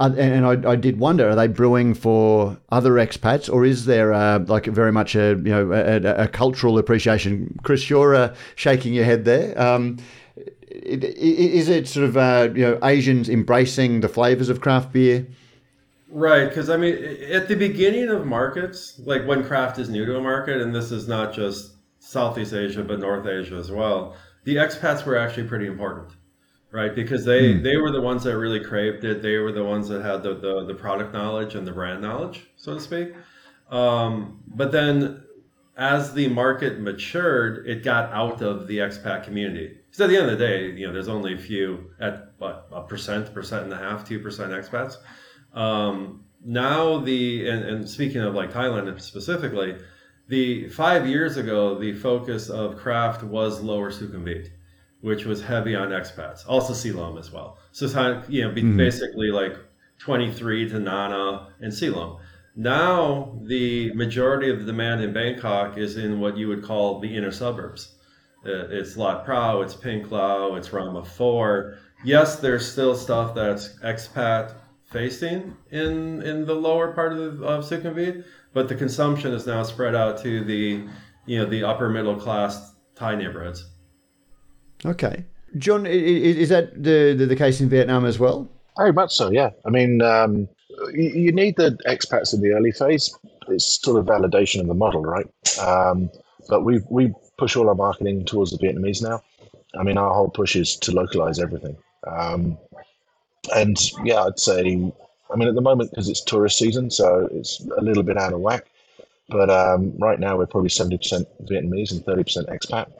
uh, 0.00 0.14
and 0.16 0.46
I, 0.46 0.70
I, 0.70 0.76
did 0.76 0.98
wonder: 0.98 1.28
Are 1.28 1.34
they 1.34 1.46
brewing 1.46 1.92
for 1.92 2.56
other 2.70 2.92
expats, 2.92 3.52
or 3.52 3.66
is 3.66 3.84
there 3.84 4.14
uh, 4.14 4.38
like 4.38 4.64
very 4.64 4.92
much 4.92 5.14
a 5.14 5.36
you 5.36 5.50
know 5.50 5.72
a, 5.72 6.22
a 6.24 6.26
cultural 6.26 6.78
appreciation? 6.78 7.58
Chris, 7.62 7.90
you're 7.90 8.14
uh, 8.14 8.34
shaking 8.54 8.94
your 8.94 9.04
head 9.04 9.26
there. 9.26 9.60
Um, 9.60 9.98
is 10.70 11.68
it 11.68 11.86
sort 11.86 12.06
of 12.08 12.16
uh, 12.16 12.48
you 12.54 12.62
know 12.62 12.78
Asians 12.82 13.28
embracing 13.28 14.00
the 14.00 14.08
flavors 14.08 14.48
of 14.48 14.62
craft 14.62 14.90
beer? 14.90 15.26
Right, 16.08 16.48
because 16.48 16.70
I 16.70 16.78
mean, 16.78 16.96
at 17.30 17.48
the 17.48 17.54
beginning 17.54 18.08
of 18.08 18.26
markets, 18.26 18.98
like 19.04 19.26
when 19.26 19.44
craft 19.44 19.78
is 19.78 19.90
new 19.90 20.06
to 20.06 20.16
a 20.16 20.22
market, 20.22 20.62
and 20.62 20.74
this 20.74 20.90
is 20.90 21.08
not 21.08 21.34
just 21.34 21.72
Southeast 21.98 22.54
Asia 22.54 22.82
but 22.82 23.00
North 23.00 23.26
Asia 23.26 23.56
as 23.56 23.70
well, 23.70 24.16
the 24.44 24.56
expats 24.56 25.04
were 25.04 25.18
actually 25.18 25.46
pretty 25.46 25.66
important 25.66 26.14
right? 26.72 26.94
Because 26.94 27.24
they 27.24 27.54
mm. 27.54 27.62
they 27.62 27.76
were 27.76 27.90
the 27.90 28.00
ones 28.00 28.24
that 28.24 28.36
really 28.36 28.60
craved 28.60 29.04
it. 29.04 29.22
They 29.22 29.38
were 29.38 29.52
the 29.52 29.64
ones 29.64 29.88
that 29.88 30.02
had 30.02 30.22
the 30.22 30.34
the, 30.34 30.64
the 30.64 30.74
product 30.74 31.12
knowledge 31.12 31.54
and 31.54 31.66
the 31.66 31.72
brand 31.72 32.00
knowledge, 32.00 32.46
so 32.56 32.74
to 32.74 32.80
speak. 32.80 33.14
Um, 33.70 34.40
but 34.46 34.72
then, 34.72 35.22
as 35.76 36.12
the 36.14 36.28
market 36.28 36.80
matured, 36.80 37.66
it 37.66 37.84
got 37.84 38.12
out 38.12 38.42
of 38.42 38.66
the 38.66 38.78
expat 38.78 39.24
community. 39.24 39.78
because 39.86 40.00
at 40.00 40.08
the 40.08 40.16
end 40.16 40.30
of 40.30 40.38
the 40.38 40.44
day, 40.44 40.70
you 40.70 40.86
know, 40.86 40.92
there's 40.92 41.08
only 41.08 41.34
a 41.34 41.38
few 41.38 41.90
at 42.00 42.32
what 42.38 42.68
a 42.72 42.82
percent, 42.82 43.32
percent 43.32 43.64
and 43.64 43.72
a 43.72 43.76
half, 43.76 44.06
two 44.06 44.18
percent 44.18 44.52
expats. 44.52 44.96
Um, 45.54 46.24
now 46.44 46.98
the 46.98 47.48
and, 47.48 47.64
and 47.64 47.88
speaking 47.88 48.22
of 48.22 48.34
like 48.34 48.52
Thailand 48.52 49.00
specifically, 49.00 49.76
the 50.28 50.68
five 50.68 51.06
years 51.06 51.36
ago 51.36 51.78
the 51.78 51.92
focus 51.92 52.48
of 52.48 52.76
craft 52.76 53.22
was 53.22 53.60
lower 53.60 53.90
Sukhumvit 53.90 54.50
which 55.00 55.24
was 55.24 55.42
heavy 55.42 55.74
on 55.74 55.88
expats, 55.88 56.44
also 56.46 56.72
Silom 56.72 57.18
as 57.18 57.32
well. 57.32 57.58
So 57.72 57.86
it's 57.86 57.94
kind 57.94 58.16
of, 58.16 58.30
you 58.30 58.42
know, 58.42 58.50
mm-hmm. 58.50 58.76
basically 58.76 59.30
like 59.30 59.56
23 59.98 60.68
to 60.70 60.78
Nana 60.78 61.48
and 61.60 61.72
Silom. 61.72 62.20
Now 62.56 63.38
the 63.42 63.92
majority 63.94 64.50
of 64.50 64.60
the 64.60 64.64
demand 64.64 65.02
in 65.02 65.12
Bangkok 65.12 65.78
is 65.78 65.96
in 65.96 66.20
what 66.20 66.36
you 66.36 66.48
would 66.48 66.62
call 66.62 67.00
the 67.00 67.16
inner 67.16 67.30
suburbs. 67.30 67.94
It's 68.44 68.96
Lat 68.96 69.26
Phrao, 69.26 69.62
it's 69.62 69.74
Pinklao, 69.74 70.56
it's 70.56 70.72
Rama 70.72 71.04
4. 71.04 71.78
Yes, 72.04 72.36
there's 72.36 72.70
still 72.70 72.96
stuff 72.96 73.34
that's 73.34 73.78
expat 73.80 74.54
facing 74.86 75.56
in 75.70 76.22
in 76.22 76.44
the 76.46 76.54
lower 76.54 76.92
part 76.92 77.12
of, 77.12 77.42
of 77.42 77.64
Sukhumvit, 77.64 78.24
but 78.52 78.68
the 78.68 78.74
consumption 78.74 79.32
is 79.32 79.46
now 79.46 79.62
spread 79.62 79.94
out 79.94 80.20
to 80.22 80.42
the 80.42 80.84
you 81.26 81.38
know 81.38 81.46
the 81.46 81.62
upper 81.64 81.88
middle 81.88 82.16
class 82.16 82.74
Thai 82.94 83.14
neighborhoods. 83.14 83.69
Okay. 84.84 85.24
John, 85.58 85.84
is 85.86 86.48
that 86.50 86.82
the, 86.82 87.14
the, 87.14 87.36
case 87.36 87.60
in 87.60 87.68
Vietnam 87.68 88.04
as 88.04 88.18
well? 88.18 88.48
Very 88.76 88.92
much 88.92 89.14
so, 89.14 89.30
yeah. 89.30 89.50
I 89.66 89.70
mean, 89.70 90.00
um, 90.00 90.48
you, 90.92 91.10
you 91.10 91.32
need 91.32 91.56
the 91.56 91.76
expats 91.86 92.32
in 92.32 92.40
the 92.40 92.52
early 92.52 92.72
phase. 92.72 93.12
It's 93.48 93.82
sort 93.82 93.98
of 93.98 94.06
validation 94.06 94.60
of 94.60 94.68
the 94.68 94.74
model, 94.74 95.02
right? 95.02 95.26
Um, 95.58 96.08
but 96.48 96.64
we 96.64 96.80
we 96.88 97.12
push 97.36 97.56
all 97.56 97.68
our 97.68 97.74
marketing 97.74 98.24
towards 98.24 98.52
the 98.52 98.58
Vietnamese 98.58 99.02
now. 99.02 99.22
I 99.78 99.82
mean, 99.82 99.98
our 99.98 100.12
whole 100.14 100.28
push 100.28 100.56
is 100.56 100.76
to 100.76 100.92
localize 100.92 101.38
everything. 101.38 101.76
Um, 102.06 102.58
and 103.54 103.76
yeah, 104.04 104.22
I'd 104.22 104.38
say, 104.38 104.60
I 104.60 105.36
mean, 105.36 105.48
at 105.48 105.54
the 105.54 105.60
moment 105.60 105.90
because 105.90 106.08
it's 106.08 106.22
tourist 106.22 106.58
season, 106.58 106.90
so 106.90 107.28
it's 107.32 107.60
a 107.76 107.82
little 107.82 108.02
bit 108.02 108.16
out 108.16 108.32
of 108.32 108.40
whack. 108.40 108.66
But 109.28 109.48
um, 109.50 109.96
right 109.98 110.18
now 110.18 110.36
we're 110.36 110.46
probably 110.46 110.70
seventy 110.70 110.98
percent 110.98 111.28
Vietnamese 111.44 111.92
and 111.92 112.04
thirty 112.04 112.24
percent 112.24 112.48
expat. 112.48 112.90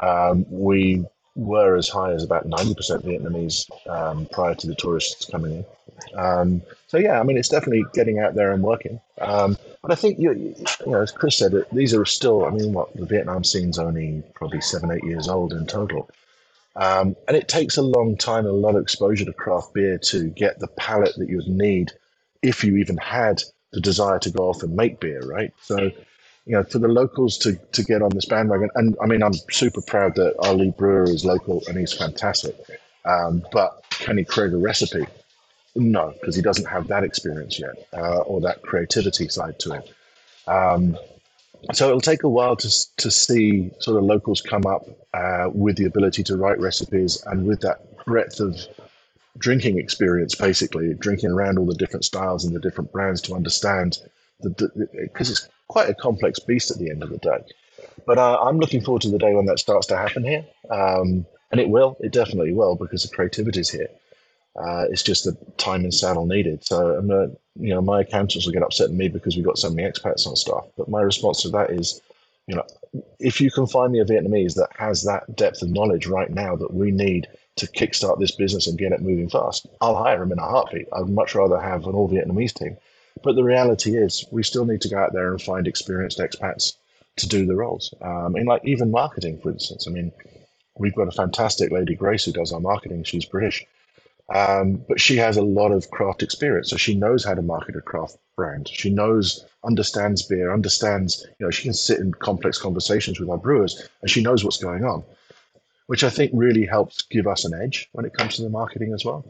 Um, 0.00 0.46
we 0.50 1.04
were 1.36 1.76
as 1.76 1.88
high 1.88 2.12
as 2.12 2.24
about 2.24 2.48
90% 2.48 2.74
Vietnamese 3.04 3.70
um, 3.88 4.26
prior 4.32 4.54
to 4.54 4.66
the 4.66 4.74
tourists 4.74 5.24
coming 5.30 5.56
in. 5.56 5.64
Um, 6.14 6.62
so 6.86 6.98
yeah, 6.98 7.20
I 7.20 7.22
mean, 7.22 7.36
it's 7.36 7.48
definitely 7.48 7.84
getting 7.94 8.18
out 8.18 8.34
there 8.34 8.52
and 8.52 8.62
working. 8.62 9.00
Um, 9.20 9.56
but 9.82 9.92
I 9.92 9.94
think 9.94 10.18
you, 10.18 10.32
you 10.32 10.56
know, 10.86 11.02
as 11.02 11.12
Chris 11.12 11.36
said, 11.36 11.54
these 11.72 11.94
are 11.94 12.04
still. 12.04 12.44
I 12.44 12.50
mean, 12.50 12.72
what 12.72 12.94
the 12.94 13.06
Vietnam 13.06 13.44
scene's 13.44 13.78
only 13.78 14.22
probably 14.34 14.60
seven, 14.60 14.90
eight 14.90 15.04
years 15.04 15.28
old 15.28 15.52
in 15.52 15.66
total, 15.66 16.10
um, 16.76 17.16
and 17.28 17.36
it 17.36 17.48
takes 17.48 17.76
a 17.76 17.82
long 17.82 18.16
time 18.16 18.46
and 18.46 18.54
a 18.54 18.58
lot 18.58 18.76
of 18.76 18.82
exposure 18.82 19.24
to 19.24 19.32
craft 19.32 19.74
beer 19.74 19.98
to 19.98 20.28
get 20.30 20.58
the 20.58 20.68
palate 20.68 21.14
that 21.16 21.28
you 21.28 21.36
would 21.36 21.48
need 21.48 21.92
if 22.42 22.64
you 22.64 22.76
even 22.76 22.96
had 22.96 23.42
the 23.72 23.80
desire 23.80 24.18
to 24.18 24.30
go 24.30 24.48
off 24.48 24.62
and 24.62 24.74
make 24.74 25.00
beer, 25.00 25.20
right? 25.20 25.52
So 25.62 25.90
you 26.50 26.56
know, 26.56 26.64
for 26.64 26.80
the 26.80 26.88
locals 26.88 27.38
to, 27.38 27.54
to 27.70 27.84
get 27.84 28.02
on 28.02 28.10
this 28.10 28.24
bandwagon. 28.24 28.70
And 28.74 28.96
I 29.00 29.06
mean, 29.06 29.22
I'm 29.22 29.34
super 29.52 29.80
proud 29.82 30.16
that 30.16 30.34
our 30.40 30.52
lead 30.52 30.76
brewer 30.76 31.04
is 31.04 31.24
local 31.24 31.62
and 31.68 31.78
he's 31.78 31.92
fantastic. 31.92 32.56
Um, 33.04 33.46
but 33.52 33.84
can 33.90 34.18
he 34.18 34.24
create 34.24 34.52
a 34.52 34.56
recipe? 34.56 35.06
No, 35.76 36.12
because 36.20 36.34
he 36.34 36.42
doesn't 36.42 36.64
have 36.64 36.88
that 36.88 37.04
experience 37.04 37.60
yet 37.60 37.86
uh, 37.92 38.22
or 38.22 38.40
that 38.40 38.62
creativity 38.62 39.28
side 39.28 39.60
to 39.60 39.74
it. 39.74 39.92
Um, 40.48 40.98
so 41.72 41.86
it'll 41.86 42.00
take 42.00 42.24
a 42.24 42.28
while 42.28 42.56
to, 42.56 42.96
to 42.96 43.12
see 43.12 43.70
sort 43.78 43.98
of 43.98 44.02
locals 44.02 44.40
come 44.40 44.66
up 44.66 44.88
uh, 45.14 45.50
with 45.54 45.76
the 45.76 45.84
ability 45.84 46.24
to 46.24 46.36
write 46.36 46.58
recipes 46.58 47.22
and 47.26 47.46
with 47.46 47.60
that 47.60 48.04
breadth 48.04 48.40
of 48.40 48.58
drinking 49.38 49.78
experience, 49.78 50.34
basically 50.34 50.94
drinking 50.94 51.30
around 51.30 51.60
all 51.60 51.66
the 51.66 51.76
different 51.76 52.04
styles 52.04 52.44
and 52.44 52.56
the 52.56 52.60
different 52.60 52.90
brands 52.90 53.20
to 53.22 53.34
understand 53.34 53.98
because 54.42 55.30
it's 55.30 55.48
quite 55.70 55.88
a 55.88 55.94
complex 55.94 56.40
beast 56.40 56.70
at 56.72 56.78
the 56.78 56.90
end 56.90 57.00
of 57.02 57.10
the 57.10 57.18
day. 57.18 57.38
But 58.04 58.18
uh, 58.18 58.40
I'm 58.42 58.58
looking 58.58 58.80
forward 58.80 59.02
to 59.02 59.08
the 59.08 59.18
day 59.18 59.34
when 59.34 59.46
that 59.46 59.60
starts 59.60 59.86
to 59.86 59.96
happen 59.96 60.24
here, 60.24 60.44
um, 60.68 61.24
and 61.52 61.60
it 61.60 61.68
will. 61.68 61.96
It 62.00 62.12
definitely 62.12 62.52
will 62.52 62.74
because 62.74 63.04
the 63.04 63.14
creativity 63.14 63.60
is 63.60 63.70
here. 63.70 63.88
Uh, 64.56 64.86
it's 64.90 65.04
just 65.04 65.24
the 65.24 65.36
time 65.58 65.84
and 65.84 65.94
saddle 65.94 66.26
needed. 66.26 66.66
So 66.66 66.96
I'm 66.96 67.06
gonna, 67.06 67.30
you 67.54 67.72
know, 67.72 67.80
my 67.80 68.00
accountants 68.00 68.44
will 68.44 68.52
get 68.52 68.64
upset 68.64 68.88
at 68.90 68.96
me 68.96 69.06
because 69.06 69.36
we've 69.36 69.44
got 69.44 69.58
so 69.58 69.70
many 69.70 69.88
expats 69.88 70.26
on 70.26 70.34
staff. 70.34 70.64
But 70.76 70.88
my 70.88 71.02
response 71.02 71.40
to 71.42 71.50
that 71.50 71.70
is, 71.70 72.02
you 72.48 72.56
know, 72.56 72.64
if 73.20 73.40
you 73.40 73.50
can 73.52 73.68
find 73.68 73.92
me 73.92 74.00
a 74.00 74.04
Vietnamese 74.04 74.56
that 74.56 74.70
has 74.76 75.04
that 75.04 75.36
depth 75.36 75.62
of 75.62 75.70
knowledge 75.70 76.08
right 76.08 76.30
now 76.30 76.56
that 76.56 76.74
we 76.74 76.90
need 76.90 77.28
to 77.56 77.66
kickstart 77.68 78.18
this 78.18 78.32
business 78.32 78.66
and 78.66 78.76
get 78.76 78.90
it 78.90 79.02
moving 79.02 79.28
fast, 79.28 79.68
I'll 79.80 80.02
hire 80.02 80.20
him 80.20 80.32
in 80.32 80.40
a 80.40 80.42
heartbeat. 80.42 80.88
I'd 80.92 81.08
much 81.08 81.36
rather 81.36 81.60
have 81.60 81.86
an 81.86 81.94
all 81.94 82.08
Vietnamese 82.08 82.54
team. 82.54 82.76
But 83.22 83.36
the 83.36 83.44
reality 83.44 83.96
is, 83.96 84.24
we 84.30 84.42
still 84.42 84.64
need 84.64 84.80
to 84.82 84.88
go 84.88 84.98
out 84.98 85.12
there 85.12 85.30
and 85.30 85.40
find 85.40 85.66
experienced 85.66 86.18
expats 86.18 86.76
to 87.16 87.28
do 87.28 87.46
the 87.46 87.54
roles. 87.54 87.92
Um, 88.00 88.34
and 88.36 88.46
like 88.46 88.64
even 88.64 88.90
marketing, 88.90 89.38
for 89.40 89.50
instance. 89.50 89.86
I 89.86 89.90
mean, 89.90 90.12
we've 90.78 90.94
got 90.94 91.08
a 91.08 91.12
fantastic 91.12 91.70
lady, 91.70 91.94
Grace, 91.94 92.24
who 92.24 92.32
does 92.32 92.52
our 92.52 92.60
marketing. 92.60 93.04
She's 93.04 93.24
British. 93.24 93.64
Um, 94.34 94.84
but 94.88 95.00
she 95.00 95.16
has 95.16 95.36
a 95.36 95.42
lot 95.42 95.72
of 95.72 95.90
craft 95.90 96.22
experience, 96.22 96.70
so 96.70 96.76
she 96.76 96.94
knows 96.94 97.24
how 97.24 97.34
to 97.34 97.42
market 97.42 97.74
a 97.74 97.80
craft 97.80 98.16
brand. 98.36 98.68
She 98.68 98.88
knows, 98.88 99.44
understands 99.64 100.22
beer, 100.22 100.52
understands. 100.52 101.26
You 101.38 101.46
know, 101.46 101.50
she 101.50 101.64
can 101.64 101.74
sit 101.74 101.98
in 101.98 102.12
complex 102.14 102.56
conversations 102.56 103.18
with 103.18 103.28
our 103.28 103.38
brewers, 103.38 103.88
and 104.02 104.10
she 104.10 104.22
knows 104.22 104.44
what's 104.44 104.62
going 104.62 104.84
on, 104.84 105.02
which 105.88 106.04
I 106.04 106.10
think 106.10 106.30
really 106.32 106.64
helps 106.64 107.02
give 107.02 107.26
us 107.26 107.44
an 107.44 107.60
edge 107.60 107.88
when 107.92 108.06
it 108.06 108.14
comes 108.14 108.36
to 108.36 108.42
the 108.42 108.50
marketing 108.50 108.94
as 108.94 109.04
well. 109.04 109.24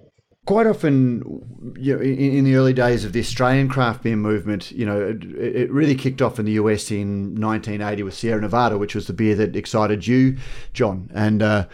Quite 0.46 0.66
often, 0.66 1.74
you 1.78 1.94
know, 1.94 2.02
in, 2.02 2.18
in 2.18 2.44
the 2.44 2.56
early 2.56 2.72
days 2.72 3.04
of 3.04 3.12
the 3.12 3.20
Australian 3.20 3.68
craft 3.68 4.02
beer 4.02 4.16
movement, 4.16 4.72
you 4.72 4.86
know, 4.86 5.00
it, 5.00 5.22
it 5.24 5.70
really 5.70 5.94
kicked 5.94 6.22
off 6.22 6.38
in 6.38 6.46
the 6.46 6.52
US 6.52 6.90
in 6.90 7.40
1980 7.40 8.02
with 8.02 8.14
Sierra 8.14 8.40
Nevada, 8.40 8.78
which 8.78 8.94
was 8.94 9.06
the 9.06 9.12
beer 9.12 9.34
that 9.36 9.54
excited 9.54 10.06
you, 10.06 10.38
John. 10.72 11.10
And 11.14 11.42
uh, 11.42 11.66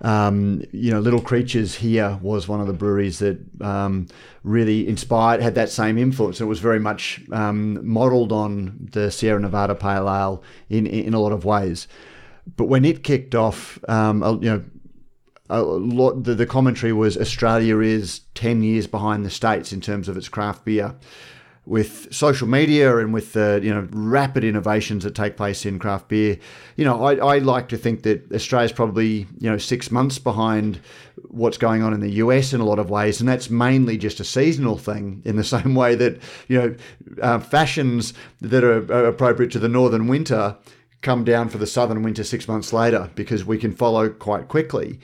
um, 0.00 0.62
you 0.72 0.90
know, 0.90 1.00
Little 1.00 1.20
Creatures 1.20 1.76
here 1.76 2.18
was 2.22 2.46
one 2.46 2.60
of 2.60 2.66
the 2.66 2.72
breweries 2.72 3.18
that 3.18 3.38
um, 3.60 4.06
really 4.44 4.86
inspired, 4.86 5.40
had 5.40 5.54
that 5.56 5.70
same 5.70 5.98
influence. 5.98 6.40
It 6.40 6.44
was 6.44 6.60
very 6.60 6.78
much 6.78 7.20
um, 7.32 7.86
modelled 7.86 8.32
on 8.32 8.88
the 8.92 9.10
Sierra 9.10 9.40
Nevada 9.40 9.74
Pale 9.74 10.08
Ale 10.08 10.42
in 10.68 10.86
in 10.86 11.14
a 11.14 11.20
lot 11.20 11.32
of 11.32 11.44
ways. 11.44 11.88
But 12.56 12.66
when 12.66 12.84
it 12.84 13.02
kicked 13.02 13.34
off, 13.34 13.78
um, 13.88 14.22
you 14.42 14.50
know, 14.50 14.64
a 15.50 15.62
lot 15.62 16.24
the, 16.24 16.34
the 16.34 16.46
commentary 16.46 16.92
was 16.92 17.16
Australia 17.16 17.80
is 17.80 18.20
10 18.34 18.62
years 18.62 18.86
behind 18.86 19.24
the 19.24 19.30
states 19.30 19.72
in 19.72 19.80
terms 19.80 20.08
of 20.08 20.16
its 20.16 20.28
craft 20.28 20.64
beer. 20.64 20.94
With 21.64 22.14
social 22.14 22.48
media 22.48 22.96
and 22.96 23.12
with 23.12 23.34
the 23.34 23.60
you 23.62 23.68
know 23.68 23.86
rapid 23.90 24.42
innovations 24.42 25.04
that 25.04 25.14
take 25.14 25.36
place 25.36 25.66
in 25.66 25.78
craft 25.78 26.08
beer 26.08 26.38
you 26.76 26.84
know 26.86 27.04
I, 27.04 27.16
I 27.16 27.38
like 27.40 27.68
to 27.68 27.76
think 27.76 28.04
that 28.04 28.32
Australia's 28.32 28.72
probably 28.72 29.26
you 29.38 29.50
know 29.50 29.58
six 29.58 29.90
months 29.90 30.18
behind 30.18 30.80
what's 31.28 31.58
going 31.58 31.82
on 31.82 31.92
in 31.92 32.00
the 32.00 32.12
US 32.12 32.54
in 32.54 32.60
a 32.60 32.64
lot 32.64 32.78
of 32.78 32.88
ways. 32.88 33.20
And 33.20 33.28
that's 33.28 33.50
mainly 33.50 33.98
just 33.98 34.18
a 34.18 34.24
seasonal 34.24 34.78
thing 34.78 35.20
in 35.26 35.36
the 35.36 35.44
same 35.56 35.74
way 35.74 35.94
that 35.94 36.22
you 36.48 36.58
know 36.58 36.76
uh, 37.20 37.38
fashions 37.38 38.14
that 38.40 38.64
are, 38.64 38.90
are 38.90 39.06
appropriate 39.06 39.52
to 39.52 39.58
the 39.58 39.68
northern 39.68 40.06
winter 40.06 40.56
come 41.02 41.22
down 41.22 41.48
for 41.48 41.58
the 41.58 41.66
southern 41.66 42.02
winter 42.02 42.24
six 42.24 42.48
months 42.48 42.72
later 42.72 43.10
because 43.14 43.44
we 43.44 43.58
can 43.58 43.72
follow 43.72 44.08
quite 44.08 44.48
quickly 44.48 44.98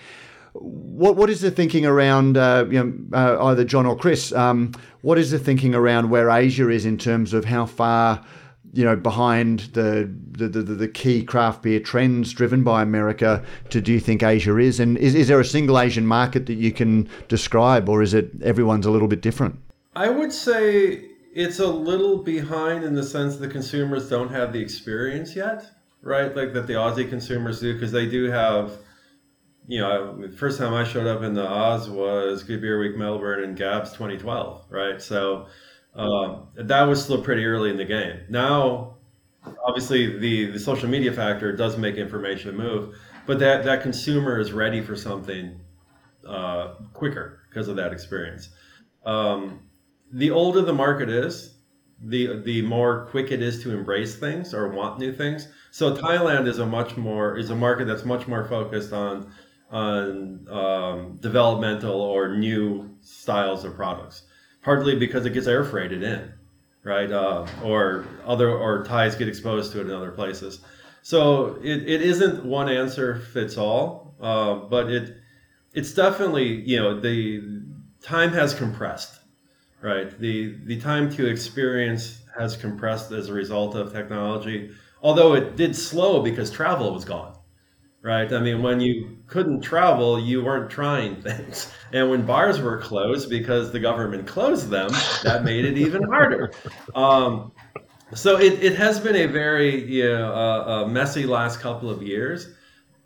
what 0.55 1.17
what 1.17 1.29
is 1.29 1.41
the 1.41 1.51
thinking 1.51 1.85
around 1.85 2.37
uh, 2.37 2.65
you 2.71 2.83
know 2.83 3.19
uh, 3.19 3.45
either 3.47 3.65
John 3.65 3.87
or 3.87 3.97
Chris? 3.97 4.33
Um, 4.33 4.73
what 5.03 5.19
is 5.19 5.31
the 5.31 5.39
thinking 5.39 5.75
around 5.75 6.11
where 6.11 6.31
Asia 6.31 6.69
is 6.71 6.87
in 6.87 6.97
terms 6.97 7.35
of 7.35 7.45
how 7.45 7.67
far 7.67 8.25
you 8.73 8.85
know 8.85 8.95
behind 8.97 9.61
the 9.73 10.11
the, 10.33 10.49
the, 10.49 10.63
the 10.63 10.89
key 10.89 11.25
craft 11.25 11.63
beer 11.63 11.81
trends 11.81 12.33
driven 12.33 12.63
by 12.63 12.83
America? 12.83 13.45
To 13.71 13.81
do 13.81 13.93
you 13.93 14.01
think 14.01 14.23
Asia 14.23 14.57
is, 14.57 14.79
and 14.79 14.97
is 14.99 15.15
is 15.17 15.29
there 15.29 15.41
a 15.41 15.45
single 15.45 15.79
Asian 15.79 16.07
market 16.07 16.47
that 16.47 16.55
you 16.55 16.71
can 16.71 17.09
describe, 17.29 17.89
or 17.89 18.01
is 18.01 18.15
it 18.15 18.31
everyone's 18.43 18.87
a 18.87 18.91
little 18.91 19.09
bit 19.09 19.23
different? 19.23 19.59
I 19.97 20.09
would 20.09 20.33
say 20.33 21.05
it's 21.35 21.59
a 21.59 21.67
little 21.67 22.19
behind 22.19 22.85
in 22.85 22.95
the 22.95 23.03
sense 23.03 23.37
the 23.37 23.49
consumers 23.49 24.09
don't 24.09 24.31
have 24.31 24.53
the 24.53 24.61
experience 24.61 25.35
yet, 25.35 25.69
right? 26.01 26.35
Like 26.35 26.53
that 26.53 26.69
the 26.69 26.75
Aussie 26.75 27.09
consumers 27.09 27.61
do, 27.61 27.75
because 27.75 27.91
they 27.91 28.07
do 28.07 28.31
have 28.31 28.79
you 29.67 29.81
know, 29.81 30.17
the 30.21 30.37
first 30.37 30.59
time 30.59 30.75
I 30.75 30.85
showed 30.85 31.07
up 31.07 31.23
in 31.23 31.35
the 31.35 31.47
Oz 31.47 31.89
was 31.89 32.43
Good 32.43 32.61
Beer 32.61 32.79
Week 32.79 32.97
Melbourne 32.97 33.45
and 33.45 33.57
Gabs 33.57 33.93
2012, 33.93 34.65
right? 34.69 35.01
So 35.01 35.47
um, 35.95 36.49
that 36.55 36.83
was 36.83 37.03
still 37.03 37.23
pretty 37.23 37.45
early 37.45 37.71
in 37.71 37.77
the 37.77 37.85
game. 37.85 38.21
Now, 38.29 38.97
obviously, 39.67 40.19
the, 40.19 40.51
the 40.51 40.59
social 40.59 40.89
media 40.89 41.13
factor 41.13 41.55
does 41.55 41.79
make 41.79 41.97
information 41.97 42.57
move, 42.57 42.97
but 43.27 43.39
that, 43.39 43.65
that 43.65 43.83
consumer 43.83 44.39
is 44.39 44.53
ready 44.53 44.83
for 44.83 44.97
something 44.97 45.59
uh, 46.29 46.75
quicker 46.93 47.41
because 47.49 47.69
of 47.69 47.77
that 47.77 47.93
experience. 47.93 48.51
Um, 49.07 49.61
the 50.13 50.31
older 50.31 50.63
the 50.63 50.73
market 50.73 51.09
is, 51.09 51.55
the 52.07 52.43
the 52.43 52.61
more 52.63 53.07
quick 53.11 53.31
it 53.31 53.41
is 53.41 53.63
to 53.63 53.73
embrace 53.73 54.17
things 54.17 54.53
or 54.53 54.69
want 54.69 54.99
new 54.99 55.13
things. 55.13 55.49
So 55.71 55.97
Thailand 55.97 56.47
is 56.47 56.59
a 56.59 56.67
much 56.67 56.97
more 56.97 57.37
is 57.37 57.51
a 57.51 57.57
market 57.57 57.87
that's 57.87 58.05
much 58.05 58.27
more 58.27 58.45
focused 58.45 58.93
on 58.93 59.33
on 59.71 60.47
um, 60.51 61.17
developmental 61.21 62.01
or 62.01 62.37
new 62.37 62.97
styles 63.01 63.65
of 63.65 63.75
products, 63.75 64.23
partly 64.63 64.97
because 64.97 65.27
it 65.27 65.31
gets 65.31 65.47
air 65.47 65.65
freighted 65.65 66.03
in, 66.03 66.33
right? 66.83 67.11
Uh, 67.11 67.47
or 67.63 68.07
other 68.27 68.51
or 68.51 68.85
Thais 68.85 69.15
get 69.15 69.29
exposed 69.29 69.73
to 69.73 69.81
it 69.81 69.87
in 69.87 69.93
other 69.93 70.13
places. 70.13 70.61
So 71.03 71.59
it, 71.63 71.89
it 71.89 72.03
isn't 72.03 72.45
one 72.45 72.69
answer 72.69 73.17
fits 73.17 73.59
all, 73.59 74.15
uh, 74.21 74.55
but 74.55 74.91
it 74.91 75.17
it's 75.73 75.93
definitely 75.93 76.63
you 76.63 76.79
know 76.79 77.01
the 77.01 77.43
time 78.03 78.33
has 78.33 78.55
compressed, 78.55 79.21
right? 79.83 80.19
The 80.19 80.57
the 80.65 80.81
time 80.81 81.11
to 81.13 81.27
experience 81.27 82.23
has 82.39 82.57
compressed 82.57 83.13
as 83.13 83.29
a 83.29 83.33
result 83.33 83.75
of 83.75 83.93
technology. 83.93 84.71
Although 85.03 85.35
it 85.35 85.57
did 85.57 85.77
slow 85.77 86.23
because 86.23 86.51
travel 86.51 86.95
was 86.95 87.05
gone 87.05 87.34
right? 88.05 88.31
I 88.35 88.39
mean, 88.39 88.63
when 88.63 88.81
you 88.81 89.17
couldn't 89.27 89.63
travel, 89.63 90.21
you 90.21 90.45
weren't 90.45 90.71
trying 90.71 91.21
things. 91.21 91.73
And 91.95 92.11
when 92.11 92.27
bars 92.27 92.61
were 92.61 92.79
closed 92.79 93.31
because 93.31 93.71
the 93.71 93.79
government 93.79 94.27
closed 94.27 94.69
them, 94.69 94.91
that 95.23 95.45
made 95.45 95.65
it 95.65 95.79
even 95.79 96.03
harder. 96.03 96.51
Um, 96.93 97.53
so 98.15 98.37
it, 98.37 98.65
it 98.65 98.75
has 98.75 98.99
been 98.99 99.15
a 99.15 99.27
very 99.27 99.85
you 99.85 100.09
know, 100.09 100.35
uh, 100.35 100.65
uh, 100.67 100.87
messy 100.89 101.25
last 101.25 101.61
couple 101.61 101.89
of 101.89 102.03
years. 102.03 102.49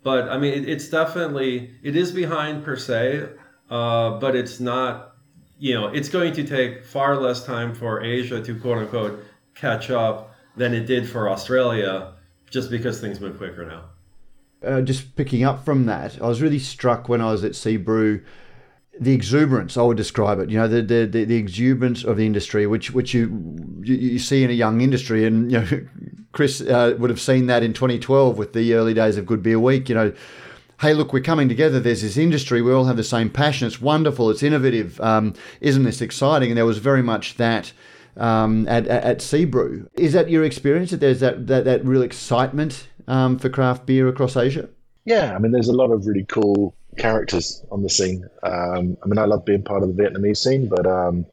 But 0.01 0.27
I 0.29 0.39
mean, 0.39 0.55
it, 0.55 0.67
it's 0.67 0.89
definitely, 0.89 1.75
it 1.83 1.95
is 1.95 2.11
behind 2.11 2.65
per 2.65 2.77
se, 2.77 3.29
uh, 3.69 4.17
but 4.17 4.35
it's 4.35 4.59
not, 4.59 5.11
you 5.59 5.75
know, 5.75 5.89
it's 5.89 6.09
going 6.09 6.33
to 6.33 6.43
take 6.43 6.83
far 6.83 7.15
less 7.15 7.45
time 7.45 7.75
for 7.75 8.01
Asia 8.01 8.41
to 8.41 8.59
quote 8.59 8.79
unquote 8.79 9.23
catch 9.53 9.91
up 9.91 10.33
than 10.55 10.73
it 10.73 10.87
did 10.87 11.07
for 11.07 11.29
Australia 11.29 12.15
just 12.49 12.71
because 12.71 12.99
things 12.99 13.19
move 13.19 13.37
quicker 13.37 13.67
now. 13.67 13.83
Uh, 14.65 14.81
just 14.81 15.15
picking 15.15 15.43
up 15.43 15.63
from 15.63 15.85
that, 15.85 16.21
I 16.21 16.27
was 16.27 16.41
really 16.41 16.59
struck 16.59 17.07
when 17.07 17.21
I 17.21 17.31
was 17.31 17.45
at 17.45 17.53
Seabrew, 17.53 18.21
the 18.99 19.13
exuberance 19.13 19.77
I 19.77 19.83
would 19.83 19.95
describe 19.95 20.39
it. 20.39 20.49
You 20.49 20.57
know, 20.57 20.67
the 20.67 20.81
the, 20.81 21.05
the, 21.05 21.23
the 21.23 21.35
exuberance 21.37 22.03
of 22.03 22.17
the 22.17 22.25
industry, 22.25 22.67
which 22.67 22.91
which 22.91 23.13
you, 23.13 23.81
you, 23.83 24.19
see 24.19 24.43
in 24.43 24.49
a 24.49 24.53
young 24.53 24.81
industry, 24.81 25.25
and 25.25 25.49
you 25.51 25.59
know, 25.59 25.87
Chris 26.33 26.61
uh, 26.61 26.95
would 26.99 27.09
have 27.09 27.21
seen 27.21 27.47
that 27.47 27.63
in 27.63 27.73
2012 27.73 28.37
with 28.37 28.53
the 28.53 28.73
early 28.73 28.93
days 28.93 29.17
of 29.17 29.25
Good 29.25 29.41
Beer 29.41 29.59
Week. 29.59 29.89
You 29.89 29.95
know. 29.95 30.13
Hey, 30.81 30.93
look, 30.93 31.11
we're 31.11 31.21
coming 31.21 31.49
together. 31.49 31.81
There's 31.81 32.03
this 32.03 32.15
industry. 32.15 32.61
We 32.61 32.71
all 32.71 32.85
have 32.85 32.95
the 32.95 33.03
same 33.03 33.29
passion. 33.29 33.67
It's 33.67 33.81
wonderful. 33.81 34.29
It's 34.29 34.41
innovative. 34.41 34.97
Um, 35.01 35.33
isn't 35.59 35.83
this 35.83 36.01
exciting? 36.01 36.51
And 36.51 36.57
there 36.57 36.65
was 36.65 36.77
very 36.77 37.03
much 37.03 37.35
that 37.35 37.73
um, 38.15 38.65
at, 38.67 38.87
at, 38.87 39.03
at 39.03 39.17
Seabrew. 39.19 39.87
Is 39.95 40.13
that 40.13 40.29
your 40.29 40.45
experience? 40.45 40.91
That 40.91 41.01
there's 41.01 41.19
that, 41.19 41.47
that, 41.47 41.65
that 41.65 41.83
real 41.83 42.01
excitement 42.01 42.87
um, 43.09 43.37
for 43.37 43.49
craft 43.49 43.85
beer 43.85 44.07
across 44.07 44.37
Asia? 44.37 44.69
Yeah, 45.03 45.35
I 45.35 45.39
mean, 45.39 45.51
there's 45.51 45.67
a 45.67 45.73
lot 45.73 45.91
of 45.91 46.05
really 46.05 46.23
cool 46.25 46.75
characters 46.97 47.63
on 47.71 47.83
the 47.83 47.89
scene. 47.89 48.29
Um, 48.43 48.97
I 49.03 49.07
mean, 49.07 49.17
I 49.17 49.25
love 49.25 49.43
being 49.43 49.63
part 49.63 49.83
of 49.83 49.93
the 49.93 50.01
Vietnamese 50.01 50.37
scene, 50.37 50.67
but 50.67 50.85
um, 50.85 51.25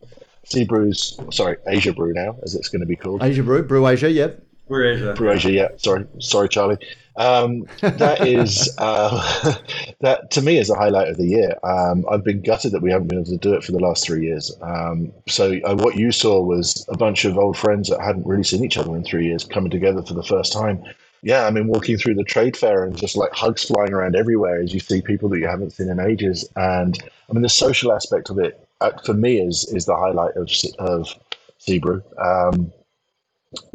Sea 0.44 0.64
Brews, 0.64 1.18
sorry, 1.30 1.58
Asia 1.68 1.92
Brew 1.92 2.12
now, 2.12 2.36
as 2.42 2.54
it's 2.54 2.68
going 2.68 2.80
to 2.80 2.86
be 2.86 2.96
called. 2.96 3.22
Asia 3.22 3.42
Brew, 3.42 3.62
Brew 3.62 3.86
Asia, 3.86 4.10
yep. 4.10 4.42
Brew 4.68 4.92
Asia. 4.92 5.14
Brew 5.14 5.30
Asia, 5.30 5.52
yeah. 5.52 5.68
Sorry, 5.76 6.06
sorry, 6.18 6.48
Charlie. 6.48 6.78
Um, 7.16 7.66
that 7.80 8.20
is 8.26 8.74
uh, 8.78 9.54
that 10.00 10.30
to 10.32 10.42
me 10.42 10.58
is 10.58 10.70
a 10.70 10.74
highlight 10.74 11.08
of 11.08 11.18
the 11.18 11.26
year. 11.26 11.54
Um, 11.62 12.04
I've 12.10 12.24
been 12.24 12.42
gutted 12.42 12.72
that 12.72 12.82
we 12.82 12.90
haven't 12.90 13.08
been 13.08 13.18
able 13.18 13.30
to 13.30 13.36
do 13.36 13.54
it 13.54 13.62
for 13.62 13.72
the 13.72 13.78
last 13.78 14.04
three 14.04 14.24
years. 14.24 14.56
Um, 14.62 15.12
so 15.28 15.58
uh, 15.64 15.74
what 15.76 15.96
you 15.96 16.12
saw 16.12 16.40
was 16.40 16.84
a 16.88 16.96
bunch 16.96 17.24
of 17.24 17.38
old 17.38 17.56
friends 17.56 17.90
that 17.90 18.00
hadn't 18.00 18.26
really 18.26 18.44
seen 18.44 18.64
each 18.64 18.76
other 18.76 18.94
in 18.96 19.04
three 19.04 19.26
years 19.26 19.44
coming 19.44 19.70
together 19.70 20.02
for 20.02 20.14
the 20.14 20.24
first 20.24 20.52
time 20.52 20.82
yeah, 21.22 21.46
I 21.46 21.50
mean, 21.50 21.68
walking 21.68 21.96
through 21.96 22.14
the 22.14 22.24
trade 22.24 22.56
fair 22.56 22.84
and 22.84 22.96
just 22.96 23.16
like 23.16 23.32
hugs 23.32 23.64
flying 23.64 23.92
around 23.92 24.16
everywhere 24.16 24.60
as 24.60 24.72
you 24.72 24.80
see 24.80 25.00
people 25.00 25.28
that 25.30 25.38
you 25.38 25.46
haven't 25.46 25.70
seen 25.70 25.88
in 25.88 26.00
ages. 26.00 26.48
And 26.56 26.98
I 27.28 27.32
mean, 27.32 27.42
the 27.42 27.48
social 27.48 27.92
aspect 27.92 28.30
of 28.30 28.38
it 28.38 28.60
uh, 28.80 28.92
for 29.04 29.14
me 29.14 29.40
is 29.40 29.64
is 29.72 29.86
the 29.86 29.96
highlight 29.96 30.36
of 30.36 30.50
of 30.78 31.14
Seabrew. 31.60 32.02
Um, 32.24 32.72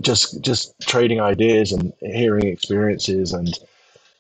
just 0.01 0.41
just 0.41 0.79
trading 0.81 1.19
ideas 1.19 1.71
and 1.71 1.91
hearing 1.99 2.45
experiences 2.45 3.33
and 3.33 3.57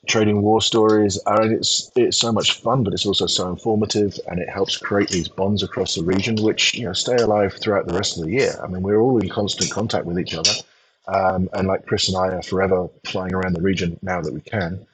trading 0.07 0.41
war 0.41 0.61
stories. 0.61 1.19
I 1.27 1.39
mean, 1.41 1.53
it's 1.53 1.91
it's 1.95 2.17
so 2.17 2.31
much 2.31 2.53
fun, 2.53 2.83
but 2.83 2.93
it's 2.93 3.05
also 3.05 3.27
so 3.27 3.49
informative, 3.49 4.19
and 4.27 4.39
it 4.39 4.49
helps 4.49 4.77
create 4.77 5.09
these 5.09 5.27
bonds 5.27 5.63
across 5.63 5.95
the 5.95 6.03
region, 6.03 6.35
which 6.37 6.73
you 6.73 6.85
know 6.85 6.93
stay 6.93 7.15
alive 7.15 7.53
throughout 7.53 7.87
the 7.87 7.93
rest 7.93 8.17
of 8.17 8.25
the 8.25 8.31
year. 8.31 8.59
I 8.63 8.67
mean, 8.67 8.81
we're 8.81 8.99
all 8.99 9.17
in 9.19 9.29
constant 9.29 9.71
contact 9.71 10.05
with 10.05 10.19
each 10.19 10.33
other. 10.33 10.51
Um, 11.11 11.49
and 11.53 11.67
like 11.67 11.85
Chris 11.85 12.07
and 12.07 12.17
I 12.17 12.35
are 12.35 12.41
forever 12.41 12.89
flying 13.05 13.33
around 13.33 13.53
the 13.53 13.61
region 13.61 13.99
now 14.01 14.21
that 14.21 14.33
we 14.33 14.41
can. 14.41 14.85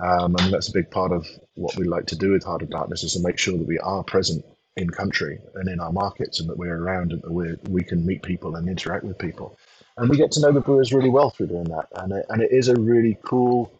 Um, 0.00 0.36
and 0.38 0.52
that's 0.52 0.68
a 0.68 0.72
big 0.72 0.90
part 0.90 1.12
of 1.12 1.26
what 1.54 1.76
we 1.76 1.84
like 1.84 2.06
to 2.06 2.16
do 2.16 2.32
with 2.32 2.44
Heart 2.44 2.62
of 2.62 2.70
Darkness 2.70 3.04
is 3.04 3.14
to 3.14 3.20
make 3.20 3.38
sure 3.38 3.56
that 3.56 3.66
we 3.66 3.78
are 3.78 4.02
present 4.02 4.44
in 4.76 4.90
country 4.90 5.38
and 5.54 5.68
in 5.68 5.80
our 5.80 5.92
markets 5.92 6.40
and 6.40 6.48
that 6.48 6.58
we're 6.58 6.76
around 6.76 7.12
and 7.12 7.22
that 7.22 7.30
we 7.30 7.54
we 7.68 7.82
can 7.84 8.04
meet 8.04 8.22
people 8.22 8.56
and 8.56 8.68
interact 8.68 9.04
with 9.04 9.18
people. 9.18 9.56
And 9.96 10.08
we 10.08 10.16
get 10.16 10.32
to 10.32 10.40
know 10.40 10.52
the 10.52 10.60
brewers 10.60 10.92
really 10.92 11.10
well 11.10 11.30
through 11.30 11.48
doing 11.48 11.64
that. 11.64 11.88
And 11.96 12.12
it, 12.12 12.26
and 12.30 12.42
it 12.42 12.50
is 12.50 12.68
a 12.68 12.74
really 12.74 13.16
cool, 13.22 13.72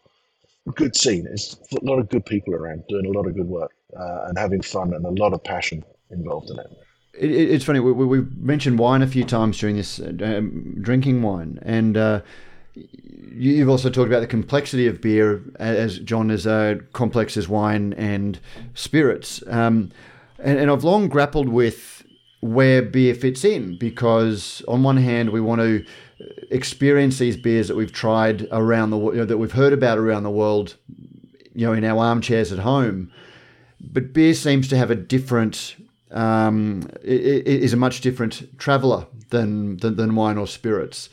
good 0.75 0.95
scene. 0.95 1.27
It's 1.27 1.57
a 1.73 1.85
lot 1.85 1.99
of 1.99 2.09
good 2.09 2.25
people 2.25 2.55
around 2.55 2.87
doing 2.89 3.07
a 3.07 3.11
lot 3.11 3.27
of 3.27 3.35
good 3.35 3.49
work 3.49 3.73
uh, 3.99 4.27
and 4.27 4.39
having 4.39 4.63
fun 4.63 4.95
and 4.95 5.05
a 5.05 5.11
lot 5.11 5.33
of 5.33 5.43
passion 5.43 5.83
involved 6.11 6.51
in 6.51 6.59
it 6.59 6.71
it, 7.15 7.31
it's 7.31 7.65
funny. 7.65 7.81
We, 7.81 7.93
we, 7.93 8.21
mentioned 8.37 8.79
wine 8.79 9.03
a 9.03 9.07
few 9.07 9.25
times 9.25 9.59
during 9.59 9.77
this 9.77 10.01
uh, 10.01 10.13
um, 10.23 10.77
drinking 10.81 11.23
wine, 11.23 11.59
and 11.63 11.97
uh, 11.97 12.21
you've 12.75 13.69
also 13.69 13.91
talked 13.91 14.09
about 14.09 14.21
the 14.21 14.27
complexity 14.27 14.87
of 14.87 15.01
beer, 15.01 15.43
as 15.57 15.99
John 15.99 16.31
is 16.31 16.47
uh, 16.47 16.77
complex 16.93 17.37
as 17.37 17.49
wine 17.49 17.93
and 17.95 18.39
spirits. 18.75 19.43
Um, 19.47 19.91
and, 20.39 20.59
and 20.59 20.71
I've 20.71 20.85
long 20.85 21.09
grappled 21.09 21.49
with 21.49 22.05
where 22.41 22.83
beer 22.83 23.15
fits 23.15 23.45
in 23.45 23.79
because, 23.79 24.63
on 24.67 24.83
one 24.83 24.97
hand, 24.97 25.31
we 25.31 25.41
want 25.41 25.61
to 25.61 25.85
experience 26.51 27.19
these 27.19 27.37
beers 27.37 27.69
that 27.69 27.77
we've 27.77 27.93
tried 27.93 28.49
around 28.51 28.91
the 28.91 28.99
know, 28.99 29.25
that 29.25 29.39
we've 29.39 29.53
heard 29.53 29.73
about 29.73 29.99
around 29.99 30.25
the 30.25 30.31
world, 30.31 30.77
you 31.55 31.67
know, 31.67 31.73
in 31.73 31.85
our 31.85 32.05
armchairs 32.05 32.53
at 32.53 32.61
home. 32.61 33.13
But 33.81 34.13
beer 34.13 34.35
seems 34.35 34.69
to 34.69 34.77
have 34.77 34.91
a 34.91 34.95
different 34.95 35.77
um, 36.13 36.89
is 37.03 37.73
a 37.73 37.77
much 37.77 38.01
different 38.01 38.59
traveller 38.59 39.07
than, 39.31 39.79
than, 39.79 39.97
than 39.97 40.15
wine 40.15 40.39
or 40.39 40.47
spirits. 40.47 41.09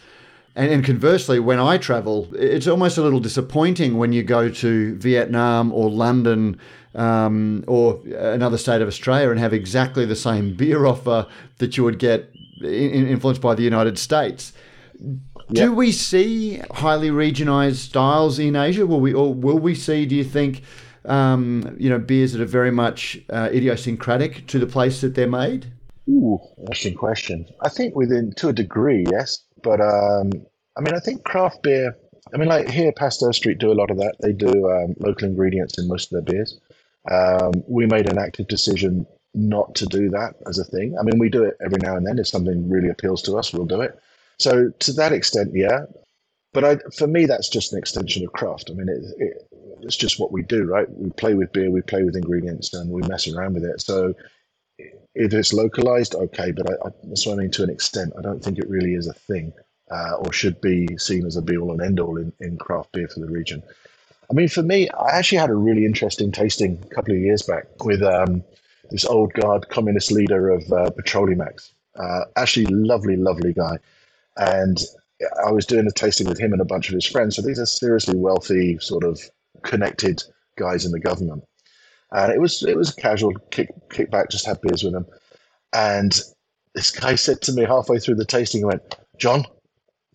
And, 0.55 0.71
and, 0.71 0.83
conversely, 0.83 1.39
when 1.39 1.59
I 1.59 1.77
travel, 1.77 2.27
it's 2.33 2.67
almost 2.67 2.97
a 2.97 3.01
little 3.01 3.19
disappointing 3.19 3.97
when 3.97 4.12
you 4.12 4.23
go 4.23 4.49
to 4.49 4.95
Vietnam 4.95 5.71
or 5.71 5.89
London 5.89 6.59
um, 6.95 7.63
or 7.67 8.01
another 8.07 8.57
state 8.57 8.81
of 8.81 8.88
Australia 8.88 9.29
and 9.29 9.39
have 9.39 9.53
exactly 9.53 10.05
the 10.05 10.15
same 10.15 10.53
beer 10.57 10.85
offer 10.85 11.27
that 11.59 11.77
you 11.77 11.83
would 11.83 11.99
get 11.99 12.33
in, 12.62 13.07
influenced 13.07 13.41
by 13.41 13.55
the 13.55 13.63
United 13.63 13.97
States. 13.97 14.53
Yep. 14.99 15.19
Do 15.51 15.73
we 15.73 15.91
see 15.91 16.57
highly 16.71 17.09
regionalized 17.09 17.75
styles 17.75 18.38
in 18.38 18.55
Asia? 18.55 18.85
Will 18.85 18.99
we, 18.99 19.13
or 19.13 19.33
will 19.33 19.57
we 19.57 19.75
see? 19.75 20.05
Do 20.05 20.15
you 20.15 20.23
think 20.23 20.62
um, 21.05 21.75
you 21.79 21.89
know, 21.89 21.99
beers 21.99 22.33
that 22.33 22.41
are 22.41 22.45
very 22.45 22.71
much 22.71 23.19
uh, 23.29 23.49
idiosyncratic 23.51 24.47
to 24.47 24.59
the 24.59 24.67
place 24.67 25.01
that 25.01 25.15
they're 25.15 25.27
made? 25.27 25.71
Ooh, 26.09 26.39
interesting 26.59 26.95
question. 26.95 27.45
I 27.62 27.69
think 27.69 27.95
within 27.95 28.33
to 28.38 28.49
a 28.49 28.53
degree, 28.53 29.05
yes, 29.12 29.43
but 29.63 29.79
um, 29.79 30.31
I 30.77 30.81
mean, 30.81 30.95
I 30.95 30.99
think 30.99 31.23
craft 31.23 31.62
beer. 31.62 31.95
I 32.33 32.38
mean, 32.38 32.47
like 32.47 32.69
here, 32.69 32.91
Pasteur 32.91 33.33
Street 33.33 33.57
do 33.57 33.71
a 33.71 33.73
lot 33.73 33.91
of 33.91 33.97
that. 33.97 34.15
They 34.21 34.33
do 34.33 34.69
um, 34.69 34.95
local 34.99 35.27
ingredients 35.27 35.77
in 35.77 35.88
most 35.88 36.12
of 36.12 36.25
their 36.25 36.33
beers. 36.33 36.59
Um, 37.09 37.63
we 37.67 37.85
made 37.85 38.09
an 38.09 38.17
active 38.17 38.47
decision 38.47 39.05
not 39.33 39.75
to 39.75 39.85
do 39.85 40.09
that 40.09 40.35
as 40.47 40.57
a 40.57 40.63
thing. 40.63 40.95
I 40.99 41.03
mean, 41.03 41.19
we 41.19 41.29
do 41.29 41.43
it 41.43 41.57
every 41.63 41.79
now 41.79 41.95
and 41.95 42.05
then. 42.05 42.19
If 42.19 42.27
something 42.27 42.69
really 42.69 42.89
appeals 42.89 43.21
to 43.23 43.38
us, 43.38 43.53
we'll 43.53 43.65
do 43.65 43.81
it. 43.81 43.99
So 44.38 44.69
to 44.79 44.93
that 44.93 45.12
extent, 45.12 45.51
yeah. 45.53 45.85
But 46.53 46.63
I, 46.63 46.77
for 46.97 47.07
me, 47.07 47.25
that's 47.25 47.49
just 47.49 47.73
an 47.73 47.79
extension 47.79 48.25
of 48.25 48.33
craft. 48.33 48.69
I 48.71 48.73
mean, 48.73 48.89
it, 48.89 49.03
it, 49.17 49.47
it's 49.81 49.95
just 49.95 50.19
what 50.19 50.31
we 50.31 50.41
do, 50.41 50.65
right? 50.65 50.89
We 50.89 51.12
play 51.12 51.35
with 51.35 51.53
beer, 51.53 51.69
we 51.69 51.81
play 51.81 52.03
with 52.03 52.15
ingredients, 52.15 52.73
and 52.73 52.89
we 52.89 53.01
mess 53.07 53.27
around 53.27 53.53
with 53.53 53.63
it. 53.63 53.81
So 53.81 54.15
if 55.15 55.33
it's 55.33 55.53
localized, 55.53 56.15
okay, 56.15 56.51
but 56.51 56.69
I, 56.69 56.88
I, 56.88 56.91
that's 57.03 57.25
what 57.25 57.33
I 57.33 57.38
mean 57.38 57.51
to 57.51 57.63
an 57.63 57.69
extent. 57.69 58.13
I 58.17 58.21
don't 58.21 58.43
think 58.43 58.57
it 58.57 58.69
really 58.69 58.93
is 58.93 59.07
a 59.07 59.13
thing 59.13 59.53
uh, 59.91 60.13
or 60.19 60.31
should 60.33 60.59
be 60.62 60.88
seen 60.97 61.25
as 61.25 61.35
a 61.35 61.41
be 61.41 61.57
all 61.57 61.71
and 61.71 61.81
end 61.81 61.99
all 61.99 62.17
in, 62.17 62.31
in 62.39 62.57
craft 62.57 62.91
beer 62.91 63.07
for 63.07 63.19
the 63.19 63.27
region. 63.27 63.63
I 64.29 64.33
mean, 64.33 64.47
for 64.47 64.62
me, 64.62 64.89
I 64.89 65.17
actually 65.17 65.39
had 65.39 65.49
a 65.49 65.55
really 65.55 65.85
interesting 65.85 66.31
tasting 66.31 66.79
a 66.83 66.95
couple 66.95 67.15
of 67.15 67.19
years 67.19 67.41
back 67.41 67.83
with 67.83 68.03
um, 68.03 68.43
this 68.91 69.05
old 69.05 69.33
guard 69.33 69.67
communist 69.69 70.12
leader 70.12 70.49
of 70.49 70.62
uh, 70.71 70.91
Petrolimex. 70.91 71.71
Uh, 71.95 72.25
actually, 72.35 72.67
lovely, 72.67 73.15
lovely 73.15 73.53
guy. 73.53 73.77
And 74.38 74.79
I 75.45 75.51
was 75.51 75.65
doing 75.65 75.88
a 75.88 75.91
tasting 75.91 76.27
with 76.27 76.39
him 76.39 76.53
and 76.53 76.62
a 76.62 76.65
bunch 76.65 76.89
of 76.89 76.95
his 76.95 77.05
friends. 77.05 77.36
So 77.36 77.41
these 77.41 77.60
are 77.60 77.65
seriously 77.65 78.15
wealthy, 78.15 78.77
sort 78.79 79.03
of 79.03 79.21
connected 79.63 80.23
guys 80.58 80.86
in 80.86 80.91
the 80.91 80.99
government. 80.99 81.43
And 82.12 82.32
it 82.32 82.39
was 82.39 82.63
it 82.63 82.77
was 82.77 82.89
a 82.89 83.01
casual 83.01 83.34
kick 83.51 83.69
kick 83.91 84.10
back, 84.10 84.29
just 84.29 84.45
have 84.45 84.62
beers 84.62 84.84
with 84.84 84.93
them. 84.93 85.05
And 85.73 86.19
this 86.73 86.91
guy 86.91 87.15
said 87.15 87.41
to 87.41 87.53
me 87.53 87.63
halfway 87.63 87.99
through 87.99 88.15
the 88.15 88.25
tasting, 88.25 88.62
he 88.62 88.65
went, 88.65 88.95
John, 89.17 89.45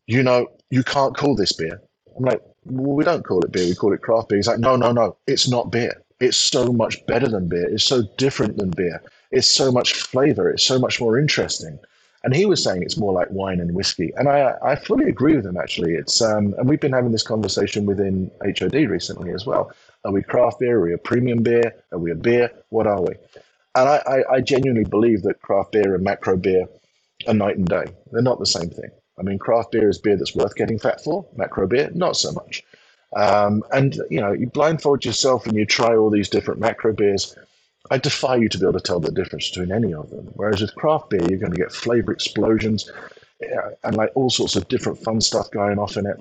you 0.07 0.23
know, 0.23 0.49
you 0.71 0.83
can't 0.83 1.17
call 1.17 1.37
this 1.37 1.53
beer. 1.53 1.81
I'm 2.17 2.25
like, 2.25 2.41
well, 2.65 2.97
we 2.97 3.05
don't 3.05 3.25
call 3.25 3.41
it 3.45 3.53
beer, 3.53 3.67
we 3.67 3.75
call 3.75 3.93
it 3.93 4.03
craft 4.03 4.29
beer. 4.29 4.39
He's 4.39 4.49
like, 4.49 4.59
no, 4.59 4.77
no, 4.77 4.93
no, 4.93 5.17
it's 5.27 5.49
not 5.49 5.71
beer. 5.71 6.03
It's 6.21 6.37
so 6.37 6.73
much 6.73 7.05
better 7.07 7.29
than 7.29 7.49
beer. 7.49 7.69
It's 7.69 7.85
so 7.85 8.03
different 8.17 8.57
than 8.57 8.71
beer. 8.71 9.03
It's 9.31 9.49
so 9.49 9.71
much 9.73 9.95
flavor. 9.95 10.49
It's 10.49 10.65
so 10.65 10.79
much 10.79 11.01
more 11.01 11.19
interesting. 11.19 11.79
And 12.25 12.35
he 12.35 12.47
was 12.47 12.65
saying 12.65 12.83
it's 12.83 12.97
more 12.97 13.13
like 13.13 13.29
wine 13.31 13.61
and 13.61 13.75
whiskey, 13.75 14.13
and 14.17 14.29
I 14.29 14.55
I 14.63 14.77
fully 14.77 15.09
agree 15.09 15.37
with 15.37 15.47
him. 15.47 15.59
Actually, 15.59 15.95
it's 15.95 16.23
um, 16.23 16.55
and 16.59 16.69
we've 16.69 16.81
been 16.81 16.93
having 16.93 17.13
this 17.13 17.23
conversation 17.23 17.85
within 17.87 18.31
HOD 18.43 18.75
recently 18.75 19.31
as 19.33 19.45
well. 19.47 19.71
Are 20.05 20.13
we 20.13 20.23
craft 20.23 20.61
beer? 20.61 20.79
Are 20.79 20.83
we 20.83 20.95
a 20.95 20.99
premium 20.99 21.43
beer? 21.43 21.75
Are 21.93 21.99
we 21.99 22.11
a 22.11 22.15
beer? 22.17 22.51
What 22.71 22.87
are 22.87 23.01
we? 23.03 23.15
And 23.77 23.89
I, 23.89 24.03
I, 24.07 24.35
I 24.35 24.41
genuinely 24.41 24.89
believe 24.89 25.23
that 25.23 25.43
craft 25.43 25.73
beer 25.73 25.95
and 25.95 26.05
macro 26.05 26.37
beer 26.37 26.67
are 27.27 27.35
night 27.35 27.57
and 27.57 27.67
day. 27.67 27.85
They're 28.13 28.23
not 28.23 28.39
the 28.39 28.47
same 28.47 28.71
thing. 28.71 28.91
I 29.19 29.23
mean, 29.23 29.39
craft 29.39 29.73
beer 29.73 29.89
is 29.89 29.99
beer 29.99 30.17
that's 30.17 30.35
worth 30.35 30.55
getting 30.55 30.79
fat 30.79 31.03
for. 31.03 31.27
Macro 31.37 31.67
beer, 31.67 31.91
not 31.95 32.17
so 32.17 32.33
much. 32.33 32.63
Um, 33.17 33.63
and 33.73 33.95
you 34.11 34.21
know, 34.21 34.33
you 34.33 34.47
blindfold 34.49 35.05
yourself 35.05 35.47
and 35.47 35.57
you 35.57 35.65
try 35.67 35.97
all 35.97 36.11
these 36.11 36.29
different 36.29 36.61
macro 36.61 36.93
beers. 36.93 37.37
I 37.91 37.99
defy 37.99 38.37
you 38.37 38.49
to 38.49 38.59
be 38.59 38.65
able 38.65 38.75
to 38.75 38.81
tell 38.81 39.01
the 39.01 39.13
difference 39.13 39.51
between 39.51 39.73
any 39.73 39.93
of 39.93 40.11
them. 40.11 40.31
Whereas 40.35 40.61
with 40.63 40.75
craft 40.75 41.11
beer, 41.11 41.21
you're 41.29 41.39
going 41.39 41.53
to 41.53 41.59
get 41.59 41.73
flavor 41.73 42.13
explosions 42.13 42.91
and 43.83 43.97
like 43.97 44.11
all 44.15 44.31
sorts 44.31 44.57
of 44.57 44.69
different 44.69 44.99
fun 44.99 45.21
stuff 45.21 45.51
going 45.51 45.79
off 45.79 45.97
in 45.97 46.07
it. 46.07 46.17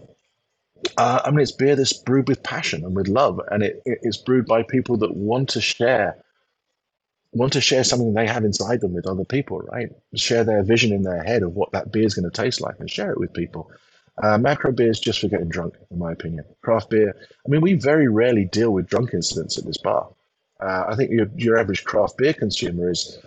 Uh, 0.97 1.21
I 1.23 1.31
mean, 1.31 1.39
it's 1.39 1.51
beer 1.51 1.75
that's 1.75 1.93
brewed 1.93 2.27
with 2.27 2.43
passion 2.43 2.83
and 2.83 2.95
with 2.95 3.07
love, 3.07 3.39
and 3.49 3.63
it, 3.63 3.81
it, 3.85 3.99
it's 4.01 4.17
brewed 4.17 4.45
by 4.45 4.63
people 4.63 4.97
that 4.97 5.15
want 5.15 5.49
to 5.49 5.61
share, 5.61 6.17
want 7.31 7.53
to 7.53 7.61
share 7.61 7.85
something 7.85 8.13
they 8.13 8.27
have 8.27 8.43
inside 8.43 8.81
them 8.81 8.93
with 8.93 9.07
other 9.07 9.23
people, 9.23 9.59
right? 9.59 9.89
Share 10.15 10.43
their 10.43 10.61
vision 10.61 10.91
in 10.91 11.03
their 11.03 11.23
head 11.23 11.41
of 11.41 11.55
what 11.55 11.71
that 11.71 11.93
beer 11.93 12.05
is 12.05 12.13
going 12.13 12.29
to 12.29 12.41
taste 12.41 12.59
like, 12.59 12.75
and 12.79 12.91
share 12.91 13.11
it 13.11 13.19
with 13.19 13.33
people. 13.33 13.71
Uh, 14.21 14.37
macro 14.37 14.73
beer 14.73 14.89
is 14.89 14.99
just 14.99 15.19
for 15.19 15.29
getting 15.29 15.47
drunk, 15.49 15.75
in 15.89 15.97
my 15.97 16.11
opinion. 16.11 16.43
Craft 16.61 16.89
beer, 16.89 17.15
I 17.45 17.49
mean, 17.49 17.61
we 17.61 17.75
very 17.75 18.09
rarely 18.09 18.43
deal 18.43 18.71
with 18.71 18.87
drunk 18.87 19.13
incidents 19.13 19.57
at 19.57 19.65
this 19.65 19.77
bar. 19.77 20.09
Uh, 20.59 20.85
I 20.87 20.95
think 20.95 21.11
your, 21.11 21.27
your 21.35 21.57
average 21.57 21.83
craft 21.83 22.17
beer 22.17 22.33
consumer 22.33 22.89
is 22.89 23.19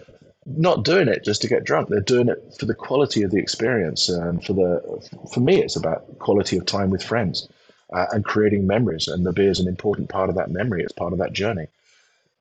not 0.46 0.84
doing 0.84 1.08
it 1.08 1.24
just 1.24 1.42
to 1.42 1.48
get 1.48 1.64
drunk. 1.64 1.88
They're 1.88 2.00
doing 2.00 2.28
it 2.28 2.54
for 2.58 2.66
the 2.66 2.74
quality 2.74 3.22
of 3.22 3.30
the 3.30 3.38
experience, 3.38 4.08
and 4.08 4.44
for 4.44 4.52
the 4.52 5.08
for 5.32 5.40
me, 5.40 5.60
it's 5.60 5.76
about 5.76 6.18
quality 6.18 6.56
of 6.56 6.66
time 6.66 6.90
with 6.90 7.02
friends 7.02 7.48
uh, 7.92 8.06
and 8.12 8.24
creating 8.24 8.66
memories. 8.66 9.08
And 9.08 9.26
the 9.26 9.32
beer 9.32 9.50
is 9.50 9.60
an 9.60 9.68
important 9.68 10.08
part 10.08 10.28
of 10.28 10.36
that 10.36 10.50
memory. 10.50 10.82
It's 10.82 10.92
part 10.92 11.12
of 11.12 11.18
that 11.18 11.32
journey. 11.32 11.66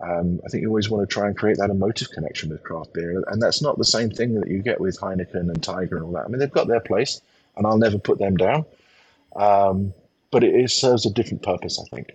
Um, 0.02 0.42
I 0.46 0.50
think 0.50 0.62
you 0.62 0.68
always 0.68 0.90
want 0.90 1.08
to 1.08 1.14
try 1.14 1.28
and 1.28 1.38
create 1.38 1.58
that 1.58 1.70
emotive 1.70 2.12
connection 2.12 2.50
with 2.50 2.64
craft 2.64 2.94
beer, 2.94 3.24
and 3.28 3.42
that's 3.42 3.62
not 3.62 3.78
the 3.78 3.86
same 3.86 4.12
thing 4.12 4.36
that 4.36 4.50
you 4.50 4.62
get 4.62 4.80
with 4.80 5.00
Heineken 5.00 5.50
and 5.50 5.64
Tiger 5.64 5.96
and 5.96 6.06
all 6.06 6.12
that. 6.12 6.26
I 6.26 6.28
mean, 6.28 6.40
they've 6.40 6.52
got 6.52 6.68
their 6.68 6.82
place, 6.82 7.22
and 7.56 7.66
I'll 7.66 7.78
never 7.78 7.98
put 7.98 8.20
them 8.20 8.38
down. 8.38 8.66
Um, 9.36 9.94
but 10.32 10.44
it, 10.44 10.54
it 10.54 10.70
serves 10.70 11.06
a 11.06 11.10
different 11.10 11.44
purpose, 11.44 11.80
I 11.80 11.96
think. 11.96 12.12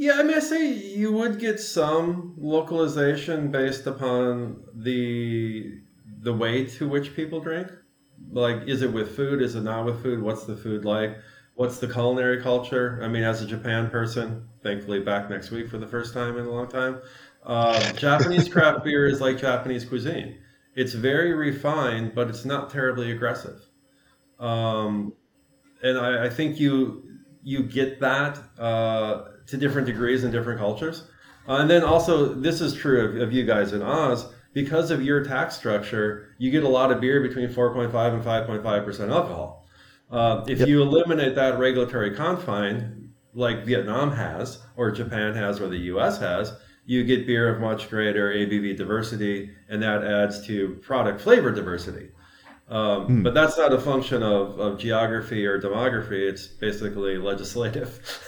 Yeah, 0.00 0.12
I 0.14 0.22
mean, 0.22 0.36
I 0.36 0.38
say 0.38 0.72
you 0.72 1.10
would 1.12 1.40
get 1.40 1.58
some 1.58 2.34
localization 2.38 3.50
based 3.50 3.88
upon 3.88 4.62
the 4.72 5.80
the 6.20 6.32
way 6.32 6.66
to 6.66 6.88
which 6.88 7.16
people 7.16 7.40
drink. 7.40 7.66
Like, 8.30 8.68
is 8.68 8.82
it 8.82 8.92
with 8.92 9.16
food? 9.16 9.42
Is 9.42 9.56
it 9.56 9.62
not 9.62 9.86
with 9.86 10.00
food? 10.00 10.22
What's 10.22 10.44
the 10.44 10.56
food 10.56 10.84
like? 10.84 11.18
What's 11.56 11.78
the 11.78 11.88
culinary 11.88 12.40
culture? 12.40 13.00
I 13.02 13.08
mean, 13.08 13.24
as 13.24 13.42
a 13.42 13.46
Japan 13.46 13.90
person, 13.90 14.48
thankfully 14.62 15.00
back 15.00 15.28
next 15.30 15.50
week 15.50 15.68
for 15.68 15.78
the 15.78 15.86
first 15.88 16.14
time 16.14 16.38
in 16.38 16.44
a 16.46 16.50
long 16.50 16.68
time. 16.68 17.00
Uh, 17.42 17.92
Japanese 18.06 18.48
craft 18.48 18.84
beer 18.84 19.08
is 19.08 19.20
like 19.20 19.36
Japanese 19.38 19.84
cuisine. 19.84 20.38
It's 20.76 20.92
very 20.92 21.32
refined, 21.34 22.14
but 22.14 22.28
it's 22.28 22.44
not 22.44 22.70
terribly 22.70 23.10
aggressive. 23.10 23.60
Um, 24.38 25.12
and 25.82 25.98
I, 25.98 26.26
I 26.26 26.30
think 26.30 26.60
you 26.60 27.04
you 27.42 27.64
get 27.64 28.00
that. 28.00 28.38
Uh, 28.58 29.24
to 29.48 29.56
different 29.56 29.86
degrees 29.86 30.24
in 30.24 30.30
different 30.30 30.58
cultures. 30.58 31.04
Uh, 31.48 31.56
and 31.56 31.70
then 31.70 31.82
also, 31.82 32.34
this 32.34 32.60
is 32.60 32.74
true 32.74 33.04
of, 33.04 33.16
of 33.22 33.32
you 33.32 33.44
guys 33.44 33.72
in 33.72 33.82
Oz. 33.82 34.32
Because 34.54 34.90
of 34.90 35.02
your 35.02 35.24
tax 35.24 35.56
structure, 35.56 36.34
you 36.38 36.50
get 36.50 36.64
a 36.64 36.68
lot 36.68 36.90
of 36.90 37.00
beer 37.00 37.20
between 37.20 37.48
4.5 37.48 38.14
and 38.14 38.24
5.5% 38.24 39.12
alcohol. 39.12 39.66
Uh, 40.10 40.44
if 40.48 40.60
yep. 40.60 40.68
you 40.68 40.82
eliminate 40.82 41.34
that 41.34 41.58
regulatory 41.58 42.14
confine, 42.14 43.10
like 43.34 43.64
Vietnam 43.64 44.10
has, 44.10 44.58
or 44.76 44.90
Japan 44.90 45.34
has, 45.34 45.60
or 45.60 45.68
the 45.68 45.78
US 45.92 46.18
has, 46.18 46.52
you 46.86 47.04
get 47.04 47.26
beer 47.26 47.54
of 47.54 47.60
much 47.60 47.90
greater 47.90 48.32
ABV 48.32 48.76
diversity, 48.76 49.50
and 49.68 49.82
that 49.82 50.02
adds 50.02 50.46
to 50.46 50.78
product 50.82 51.20
flavor 51.20 51.52
diversity. 51.52 52.08
Um, 52.70 53.08
mm. 53.08 53.22
But 53.22 53.34
that's 53.34 53.56
not 53.56 53.72
a 53.72 53.80
function 53.80 54.22
of, 54.22 54.58
of 54.58 54.78
geography 54.78 55.46
or 55.46 55.60
demography, 55.60 56.28
it's 56.28 56.46
basically 56.46 57.18
legislative. 57.18 58.24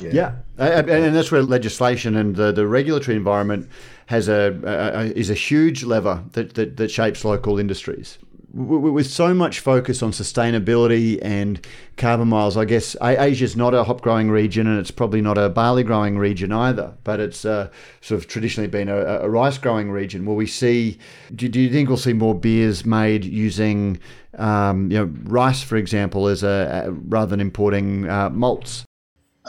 Yeah, 0.00 0.34
yeah. 0.58 0.78
and 0.78 1.14
that's 1.14 1.30
where 1.32 1.42
legislation 1.42 2.16
and 2.16 2.36
the, 2.36 2.52
the 2.52 2.66
regulatory 2.66 3.16
environment 3.16 3.68
has 4.06 4.28
a, 4.28 4.58
a, 4.64 5.00
a 5.00 5.04
is 5.12 5.30
a 5.30 5.34
huge 5.34 5.84
lever 5.84 6.24
that, 6.32 6.54
that, 6.54 6.76
that 6.76 6.90
shapes 6.90 7.24
local 7.24 7.58
industries 7.58 8.18
with 8.54 9.06
so 9.06 9.34
much 9.34 9.60
focus 9.60 10.02
on 10.02 10.10
sustainability 10.10 11.18
and 11.20 11.66
carbon 11.96 12.28
miles, 12.28 12.56
I 12.56 12.64
guess 12.64 12.96
Asia's 13.02 13.56
not 13.56 13.74
a 13.74 13.84
hop 13.84 14.00
growing 14.00 14.30
region 14.30 14.66
and 14.66 14.78
it's 14.78 14.90
probably 14.90 15.20
not 15.20 15.36
a 15.36 15.50
barley 15.50 15.82
growing 15.82 16.16
region 16.16 16.50
either, 16.50 16.96
but 17.04 17.20
it's 17.20 17.44
uh, 17.44 17.68
sort 18.00 18.20
of 18.20 18.26
traditionally 18.26 18.68
been 18.68 18.88
a, 18.88 18.96
a, 18.96 19.28
rice 19.28 19.58
growing 19.58 19.90
region. 19.90 20.24
Will 20.24 20.34
we 20.34 20.46
see, 20.46 20.98
do, 21.34 21.46
do, 21.48 21.60
you 21.60 21.70
think 21.70 21.88
we'll 21.88 21.98
see 21.98 22.14
more 22.14 22.34
beers 22.34 22.86
made 22.86 23.24
using, 23.24 24.00
um, 24.38 24.90
you 24.90 24.98
know, 24.98 25.12
rice, 25.24 25.62
for 25.62 25.76
example, 25.76 26.26
as 26.26 26.42
a, 26.42 26.84
a 26.86 26.90
rather 26.90 27.28
than 27.28 27.40
importing 27.40 28.08
uh, 28.08 28.30
malts? 28.30 28.87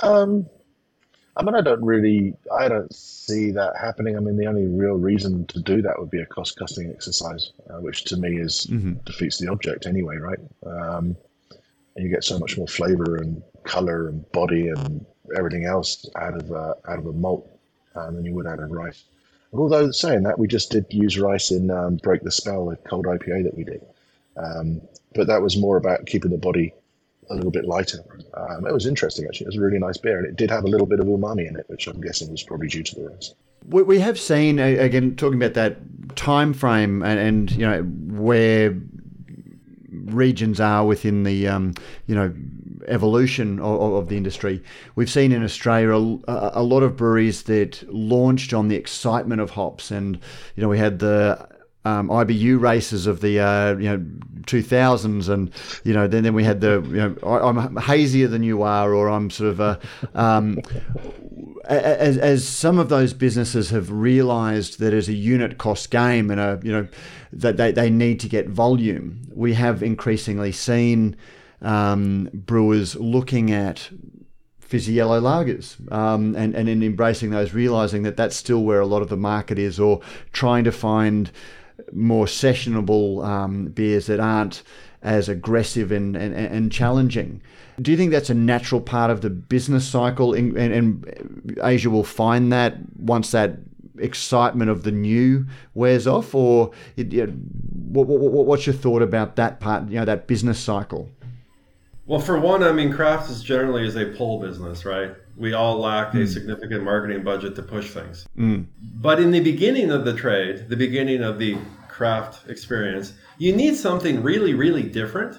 Um, 0.02 0.46
I 1.40 1.44
mean, 1.44 1.56
I 1.56 1.62
don't 1.62 1.84
really, 1.84 2.36
I 2.52 2.68
don't 2.68 2.94
see 2.94 3.52
that 3.52 3.78
happening. 3.80 4.18
I 4.18 4.20
mean, 4.20 4.36
the 4.36 4.48
only 4.48 4.66
real 4.66 4.96
reason 4.96 5.46
to 5.48 5.62
do 5.62 5.82
that 5.82 5.98
would 5.98 6.10
be 6.10 6.20
a 6.20 6.26
cost-cutting 6.26 6.92
exercise, 6.92 7.52
uh, 7.70 7.80
which 7.80 8.04
to 8.06 8.18
me 8.18 8.40
is 8.40 8.68
mm-hmm. 8.70 8.94
defeats 9.06 9.38
the 9.38 9.50
object 9.50 9.86
anyway, 9.86 10.18
right? 10.18 10.40
Um, 10.66 11.16
and 11.96 12.06
you 12.06 12.10
get 12.10 12.24
so 12.24 12.40
much 12.40 12.58
more 12.58 12.68
flavor 12.68 13.18
and 13.18 13.42
color 13.64 14.10
and 14.10 14.30
body 14.32 14.68
and 14.70 15.06
everything 15.38 15.66
else 15.66 16.06
out 16.16 16.36
of 16.36 16.52
uh, 16.52 16.74
out 16.88 17.00
of 17.00 17.06
a 17.06 17.14
malt 17.14 17.50
um, 17.96 18.16
than 18.16 18.26
you 18.26 18.34
would 18.34 18.48
out 18.48 18.60
of 18.60 18.70
rice. 18.72 19.06
Although 19.54 19.92
saying 19.92 20.24
that, 20.24 20.38
we 20.38 20.48
just 20.48 20.72
did 20.72 20.86
use 20.90 21.18
rice 21.18 21.52
in 21.52 21.72
um, 21.72 21.98
Break 21.98 22.22
the 22.22 22.32
Spell, 22.32 22.70
a 22.70 22.76
cold 22.76 23.06
IPA 23.06 23.44
that 23.44 23.58
we 23.58 23.64
did, 23.64 23.82
um, 24.38 24.82
but 25.16 25.28
that 25.28 25.42
was 25.42 25.58
more 25.58 25.78
about 25.78 26.06
keeping 26.06 26.32
the 26.32 26.38
body 26.38 26.74
a 27.30 27.36
little 27.36 27.52
bit 27.52 27.66
lighter. 27.66 28.00
Um, 28.34 28.66
it 28.66 28.74
was 28.74 28.86
interesting 28.86 29.26
actually. 29.26 29.46
It 29.46 29.50
was 29.50 29.58
a 29.58 29.62
really 29.62 29.80
nice 29.80 29.98
beer, 29.98 30.18
and 30.18 30.28
it 30.28 30.36
did 30.36 30.50
have 30.50 30.64
a 30.64 30.68
little 30.68 30.88
bit 30.88 31.00
of 31.00 31.08
umami 31.08 31.48
in 31.48 31.56
it, 31.56 31.66
which 31.68 31.88
I'm 31.88 32.02
guessing 32.02 32.32
was 32.32 32.44
probably 32.44 32.68
due 32.68 32.84
to 32.84 32.96
the 32.96 33.10
rice. 33.10 33.34
We 33.68 34.00
have 34.00 34.20
seen 34.20 34.58
again 34.58 35.16
talking 35.16 35.42
about 35.42 35.54
that 35.54 35.78
time 36.16 36.54
frame 36.54 37.04
and, 37.04 37.20
and 37.20 37.52
you 37.52 37.68
know 37.68 37.82
where 37.84 38.76
regions 39.92 40.60
are 40.60 40.86
within 40.86 41.24
the 41.24 41.48
um, 41.48 41.74
you 42.08 42.16
know 42.16 42.34
evolution 42.88 43.60
of, 43.60 43.94
of, 43.94 44.10
the 44.10 44.18
industry. 44.18 44.64
We've 44.96 45.10
seen 45.10 45.32
in 45.32 45.44
Australia 45.44 46.20
a, 46.28 46.52
a, 46.56 46.64
lot 46.64 46.82
of 46.82 46.98
breweries 46.98 47.44
that 47.44 47.84
launched 47.94 48.54
on 48.54 48.68
the 48.70 48.76
excitement 48.76 49.42
of 49.42 49.52
hops, 49.52 49.92
and 49.92 50.18
you 50.56 50.64
know 50.64 50.70
we 50.70 50.80
had 50.80 51.00
the 51.00 51.48
um, 51.86 52.10
IBU 52.10 52.60
races 52.60 53.08
of 53.08 53.22
the 53.22 53.40
uh, 53.40 53.76
you 53.78 53.90
know 53.90 54.06
2000s, 54.44 55.30
and 55.30 55.52
you 55.84 55.94
know 55.94 56.08
then 56.08 56.24
then 56.24 56.34
we 56.34 56.44
had 56.44 56.62
the 56.62 56.82
you 56.88 56.96
know 56.96 57.16
I, 57.24 57.50
am 57.50 57.78
hazier 57.78 58.28
than 58.28 58.44
you 58.44 58.64
are, 58.64 58.94
or 58.94 59.10
I'm 59.10 59.30
sort 59.30 59.52
of 59.52 59.60
a, 59.60 59.80
um, 60.14 60.60
as 61.66 62.18
as 62.18 62.48
some 62.48 62.80
of 62.80 62.90
those 62.90 63.14
businesses 63.14 63.70
have 63.70 63.92
realised 63.92 64.80
that 64.80 64.94
as 64.94 65.08
a 65.08 65.14
unit 65.14 65.58
cost 65.58 65.90
game 65.90 66.30
and 66.30 66.40
a 66.40 66.60
you 66.64 66.72
know 66.72 66.88
that 67.32 67.58
they, 67.58 67.72
they 67.72 67.90
need 67.90 68.20
to 68.22 68.30
get 68.30 68.50
volume, 68.50 69.22
we 69.34 69.54
have 69.54 69.82
increasingly 69.82 70.52
seen 70.52 71.16
um, 71.62 72.30
brewers 72.34 72.96
looking 72.96 73.52
at 73.52 73.90
fizzy 74.60 74.94
yellow 74.94 75.20
lagers 75.20 75.92
um, 75.92 76.36
and, 76.36 76.54
and 76.54 76.70
in 76.70 76.84
embracing 76.84 77.32
those, 77.32 77.54
realizing 77.54 78.04
that 78.04 78.16
that's 78.16 78.36
still 78.36 78.64
where 78.64 78.80
a 78.80 78.86
lot 78.86 79.02
of 79.02 79.10
the 79.10 79.18
market 79.18 79.58
is, 79.58 79.80
or 79.80 80.00
trying 80.32 80.64
to 80.64 80.72
find 80.72 81.32
more 81.92 82.26
sessionable 82.26 83.26
um, 83.26 83.66
beers 83.68 84.08
that 84.08 84.20
aren't 84.20 84.64
as 85.02 85.30
aggressive 85.30 85.92
and, 85.92 86.16
and, 86.16 86.34
and 86.36 86.72
challenging. 86.72 87.42
Do 87.82 87.92
you 87.92 87.98
think 87.98 88.12
that's 88.12 88.30
a 88.30 88.34
natural 88.34 88.82
part 88.82 89.10
of 89.12 89.22
the 89.22 89.30
business 89.30 89.88
cycle, 89.88 90.34
and, 90.34 90.58
and 90.58 91.60
Asia 91.64 91.90
will 91.90 92.04
find 92.04 92.52
that 92.52 92.76
once 92.98 93.32
that 93.32 93.58
excitement 93.98 94.70
of 94.70 94.84
the 94.84 94.92
new 94.92 95.46
wears 95.74 96.06
off, 96.08 96.36
or 96.36 96.72
it, 96.98 97.14
what, 97.14 98.08
what, 98.08 98.46
what's 98.46 98.66
your 98.66 98.76
thought 98.76 99.02
about 99.02 99.36
that 99.38 99.60
part? 99.60 99.88
You 99.90 100.00
know, 100.00 100.06
that 100.06 100.28
business 100.28 100.60
cycle. 100.60 101.10
Well, 102.06 102.20
for 102.20 102.40
one, 102.40 102.64
I 102.64 102.72
mean, 102.72 102.92
craft 102.92 103.30
is 103.30 103.44
generally 103.44 103.86
is 103.86 103.96
a 103.96 104.08
pull 104.18 104.40
business, 104.40 104.84
right? 104.84 105.12
We 105.38 105.54
all 105.54 105.78
lack 105.78 106.14
mm. 106.14 106.24
a 106.24 106.28
significant 106.28 106.84
marketing 106.84 107.24
budget 107.24 107.56
to 107.56 107.62
push 107.62 107.92
things. 107.92 108.26
Mm. 108.38 108.66
But 108.82 109.20
in 109.20 109.32
the 109.32 109.40
beginning 109.42 109.92
of 109.92 110.06
the 110.06 110.14
trade, 110.14 110.70
the 110.70 110.76
beginning 110.76 111.22
of 111.22 111.40
the 111.40 111.58
craft 112.00 112.50
experience, 112.50 113.12
you 113.40 113.54
need 113.54 113.76
something 113.76 114.24
really, 114.24 114.54
really 114.54 114.84
different 114.84 115.38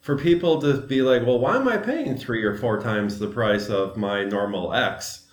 for 0.00 0.16
people 0.16 0.62
to 0.62 0.80
be 0.80 1.02
like, 1.02 1.26
well, 1.26 1.38
why 1.38 1.56
am 1.56 1.68
I 1.68 1.76
paying 1.76 2.16
three 2.16 2.42
or 2.42 2.56
four 2.56 2.80
times 2.80 3.18
the 3.18 3.26
price 3.26 3.68
of 3.68 3.94
my 3.98 4.24
normal 4.24 4.72
X? 4.72 5.26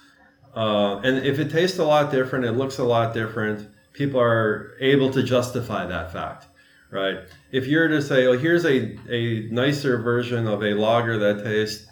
Uh, 0.53 0.97
and 1.05 1.25
if 1.25 1.39
it 1.39 1.49
tastes 1.49 1.79
a 1.79 1.85
lot 1.85 2.11
different, 2.11 2.43
it 2.43 2.51
looks 2.51 2.79
a 2.79 2.83
lot 2.83 3.13
different, 3.13 3.69
people 3.93 4.19
are 4.19 4.73
able 4.81 5.09
to 5.11 5.23
justify 5.23 5.85
that 5.85 6.11
fact, 6.11 6.47
right? 6.91 7.19
If 7.53 7.65
you're 7.67 7.87
to 7.87 8.01
say, 8.01 8.27
well, 8.27 8.37
here's 8.37 8.65
a, 8.65 8.97
a 9.09 9.47
nicer 9.51 9.99
version 9.99 10.47
of 10.47 10.61
a 10.63 10.73
lager 10.73 11.17
that 11.17 11.45
tastes, 11.45 11.87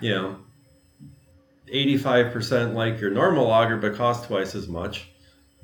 you 0.00 0.14
know, 0.14 0.36
85% 1.74 2.74
like 2.74 3.00
your 3.00 3.10
normal 3.10 3.48
lager 3.48 3.76
but 3.76 3.96
costs 3.96 4.28
twice 4.28 4.54
as 4.54 4.68
much, 4.68 5.10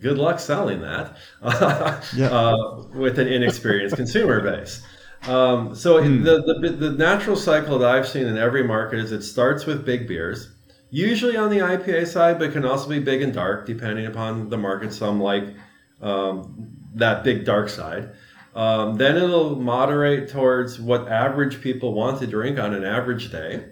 good 0.04 0.18
luck 0.18 0.38
selling 0.38 0.82
that 0.82 1.16
yeah. 2.14 2.28
uh, 2.28 2.82
with 2.92 3.18
an 3.18 3.26
inexperienced 3.26 3.96
consumer 4.02 4.40
base. 4.42 4.82
Um, 5.26 5.74
so 5.74 5.98
the, 6.02 6.58
the 6.60 6.68
the 6.68 6.90
natural 6.90 7.36
cycle 7.36 7.78
that 7.78 7.90
I've 7.90 8.06
seen 8.06 8.26
in 8.26 8.36
every 8.36 8.62
market 8.62 8.98
is 8.98 9.10
it 9.10 9.22
starts 9.22 9.64
with 9.64 9.86
big 9.86 10.06
beers, 10.06 10.52
usually 10.90 11.38
on 11.38 11.48
the 11.48 11.60
IPA 11.60 12.06
side, 12.06 12.38
but 12.38 12.52
can 12.52 12.66
also 12.66 12.90
be 12.90 12.98
big 12.98 13.22
and 13.22 13.32
dark 13.32 13.64
depending 13.64 14.04
upon 14.04 14.50
the 14.50 14.58
market. 14.58 14.92
Some 14.92 15.18
like 15.22 15.54
um, 16.02 16.68
that 16.94 17.24
big 17.24 17.46
dark 17.46 17.70
side. 17.70 18.10
Um, 18.54 18.96
then 18.96 19.16
it'll 19.16 19.56
moderate 19.56 20.28
towards 20.28 20.78
what 20.78 21.08
average 21.08 21.62
people 21.62 21.94
want 21.94 22.20
to 22.20 22.26
drink 22.26 22.58
on 22.58 22.74
an 22.74 22.84
average 22.84 23.32
day, 23.32 23.64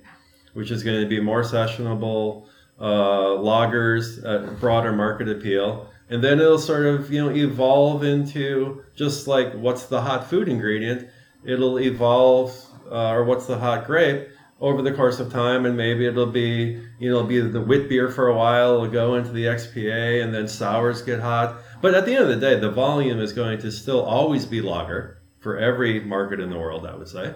which 0.55 0.70
is 0.70 0.83
going 0.83 1.03
to 1.03 1.07
be 1.07 1.20
more 1.20 1.43
sessionable 1.43 2.47
uh, 2.80 3.37
lagers, 3.39 4.24
uh, 4.24 4.51
broader 4.55 4.93
market 4.93 5.28
appeal. 5.28 5.89
And 6.09 6.23
then 6.23 6.41
it'll 6.41 6.59
sort 6.59 6.87
of 6.87 7.13
you 7.13 7.25
know 7.25 7.35
evolve 7.35 8.05
into 8.05 8.85
just 8.95 9.27
like 9.27 9.55
what's 9.55 9.87
the 9.87 10.03
hot 10.03 10.29
food 10.29 10.49
ingredient. 10.49 11.09
It'll 11.45 11.79
evolve, 11.79 12.55
uh, 12.91 13.11
or 13.11 13.25
what's 13.25 13.47
the 13.47 13.59
hot 13.59 13.87
grape 13.87 14.29
over 14.61 14.81
the 14.81 14.93
course 14.93 15.19
of 15.19 15.33
time, 15.33 15.67
and 15.67 15.77
maybe 15.77 16.07
it'll 16.07 16.27
be 16.27 16.81
you 16.99 17.11
know 17.11 17.25
be 17.25 17.41
the 17.41 17.61
wit 17.61 17.89
beer 17.89 18.11
for 18.11 18.29
a 18.29 18.37
while. 18.37 18.75
It'll 18.75 18.89
go 18.89 19.15
into 19.15 19.33
the 19.33 19.45
XPA, 19.45 20.23
and 20.23 20.35
then 20.35 20.49
sours 20.49 21.03
get 21.03 21.21
hot. 21.21 21.57
But 21.81 21.95
at 21.95 22.07
the 22.07 22.15
end 22.15 22.25
of 22.25 22.29
the 22.29 22.37
day, 22.37 22.59
the 22.59 22.71
volume 22.71 23.21
is 23.21 23.33
going 23.33 23.59
to 23.61 23.73
still 23.73 24.03
always 24.03 24.47
be 24.47 24.61
lager 24.61 25.19
for 25.41 25.59
every 25.59 26.01
market 26.01 26.41
in 26.41 26.49
the 26.49 26.59
world, 26.59 26.87
I 26.87 26.95
would 26.95 27.09
say. 27.09 27.35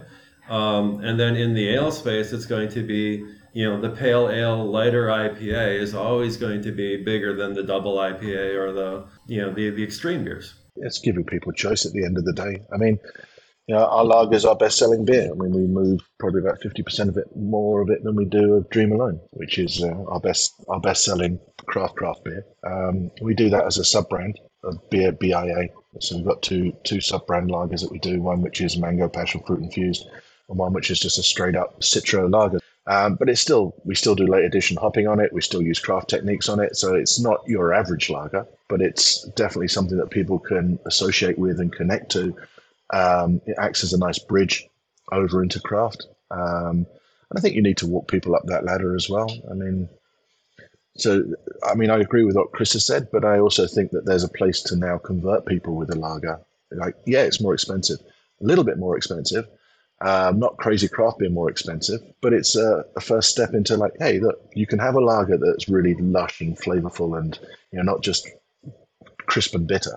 Um, 0.49 1.01
and 1.03 1.19
then 1.19 1.35
in 1.37 1.55
the 1.55 1.69
ale 1.71 1.91
space, 1.91 2.33
it's 2.33 2.47
going 2.47 2.69
to 2.71 2.83
be, 2.83 3.27
you 3.57 3.65
know, 3.65 3.81
the 3.81 3.89
pale 3.89 4.29
ale 4.29 4.71
lighter 4.71 5.07
IPA 5.07 5.81
is 5.81 5.95
always 5.95 6.37
going 6.37 6.61
to 6.61 6.73
be 6.73 7.03
bigger 7.03 7.35
than 7.35 7.55
the 7.55 7.63
double 7.63 7.97
IPA 7.97 8.55
or 8.55 8.71
the, 8.71 9.07
you 9.27 9.41
know, 9.41 9.51
the, 9.51 9.71
the 9.71 9.83
extreme 9.83 10.25
beers. 10.25 10.53
It's 10.77 10.99
giving 10.99 11.25
people 11.25 11.53
choice 11.53 11.87
at 11.87 11.93
the 11.93 12.05
end 12.05 12.19
of 12.19 12.27
the 12.27 12.35
day. 12.35 12.59
I 12.71 12.77
mean, 12.77 12.99
you 13.67 13.75
know, 13.75 13.87
our 13.87 14.05
lager 14.05 14.35
is 14.35 14.45
our 14.45 14.57
best-selling 14.57 15.07
beer. 15.07 15.31
I 15.33 15.35
mean, 15.35 15.53
we 15.53 15.67
move 15.67 16.01
probably 16.21 16.43
about 16.43 16.61
fifty 16.61 16.83
percent 16.83 17.09
of 17.09 17.17
it, 17.17 17.35
more 17.35 17.81
of 17.81 17.89
it 17.89 18.05
than 18.05 18.15
we 18.15 18.27
do 18.27 18.53
of 18.57 18.69
Dream 18.69 18.93
Alone, 18.93 19.21
which 19.31 19.59
is 19.59 19.83
uh, 19.83 20.05
our 20.07 20.21
best 20.21 20.53
our 20.69 20.79
best-selling 20.79 21.41
craft 21.65 21.97
craft 21.97 22.25
beer. 22.25 22.45
Um, 22.63 23.11
we 23.23 23.33
do 23.33 23.49
that 23.49 23.65
as 23.65 23.79
a 23.79 23.85
sub-brand 23.87 24.39
of 24.65 24.91
beer 24.91 25.13
BIA. 25.13 25.69
So 26.01 26.17
we've 26.17 26.27
got 26.27 26.43
two 26.43 26.75
two 26.85 27.01
sub-brand 27.01 27.49
lagers 27.49 27.81
that 27.81 27.91
we 27.91 28.01
do. 28.01 28.21
One 28.21 28.43
which 28.43 28.61
is 28.61 28.77
mango 28.77 29.09
passion 29.09 29.43
fruit 29.47 29.63
infused, 29.63 30.07
and 30.51 30.59
one 30.59 30.75
which 30.75 30.91
is 30.91 31.01
just 31.01 31.19
a 31.19 31.23
straight-up 31.23 31.81
citro 31.81 32.31
lager. 32.31 32.61
Um, 32.89 33.17
but 33.17 33.29
it's 33.29 33.41
still 33.41 33.75
we 33.85 33.95
still 33.97 34.15
do 34.15 34.27
late 34.27 34.45
addition 34.45 34.77
hopping 34.77 35.09
on 35.09 35.19
it. 35.19 35.33
We 35.33 35.41
still 35.41 35.63
use 35.63 35.81
craft 35.81 36.09
techniques 36.09 36.49
on 36.49 36.61
it. 36.61 36.77
So 36.77 36.95
it's 36.95 37.19
not 37.19 37.41
your 37.47 37.73
average 37.73 38.11
lager, 38.11 38.47
but 38.69 38.81
it's 38.81 39.23
definitely 39.31 39.69
something 39.69 39.99
that 39.99 40.11
people 40.11 40.39
can 40.39 40.79
associate 40.87 41.39
with 41.39 41.59
and 41.59 41.73
connect 41.73 42.13
to 42.13 42.37
um, 42.91 43.41
it 43.47 43.57
acts 43.59 43.83
as 43.83 43.93
a 43.93 43.99
nice 43.99 44.19
bridge 44.19 44.69
over 45.11 45.43
into 45.43 45.61
craft. 45.61 46.07
Um, 46.31 46.87
and 47.29 47.37
I 47.37 47.41
think 47.41 47.57
you 47.57 47.63
need 47.63 47.79
to 47.79 47.87
walk 47.87 48.09
people 48.09 48.37
up 48.37 48.45
that 48.47 48.65
ladder 48.65 48.95
as 48.95 49.09
well. 49.11 49.31
I 49.51 49.55
mean, 49.55 49.89
so 50.97 51.25
I 51.65 51.75
mean, 51.75 51.91
I 51.91 51.99
agree 51.99 52.25
with 52.25 52.37
what 52.37 52.53
Chris 52.53 52.73
has 52.75 52.87
said, 52.87 53.09
but 53.11 53.25
I 53.25 53.39
also 53.39 53.67
think 53.67 53.91
that 53.91 54.07
there's 54.07 54.25
a 54.25 54.29
place 54.29 54.63
to 54.63 54.77
now 54.77 54.99
convert 54.99 55.47
people 55.47 55.75
with 55.75 55.91
a 55.91 55.99
lager. 55.99 56.41
Like, 56.71 56.95
yeah, 57.05 57.23
it's 57.23 57.41
more 57.41 57.55
expensive, 57.55 58.01
a 58.41 58.45
little 58.45 58.65
bit 58.65 58.79
more 58.79 58.97
expensive. 58.97 59.47
Um, 60.03 60.39
not 60.39 60.59
crazy 60.59 60.89
craft 60.89 61.21
beer 61.21 61.31
more 61.31 61.51
expensive, 61.51 62.01
but 62.21 62.35
it's 62.35 62.55
a, 62.55 62.85
a, 62.97 63.01
first 63.01 63.31
step 63.31 63.55
into 63.55 63.79
like, 63.79 63.95
hey, 63.99 64.21
look, 64.21 64.39
you 64.55 64.67
can 64.67 64.79
have 64.79 64.95
a 64.95 65.01
lager 65.01 65.39
that's 65.39 65.71
really 65.71 65.95
lush 65.95 66.43
and 66.43 66.55
flavorful, 66.59 67.19
and 67.19 67.39
you 67.73 67.79
know, 67.79 67.83
not 67.83 68.03
just 68.03 68.29
crisp 69.27 69.55
and 69.55 69.67
bitter. 69.67 69.97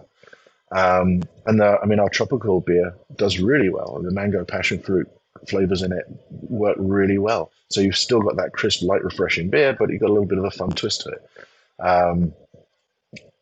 Um, 0.72 1.24
and 1.46 1.60
the, 1.60 1.80
I 1.82 1.86
mean, 1.86 2.00
our 2.00 2.10
tropical 2.10 2.62
beer 2.62 2.96
does 3.18 3.40
really 3.40 3.70
well. 3.70 4.00
The 4.02 4.12
mango 4.12 4.46
passion 4.46 4.80
fruit 4.80 5.10
flavors 5.48 5.82
in 5.82 5.92
it 5.92 6.06
work 6.30 6.78
really 6.80 7.18
well. 7.18 7.52
So 7.70 7.82
you've 7.82 7.98
still 7.98 8.22
got 8.22 8.38
that 8.38 8.54
crisp, 8.54 8.82
light, 8.82 9.04
refreshing 9.04 9.50
beer, 9.50 9.76
but 9.78 9.90
you've 9.90 10.02
got 10.02 10.10
a 10.10 10.14
little 10.14 10.28
bit 10.28 10.38
of 10.38 10.46
a 10.46 10.52
fun 10.52 10.70
twist 10.70 11.02
to 11.02 11.10
it. 11.10 11.30
Um, 11.80 12.34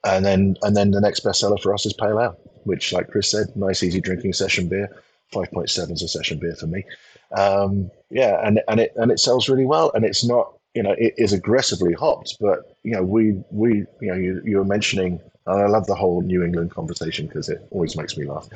and 0.04 0.26
then, 0.26 0.58
and 0.62 0.76
then 0.76 0.92
the 0.92 1.02
next 1.02 1.24
bestseller 1.24 1.62
for 1.62 1.74
us 1.74 1.86
is 1.86 1.94
Pale 1.94 2.20
Ale, 2.20 2.40
which, 2.64 2.94
like 2.94 3.10
Chris 3.10 3.32
said, 3.32 3.56
nice, 3.56 3.84
easy 3.84 4.00
drinking 4.00 4.34
session 4.34 4.68
beer. 4.68 4.90
Five 5.32 5.52
point 5.52 5.70
seven 5.70 5.94
is 5.94 6.04
a 6.04 6.08
session 6.08 6.40
beer 6.40 6.56
for 6.56 6.68
me. 6.68 6.86
Um, 7.36 7.92
yeah, 8.10 8.40
and 8.46 8.62
and 8.68 8.80
it 8.80 8.94
and 8.96 9.12
it 9.12 9.20
sells 9.20 9.50
really 9.50 9.66
well, 9.66 9.92
and 9.94 10.06
it's 10.06 10.26
not 10.26 10.54
you 10.74 10.84
know 10.84 10.96
it 10.98 11.14
is 11.18 11.34
aggressively 11.34 11.94
hopped, 11.94 12.38
but 12.40 12.78
you 12.84 12.92
know 12.92 13.04
we 13.04 13.44
we 13.52 13.86
you 14.02 14.08
know 14.08 14.16
you, 14.16 14.42
you 14.46 14.58
were 14.58 14.66
mentioning 14.66 15.20
and 15.48 15.62
I 15.62 15.68
love 15.68 15.88
the 15.88 15.96
whole 15.96 16.22
New 16.22 16.44
England 16.44 16.72
conversation 16.72 17.26
because 17.26 17.48
it 17.48 17.66
always 17.72 17.96
makes 17.96 18.18
me 18.18 18.26
laugh. 18.26 18.48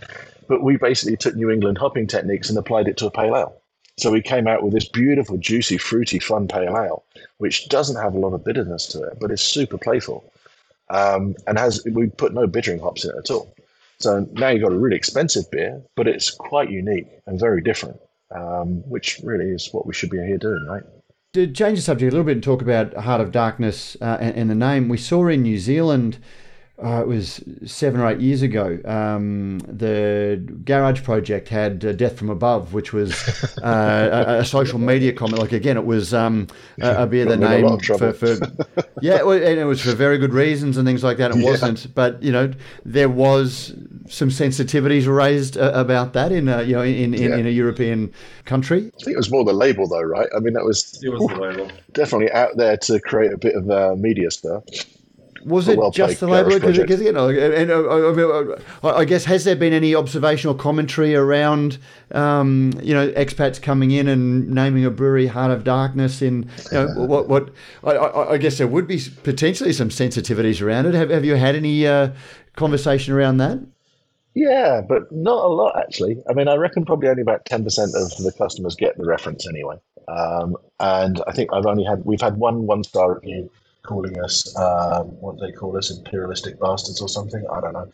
But 0.47 0.61
we 0.61 0.75
basically 0.75 1.15
took 1.15 1.35
New 1.35 1.49
England 1.49 1.77
hopping 1.77 2.05
techniques 2.05 2.49
and 2.49 2.57
applied 2.57 2.87
it 2.87 2.97
to 2.97 3.07
a 3.07 3.11
pale 3.11 3.35
ale. 3.35 3.57
So 3.97 4.11
we 4.11 4.21
came 4.21 4.47
out 4.47 4.63
with 4.63 4.73
this 4.73 4.87
beautiful, 4.87 5.37
juicy, 5.37 5.77
fruity, 5.77 6.19
fun 6.19 6.47
pale 6.47 6.77
ale, 6.77 7.03
which 7.37 7.69
doesn't 7.69 8.01
have 8.01 8.13
a 8.13 8.19
lot 8.19 8.33
of 8.33 8.43
bitterness 8.43 8.87
to 8.87 9.03
it, 9.03 9.19
but 9.19 9.31
is 9.31 9.41
super 9.41 9.77
playful. 9.77 10.31
Um, 10.89 11.35
and 11.47 11.57
has 11.57 11.81
we 11.85 12.07
put 12.07 12.33
no 12.33 12.45
bittering 12.45 12.79
hops 12.79 13.05
in 13.05 13.11
it 13.11 13.17
at 13.17 13.31
all. 13.31 13.53
So 14.01 14.27
now 14.33 14.49
you've 14.49 14.63
got 14.63 14.71
a 14.71 14.77
really 14.77 14.95
expensive 14.95 15.49
beer, 15.51 15.81
but 15.95 16.07
it's 16.07 16.31
quite 16.31 16.69
unique 16.69 17.07
and 17.27 17.39
very 17.39 17.61
different, 17.61 17.99
um, 18.35 18.81
which 18.89 19.19
really 19.23 19.51
is 19.51 19.69
what 19.71 19.85
we 19.85 19.93
should 19.93 20.09
be 20.09 20.17
here 20.17 20.37
doing, 20.37 20.65
right? 20.67 20.83
To 21.33 21.47
change 21.47 21.77
the 21.77 21.83
subject 21.83 22.11
a 22.11 22.15
little 22.15 22.25
bit 22.25 22.33
and 22.33 22.43
talk 22.43 22.61
about 22.61 22.93
Heart 22.93 23.21
of 23.21 23.31
Darkness 23.31 23.95
uh, 24.01 24.17
and, 24.19 24.35
and, 24.35 24.49
the 24.49 24.55
name, 24.55 24.89
we 24.89 24.97
saw 24.97 25.27
in 25.27 25.43
New 25.43 25.57
Zealand 25.57 26.17
uh, 26.83 27.01
it 27.01 27.07
was 27.07 27.43
seven 27.65 28.01
or 28.01 28.09
eight 28.09 28.19
years 28.19 28.41
ago. 28.41 28.79
Um, 28.85 29.59
the 29.59 30.41
Garage 30.65 31.03
Project 31.03 31.49
had 31.49 31.85
uh, 31.85 31.93
Death 31.93 32.17
from 32.17 32.29
Above, 32.29 32.73
which 32.73 32.91
was 32.91 33.13
uh, 33.63 34.25
a, 34.27 34.39
a, 34.39 34.45
social 34.45 34.79
media 34.79 35.13
comment. 35.13 35.39
Like 35.39 35.51
again, 35.51 35.77
it 35.77 35.85
was 35.85 36.13
um, 36.13 36.47
a, 36.79 37.03
a 37.03 37.07
beer 37.07 37.25
that 37.25 37.37
name 37.37 37.79
for, 37.79 38.13
for 38.13 38.27
yeah, 39.01 39.21
and 39.21 39.59
it 39.59 39.65
was 39.65 39.81
for 39.81 39.91
very 39.91 40.17
good 40.17 40.33
reasons 40.33 40.77
and 40.77 40.87
things 40.87 41.03
like 41.03 41.17
that. 41.17 41.31
It 41.31 41.37
yeah. 41.37 41.49
wasn't, 41.51 41.93
but 41.93 42.21
you 42.23 42.31
know, 42.31 42.51
there 42.83 43.09
was 43.09 43.75
some 44.09 44.29
sensitivities 44.29 45.07
raised 45.07 45.57
uh, 45.57 45.71
about 45.75 46.13
that 46.13 46.31
in 46.31 46.47
a, 46.47 46.63
you 46.63 46.73
know 46.73 46.81
in 46.81 47.13
in, 47.13 47.31
yeah. 47.31 47.37
in, 47.37 47.45
a 47.45 47.51
European 47.51 48.11
country. 48.45 48.91
I 48.99 49.03
think 49.03 49.13
it 49.13 49.17
was 49.17 49.29
more 49.29 49.43
the 49.43 49.53
label, 49.53 49.87
though, 49.87 50.01
right? 50.01 50.27
I 50.35 50.39
mean, 50.39 50.53
that 50.53 50.65
was 50.65 50.99
it 51.03 51.09
was 51.09 51.27
the 51.27 51.39
label 51.39 51.71
definitely 51.93 52.31
out 52.31 52.57
there 52.57 52.77
to 52.77 52.99
create 52.99 53.31
a 53.31 53.37
bit 53.37 53.55
of 53.55 53.69
uh, 53.69 53.95
media 53.95 54.31
stuff 54.31 54.63
was 55.45 55.67
it 55.67 55.77
well 55.77 55.91
just 55.91 56.19
the 56.19 56.27
label? 56.27 56.59
Because 56.59 57.01
you 57.01 57.11
know, 57.11 57.29
and 57.29 57.71
uh, 57.71 58.87
I, 58.87 58.99
I, 59.01 59.05
guess 59.05 59.25
has 59.25 59.43
there 59.43 59.55
been 59.55 59.73
any 59.73 59.95
observational 59.95 60.55
commentary 60.55 61.15
around 61.15 61.77
um, 62.11 62.73
you 62.81 62.93
know 62.93 63.09
expats 63.11 63.61
coming 63.61 63.91
in 63.91 64.07
and 64.07 64.49
naming 64.49 64.85
a 64.85 64.89
brewery 64.89 65.27
Heart 65.27 65.51
of 65.51 65.63
Darkness? 65.63 66.21
In 66.21 66.49
you 66.71 66.77
know, 66.77 66.87
what 66.95 67.27
what 67.27 67.49
I, 67.83 67.97
I, 68.33 68.37
guess 68.37 68.57
there 68.57 68.67
would 68.67 68.87
be 68.87 69.01
potentially 69.23 69.73
some 69.73 69.89
sensitivities 69.89 70.61
around 70.61 70.85
it. 70.85 70.93
Have 70.93 71.09
Have 71.09 71.25
you 71.25 71.35
had 71.35 71.55
any 71.55 71.87
uh, 71.87 72.11
conversation 72.55 73.13
around 73.13 73.37
that? 73.37 73.59
Yeah, 74.33 74.81
but 74.87 75.11
not 75.11 75.43
a 75.43 75.47
lot 75.47 75.77
actually. 75.77 76.17
I 76.29 76.33
mean, 76.33 76.47
I 76.47 76.55
reckon 76.55 76.85
probably 76.85 77.09
only 77.09 77.21
about 77.21 77.45
ten 77.45 77.63
percent 77.63 77.91
of 77.95 78.09
the 78.17 78.31
customers 78.37 78.75
get 78.75 78.97
the 78.97 79.05
reference 79.05 79.47
anyway. 79.47 79.77
Um, 80.07 80.57
and 80.79 81.21
I 81.27 81.31
think 81.31 81.51
I've 81.53 81.65
only 81.65 81.83
had 81.83 82.05
we've 82.05 82.21
had 82.21 82.37
one 82.37 82.65
one 82.65 82.83
star 82.83 83.15
review 83.15 83.49
calling 83.83 84.19
us 84.21 84.55
um, 84.57 85.07
what 85.19 85.39
they 85.39 85.51
call 85.51 85.77
us 85.77 85.91
imperialistic 85.91 86.59
bastards 86.59 87.01
or 87.01 87.09
something. 87.09 87.43
I 87.51 87.61
don't 87.61 87.73
know. 87.73 87.91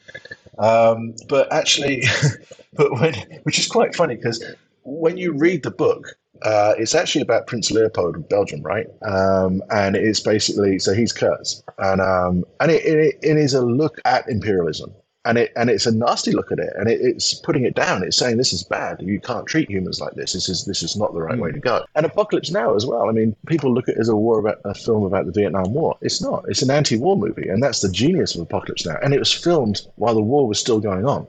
Um, 0.58 1.16
but 1.28 1.52
actually, 1.52 2.04
but 2.74 2.92
when 2.94 3.14
which 3.44 3.60
is 3.60 3.68
quite 3.68 3.96
funny 3.96 4.16
because 4.16 4.44
when 4.84 5.18
you 5.18 5.34
read 5.34 5.64
the 5.64 5.72
book, 5.72 6.18
uh, 6.44 6.74
it's 6.78 6.96
actually 6.96 7.22
about 7.22 7.48
Prince 7.48 7.72
Leopold 7.72 8.16
of 8.16 8.30
Belgium, 8.30 8.62
right? 8.62 8.88
Um, 9.04 9.64
and 9.72 9.96
it's 9.96 10.20
basically 10.20 10.80
so 10.80 10.94
he's 10.94 11.12
Kurtz, 11.12 11.64
and 11.80 12.02
um, 12.02 12.46
and 12.60 12.72
it, 12.72 12.86
it, 12.86 13.20
it 13.22 13.38
is 13.38 13.54
a 13.54 13.62
look 13.62 14.00
at 14.06 14.28
imperialism 14.30 14.94
and 15.26 15.38
it 15.38 15.52
and 15.56 15.70
it's 15.70 15.86
a 15.86 15.92
nasty 15.92 16.32
look 16.32 16.52
at 16.52 16.60
it, 16.60 16.74
and 16.78 16.90
it, 16.90 17.02
it's 17.02 17.34
putting 17.34 17.66
it 17.66 17.76
down. 17.76 18.04
It's 18.04 18.18
saying 18.18 18.38
this 18.38 18.54
is 18.54 18.64
bad. 18.64 19.02
You 19.02 19.20
can't 19.20 19.46
treat 19.46 19.70
humans 19.70 20.00
like 20.00 20.14
this. 20.14 20.34
This 20.34 20.48
is 20.48 20.66
this 20.66 20.82
is 20.82 20.96
not 20.96 21.14
the 21.14 21.22
right 21.22 21.38
mm. 21.38 21.42
way 21.42 21.52
to 21.52 21.60
go. 21.60 21.86
And 21.96 22.06
Apocalypse 22.06 22.52
Now 22.52 22.76
as 22.76 22.86
well. 22.86 23.10
I 23.10 23.12
mean, 23.12 23.36
people 23.46 23.74
look 23.74 23.90
at 23.90 23.96
it 23.96 24.00
as 24.00 24.10
a 24.10 24.16
war 24.16 24.40
about 24.40 24.62
a 24.64 24.74
film 24.74 25.04
about 25.04 25.26
the 25.26 25.32
Vietnam 25.32 25.74
War. 25.74 25.98
It's 26.02 26.22
not. 26.22 26.46
It's 26.48 26.62
an 26.62 26.72
anti-war 26.72 27.18
movie, 27.18 27.50
and 27.50 27.62
that's 27.62 27.82
the 27.82 27.92
genius 27.92 28.36
of 28.36 28.42
Apocalypse 28.42 28.86
Now. 28.86 28.98
And 29.04 29.14
it 29.14 29.20
was 29.20 29.32
filmed 29.32 29.82
while 29.96 30.14
the 30.14 30.22
war 30.22 30.48
was 30.48 30.60
still 30.60 30.80
going 30.80 31.06
on. 31.06 31.28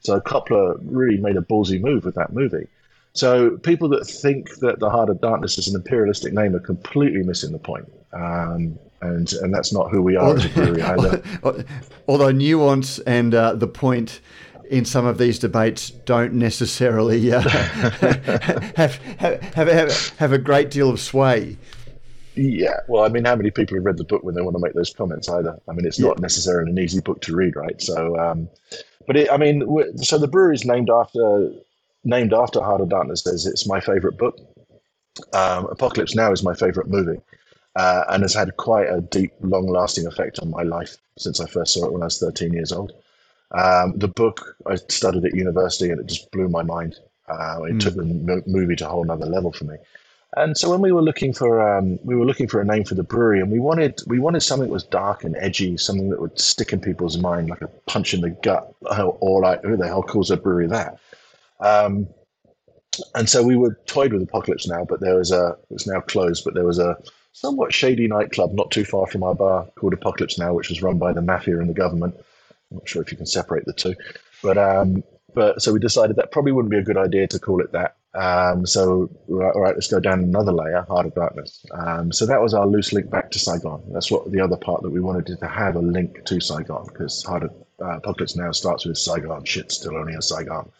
So 0.00 0.20
Coppola 0.20 0.78
really 0.82 1.16
made 1.16 1.36
a 1.36 1.40
ballsy 1.40 1.80
move 1.80 2.04
with 2.04 2.14
that 2.16 2.32
movie. 2.32 2.68
So 3.14 3.56
people 3.58 3.88
that 3.88 4.04
think 4.04 4.56
that 4.58 4.78
the 4.78 4.90
Heart 4.90 5.10
of 5.10 5.20
Darkness 5.20 5.58
is 5.58 5.68
an 5.68 5.74
imperialistic 5.74 6.32
name 6.32 6.54
are 6.54 6.60
completely 6.60 7.22
missing 7.22 7.52
the 7.52 7.58
point. 7.58 7.90
Um, 8.12 8.78
and 9.00 9.32
and 9.34 9.54
that's 9.54 9.72
not 9.72 9.90
who 9.90 10.02
we 10.02 10.16
are 10.16 10.36
as 10.36 10.44
a 10.44 10.48
brewery 10.50 10.82
either. 10.82 11.22
Although 12.06 12.30
nuance 12.30 12.98
and 13.00 13.34
uh, 13.34 13.54
the 13.54 13.68
point 13.68 14.20
in 14.70 14.84
some 14.84 15.06
of 15.06 15.18
these 15.18 15.38
debates 15.38 15.90
don't 15.90 16.34
necessarily 16.34 17.32
uh, 17.32 17.40
have, 17.48 18.96
have, 18.96 19.42
have, 19.54 20.08
have 20.18 20.32
a 20.32 20.38
great 20.38 20.70
deal 20.70 20.90
of 20.90 21.00
sway. 21.00 21.56
Yeah, 22.34 22.80
well, 22.86 23.04
I 23.04 23.08
mean, 23.08 23.24
how 23.24 23.34
many 23.34 23.50
people 23.50 23.76
have 23.76 23.84
read 23.84 23.96
the 23.96 24.04
book 24.04 24.22
when 24.22 24.34
they 24.34 24.42
want 24.42 24.54
to 24.54 24.62
make 24.62 24.74
those 24.74 24.94
comments 24.94 25.28
either? 25.28 25.58
I 25.68 25.72
mean, 25.72 25.84
it's 25.84 25.98
not 25.98 26.20
necessarily 26.20 26.70
an 26.70 26.78
easy 26.78 27.00
book 27.00 27.20
to 27.22 27.34
read, 27.34 27.56
right? 27.56 27.80
So, 27.82 28.16
um, 28.16 28.48
but 29.06 29.16
it, 29.16 29.32
I 29.32 29.38
mean, 29.38 29.66
so 29.96 30.18
the 30.18 30.28
brewery 30.28 30.54
is 30.54 30.64
named 30.64 30.88
after 30.88 31.50
named 32.04 32.32
after 32.32 32.60
Heart 32.60 32.80
of 32.80 32.88
Darkness 32.88 33.26
it's 33.26 33.66
my 33.66 33.80
favorite 33.80 34.16
book. 34.16 34.38
Um, 35.32 35.66
Apocalypse 35.66 36.14
Now 36.14 36.30
is 36.30 36.44
my 36.44 36.54
favorite 36.54 36.88
movie, 36.88 37.20
uh, 37.78 38.04
and 38.08 38.22
has 38.22 38.34
had 38.34 38.56
quite 38.56 38.88
a 38.88 39.00
deep, 39.00 39.32
long-lasting 39.40 40.04
effect 40.04 40.40
on 40.40 40.50
my 40.50 40.64
life 40.64 40.96
since 41.16 41.40
I 41.40 41.46
first 41.46 41.74
saw 41.74 41.86
it 41.86 41.92
when 41.92 42.02
I 42.02 42.06
was 42.06 42.18
13 42.18 42.52
years 42.52 42.72
old. 42.72 42.92
Um, 43.52 43.96
the 43.96 44.08
book 44.08 44.56
I 44.66 44.74
studied 44.74 45.24
at 45.24 45.34
university, 45.34 45.88
and 45.90 46.00
it 46.00 46.06
just 46.06 46.28
blew 46.32 46.48
my 46.48 46.64
mind. 46.64 46.96
Uh, 47.28 47.62
it 47.68 47.80
took 47.80 47.94
the 47.94 48.04
mo- 48.04 48.42
movie 48.46 48.74
to 48.76 48.86
a 48.86 48.90
whole 48.90 49.08
other 49.08 49.26
level 49.26 49.52
for 49.52 49.64
me. 49.64 49.76
And 50.36 50.58
so 50.58 50.70
when 50.70 50.80
we 50.80 50.90
were 50.90 51.02
looking 51.02 51.32
for 51.32 51.66
um, 51.66 51.98
we 52.04 52.16
were 52.16 52.24
looking 52.24 52.48
for 52.48 52.60
a 52.60 52.64
name 52.64 52.84
for 52.84 52.96
the 52.96 53.04
brewery, 53.04 53.40
and 53.40 53.50
we 53.50 53.60
wanted 53.60 54.02
we 54.06 54.18
wanted 54.18 54.40
something 54.40 54.68
that 54.68 54.72
was 54.72 54.84
dark 54.84 55.22
and 55.22 55.36
edgy, 55.36 55.76
something 55.76 56.10
that 56.10 56.20
would 56.20 56.38
stick 56.38 56.72
in 56.72 56.80
people's 56.80 57.16
mind 57.16 57.48
like 57.48 57.62
a 57.62 57.68
punch 57.86 58.12
in 58.12 58.22
the 58.22 58.30
gut, 58.30 58.74
or 59.20 59.40
like 59.40 59.62
who 59.62 59.76
the 59.76 59.86
hell 59.86 60.02
calls 60.02 60.30
a 60.30 60.36
brewery 60.36 60.66
that? 60.66 60.98
Um, 61.60 62.08
and 63.14 63.28
so 63.28 63.42
we 63.42 63.56
were 63.56 63.78
toyed 63.86 64.12
with 64.12 64.22
Apocalypse 64.22 64.66
Now, 64.66 64.84
but 64.84 65.00
there 65.00 65.16
was 65.16 65.30
a 65.30 65.56
it's 65.70 65.86
now 65.86 66.00
closed, 66.00 66.44
but 66.44 66.54
there 66.54 66.66
was 66.66 66.78
a 66.78 66.98
somewhat 67.40 67.72
shady 67.72 68.08
nightclub 68.08 68.52
not 68.52 68.70
too 68.70 68.84
far 68.84 69.06
from 69.06 69.22
our 69.22 69.34
bar 69.34 69.66
called 69.76 69.92
Apocalypse 69.92 70.38
Now, 70.38 70.54
which 70.54 70.68
was 70.68 70.82
run 70.82 70.98
by 70.98 71.12
the 71.12 71.22
mafia 71.22 71.58
and 71.58 71.68
the 71.68 71.74
government. 71.74 72.14
I'm 72.70 72.78
not 72.78 72.88
sure 72.88 73.02
if 73.02 73.10
you 73.10 73.16
can 73.16 73.26
separate 73.26 73.64
the 73.64 73.72
two, 73.72 73.94
but 74.42 74.58
um, 74.58 75.04
but 75.34 75.62
so 75.62 75.72
we 75.72 75.78
decided 75.78 76.16
that 76.16 76.32
probably 76.32 76.52
wouldn't 76.52 76.70
be 76.70 76.78
a 76.78 76.82
good 76.82 76.96
idea 76.96 77.26
to 77.28 77.38
call 77.38 77.60
it 77.60 77.72
that. 77.72 77.96
Um, 78.14 78.66
so 78.66 79.08
all 79.28 79.60
right, 79.60 79.74
let's 79.74 79.88
go 79.88 80.00
down 80.00 80.20
another 80.20 80.52
layer, 80.52 80.84
Heart 80.88 81.06
of 81.06 81.14
Darkness. 81.14 81.64
Um, 81.72 82.12
so 82.12 82.26
that 82.26 82.42
was 82.42 82.54
our 82.54 82.66
loose 82.66 82.92
link 82.92 83.10
back 83.10 83.30
to 83.30 83.38
Saigon. 83.38 83.82
That's 83.92 84.10
what 84.10 84.30
the 84.32 84.40
other 84.40 84.56
part 84.56 84.82
that 84.82 84.90
we 84.90 85.00
wanted 85.00 85.26
to 85.38 85.46
have 85.46 85.76
a 85.76 85.80
link 85.80 86.24
to 86.24 86.40
Saigon 86.40 86.86
because 86.86 87.22
Heart 87.22 87.44
of 87.44 87.50
uh, 87.80 87.98
Apocalypse 87.98 88.36
Now 88.36 88.50
starts 88.52 88.84
with 88.84 88.98
Saigon. 88.98 89.44
Shit's 89.44 89.76
still 89.76 89.96
only 89.96 90.14
in 90.14 90.22
Saigon. 90.22 90.70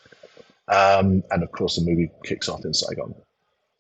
Um, 0.67 1.23
and 1.31 1.43
of 1.43 1.51
course, 1.53 1.77
the 1.77 1.85
movie 1.85 2.11
kicks 2.25 2.49
off 2.49 2.65
in 2.65 2.75
Saigon. 2.75 3.15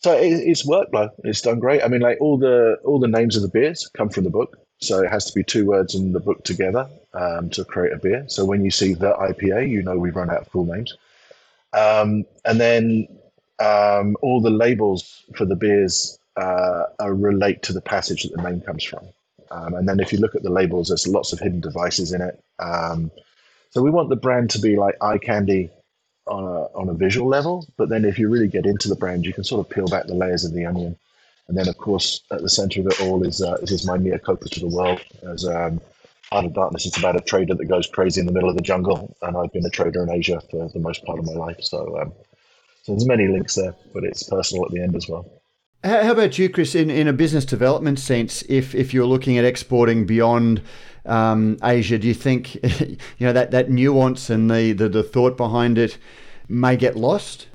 So 0.00 0.12
it, 0.12 0.32
it's 0.32 0.64
though. 0.64 1.10
It's 1.24 1.40
done 1.42 1.58
great. 1.58 1.82
I 1.82 1.88
mean, 1.88 2.00
like 2.00 2.20
all 2.20 2.38
the 2.38 2.78
all 2.84 2.98
the 2.98 3.08
names 3.08 3.36
of 3.36 3.42
the 3.42 3.48
beers 3.48 3.88
come 3.94 4.08
from 4.08 4.24
the 4.24 4.30
book, 4.30 4.58
so 4.78 5.02
it 5.02 5.10
has 5.10 5.24
to 5.26 5.34
be 5.34 5.42
two 5.42 5.66
words 5.66 5.94
in 5.94 6.12
the 6.12 6.20
book 6.20 6.44
together 6.44 6.88
um, 7.14 7.50
to 7.50 7.64
create 7.64 7.92
a 7.92 7.98
beer. 7.98 8.24
So 8.28 8.44
when 8.44 8.64
you 8.64 8.70
see 8.70 8.94
the 8.94 9.12
IPA, 9.12 9.68
you 9.68 9.82
know 9.82 9.96
we've 9.96 10.14
run 10.14 10.30
out 10.30 10.42
of 10.42 10.48
full 10.48 10.64
names. 10.64 10.96
Um, 11.72 12.24
and 12.44 12.60
then 12.60 13.08
um, 13.58 14.16
all 14.22 14.40
the 14.40 14.50
labels 14.50 15.24
for 15.36 15.44
the 15.44 15.56
beers 15.56 16.18
uh, 16.36 16.84
relate 17.00 17.62
to 17.64 17.72
the 17.72 17.80
passage 17.80 18.22
that 18.22 18.36
the 18.36 18.42
name 18.42 18.60
comes 18.60 18.84
from. 18.84 19.04
Um, 19.50 19.74
and 19.74 19.88
then 19.88 20.00
if 20.00 20.12
you 20.12 20.18
look 20.18 20.34
at 20.34 20.42
the 20.42 20.50
labels, 20.50 20.88
there's 20.88 21.06
lots 21.06 21.32
of 21.32 21.40
hidden 21.40 21.60
devices 21.60 22.12
in 22.12 22.20
it. 22.20 22.42
Um, 22.58 23.10
so 23.70 23.82
we 23.82 23.90
want 23.90 24.08
the 24.08 24.16
brand 24.16 24.50
to 24.50 24.58
be 24.60 24.76
like 24.76 24.96
eye 25.02 25.18
candy 25.18 25.70
on 26.28 26.44
a, 26.44 26.78
on 26.78 26.88
a 26.88 26.94
visual 26.94 27.28
level. 27.28 27.66
But 27.76 27.88
then 27.88 28.04
if 28.04 28.18
you 28.18 28.28
really 28.28 28.48
get 28.48 28.66
into 28.66 28.88
the 28.88 28.96
brand, 28.96 29.24
you 29.24 29.32
can 29.32 29.44
sort 29.44 29.64
of 29.64 29.72
peel 29.72 29.86
back 29.86 30.06
the 30.06 30.14
layers 30.14 30.44
of 30.44 30.52
the 30.52 30.66
onion. 30.66 30.96
And 31.48 31.56
then, 31.56 31.68
of 31.68 31.78
course, 31.78 32.22
at 32.30 32.42
the 32.42 32.48
center 32.48 32.80
of 32.80 32.88
it 32.88 33.00
all 33.00 33.26
is 33.26 33.40
uh, 33.40 33.56
is 33.62 33.86
my 33.86 33.96
Mea 33.96 34.18
Culpa 34.18 34.48
to 34.48 34.60
the 34.60 34.68
world. 34.68 35.00
As 35.22 35.46
um, 35.46 35.80
Heart 36.30 36.44
of 36.44 36.52
Darkness, 36.52 36.86
it's 36.86 36.98
about 36.98 37.16
a 37.16 37.20
trader 37.20 37.54
that 37.54 37.64
goes 37.64 37.86
crazy 37.86 38.20
in 38.20 38.26
the 38.26 38.32
middle 38.32 38.50
of 38.50 38.56
the 38.56 38.62
jungle, 38.62 39.16
and 39.22 39.36
I've 39.36 39.52
been 39.52 39.64
a 39.64 39.70
trader 39.70 40.02
in 40.02 40.10
Asia 40.10 40.42
for 40.50 40.68
the 40.68 40.78
most 40.78 41.04
part 41.06 41.18
of 41.18 41.24
my 41.24 41.32
life. 41.32 41.60
So, 41.62 41.98
um, 42.00 42.12
so 42.82 42.92
there's 42.92 43.06
many 43.06 43.28
links 43.28 43.54
there, 43.54 43.74
but 43.94 44.04
it's 44.04 44.22
personal 44.22 44.66
at 44.66 44.72
the 44.72 44.82
end 44.82 44.94
as 44.94 45.08
well. 45.08 45.24
How 45.84 46.10
about 46.10 46.38
you, 46.38 46.48
Chris? 46.48 46.74
In, 46.74 46.90
in 46.90 47.06
a 47.06 47.12
business 47.12 47.44
development 47.44 48.00
sense, 48.00 48.42
if 48.48 48.74
if 48.74 48.92
you're 48.92 49.06
looking 49.06 49.38
at 49.38 49.44
exporting 49.44 50.06
beyond 50.06 50.60
um, 51.06 51.56
Asia, 51.62 51.98
do 51.98 52.08
you 52.08 52.14
think 52.14 52.54
you 52.80 52.98
know 53.20 53.32
that, 53.32 53.52
that 53.52 53.70
nuance 53.70 54.28
and 54.28 54.50
the, 54.50 54.72
the, 54.72 54.88
the 54.88 55.02
thought 55.04 55.36
behind 55.36 55.78
it 55.78 55.96
may 56.48 56.76
get 56.76 56.96
lost? 56.96 57.46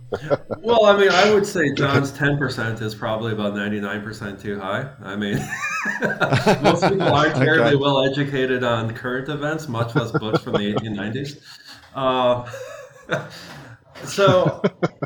Well, 0.60 0.86
I 0.86 0.98
mean, 0.98 1.10
I 1.10 1.34
would 1.34 1.46
say 1.46 1.74
John's 1.76 2.12
ten 2.12 2.38
percent 2.38 2.82
is 2.82 2.96
probably 2.96 3.34
about 3.34 3.56
ninety 3.56 3.82
nine 3.82 4.02
percent 4.02 4.40
too 4.40 4.58
high. 4.60 4.90
I 5.02 5.16
mean, 5.18 5.38
most 6.62 6.84
people 6.84 7.02
aren't 7.02 7.36
terribly 7.36 7.74
Okay. 7.74 7.76
well 7.76 8.04
educated 8.06 8.64
on 8.64 8.94
current 8.94 9.28
events, 9.28 9.68
much 9.68 9.96
less 9.96 10.12
books 10.12 10.42
from 10.44 10.54
the 10.54 10.68
eighteen 10.74 10.94
nineties. 10.94 11.42
Uh, 11.94 12.50
so, 14.06 14.62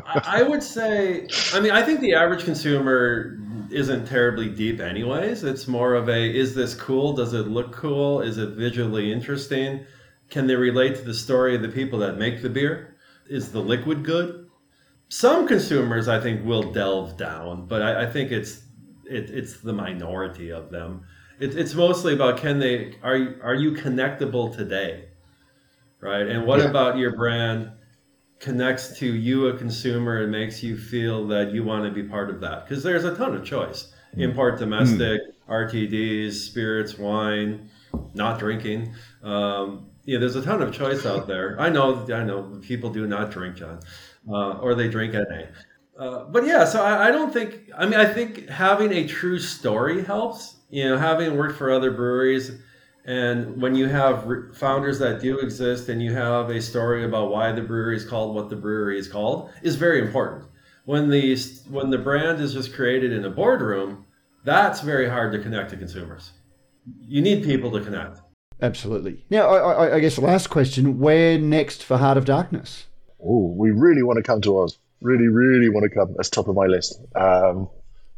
I 0.06 0.42
would 0.42 0.62
say, 0.62 1.26
I 1.52 1.60
mean, 1.60 1.72
I 1.72 1.82
think 1.82 2.00
the 2.00 2.14
average 2.14 2.44
consumer 2.44 3.38
isn't 3.70 4.06
terribly 4.06 4.48
deep, 4.48 4.80
anyways. 4.80 5.44
It's 5.44 5.68
more 5.68 5.94
of 5.94 6.08
a: 6.08 6.36
is 6.36 6.54
this 6.54 6.74
cool? 6.74 7.12
Does 7.12 7.34
it 7.34 7.48
look 7.48 7.72
cool? 7.72 8.20
Is 8.22 8.38
it 8.38 8.50
visually 8.50 9.12
interesting? 9.12 9.84
Can 10.30 10.46
they 10.46 10.56
relate 10.56 10.96
to 10.96 11.02
the 11.02 11.14
story 11.14 11.54
of 11.54 11.62
the 11.62 11.68
people 11.68 11.98
that 12.00 12.18
make 12.18 12.42
the 12.42 12.48
beer? 12.50 12.96
Is 13.28 13.52
the 13.52 13.60
liquid 13.60 14.04
good? 14.04 14.44
some 15.10 15.48
consumers 15.48 16.06
I 16.08 16.20
think 16.20 16.44
will 16.44 16.70
delve 16.72 17.16
down, 17.16 17.66
but 17.66 17.80
I, 17.82 18.02
I 18.02 18.06
think 18.06 18.30
it's 18.30 18.62
it, 19.06 19.30
it's 19.30 19.60
the 19.60 19.72
minority 19.72 20.50
of 20.50 20.70
them. 20.70 21.02
It, 21.40 21.56
it's 21.56 21.74
mostly 21.74 22.12
about 22.14 22.36
can 22.36 22.58
they 22.58 22.94
are 23.02 23.16
you- 23.16 23.36
are 23.42 23.54
you 23.54 23.72
connectable 23.72 24.54
today, 24.54 25.06
right? 26.00 26.26
And 26.26 26.46
what 26.46 26.60
Yeah. 26.60 26.66
about 26.66 26.98
your 26.98 27.16
brand 27.16 27.70
connects 28.40 28.98
to 28.98 29.06
you, 29.06 29.48
a 29.48 29.56
consumer, 29.56 30.22
and 30.22 30.30
makes 30.32 30.62
you 30.62 30.76
feel 30.76 31.26
that 31.28 31.52
you 31.52 31.64
want 31.64 31.84
to 31.84 31.90
be 31.90 32.08
part 32.08 32.30
of 32.30 32.40
that? 32.40 32.66
Because 32.66 32.82
there's 32.82 33.04
a 33.04 33.14
ton 33.14 33.34
of 33.34 33.44
choice: 33.44 33.92
import, 34.16 34.58
domestic, 34.58 35.20
RTDs, 35.48 36.32
spirits, 36.32 36.98
wine, 36.98 37.68
not 38.14 38.38
drinking. 38.38 38.94
Um, 39.22 39.90
yeah, 40.04 40.18
there's 40.18 40.36
a 40.36 40.42
ton 40.42 40.62
of 40.62 40.72
choice 40.72 41.04
out 41.04 41.26
there. 41.26 41.56
I 41.60 41.68
know, 41.68 42.06
I 42.12 42.24
know, 42.24 42.60
people 42.62 42.90
do 42.90 43.06
not 43.06 43.30
drink, 43.30 43.56
John 43.56 43.80
uh, 44.28 44.58
or 44.58 44.74
they 44.74 44.88
drink 44.88 45.14
NA. 45.14 45.46
Uh, 45.98 46.24
but 46.24 46.46
yeah, 46.46 46.64
so 46.64 46.82
I, 46.82 47.08
I 47.08 47.10
don't 47.10 47.32
think. 47.32 47.70
I 47.76 47.86
mean, 47.86 47.98
I 47.98 48.06
think 48.06 48.48
having 48.48 48.92
a 48.92 49.06
true 49.06 49.38
story 49.38 50.04
helps. 50.04 50.56
You 50.70 50.84
know, 50.84 50.98
having 50.98 51.36
worked 51.36 51.56
for 51.56 51.70
other 51.70 51.90
breweries, 51.90 52.52
and 53.08 53.58
when 53.62 53.74
you 53.74 53.88
have 53.88 54.54
founders 54.54 54.98
that 54.98 55.22
do 55.22 55.38
exist, 55.38 55.88
and 55.88 56.02
you 56.02 56.12
have 56.12 56.50
a 56.50 56.60
story 56.60 57.06
about 57.06 57.30
why 57.30 57.52
the 57.52 57.62
brewery 57.62 57.96
is 57.96 58.04
called 58.04 58.34
what 58.34 58.50
the 58.50 58.56
brewery 58.56 58.98
is 58.98 59.08
called, 59.08 59.50
is 59.62 59.76
very 59.76 60.02
important. 60.02 60.44
When 60.84 61.08
the 61.08 61.34
when 61.70 61.88
the 61.88 61.96
brand 61.96 62.38
is 62.38 62.52
just 62.52 62.74
created 62.74 63.14
in 63.14 63.24
a 63.24 63.30
boardroom, 63.30 64.04
that's 64.44 64.82
very 64.82 65.08
hard 65.08 65.32
to 65.32 65.38
connect 65.38 65.70
to 65.70 65.78
consumers. 65.78 66.32
You 67.00 67.22
need 67.22 67.44
people 67.44 67.70
to 67.70 67.80
connect. 67.80 68.20
Absolutely. 68.60 69.24
Now, 69.30 69.48
I, 69.48 69.86
I, 69.86 69.94
I 69.94 70.00
guess 70.00 70.16
the 70.16 70.20
last 70.20 70.50
question: 70.50 70.98
Where 70.98 71.38
next 71.38 71.82
for 71.82 71.96
Heart 71.96 72.18
of 72.18 72.26
Darkness? 72.26 72.88
Oh, 73.24 73.54
we 73.56 73.70
really 73.70 74.02
want 74.02 74.18
to 74.18 74.22
come 74.22 74.42
to 74.42 74.58
Oz. 74.58 74.78
Really, 75.00 75.28
really 75.28 75.70
want 75.70 75.84
to 75.84 75.90
come. 75.90 76.12
That's 76.14 76.28
top 76.28 76.48
of 76.48 76.54
my 76.54 76.66
list. 76.66 77.00
Um, 77.14 77.70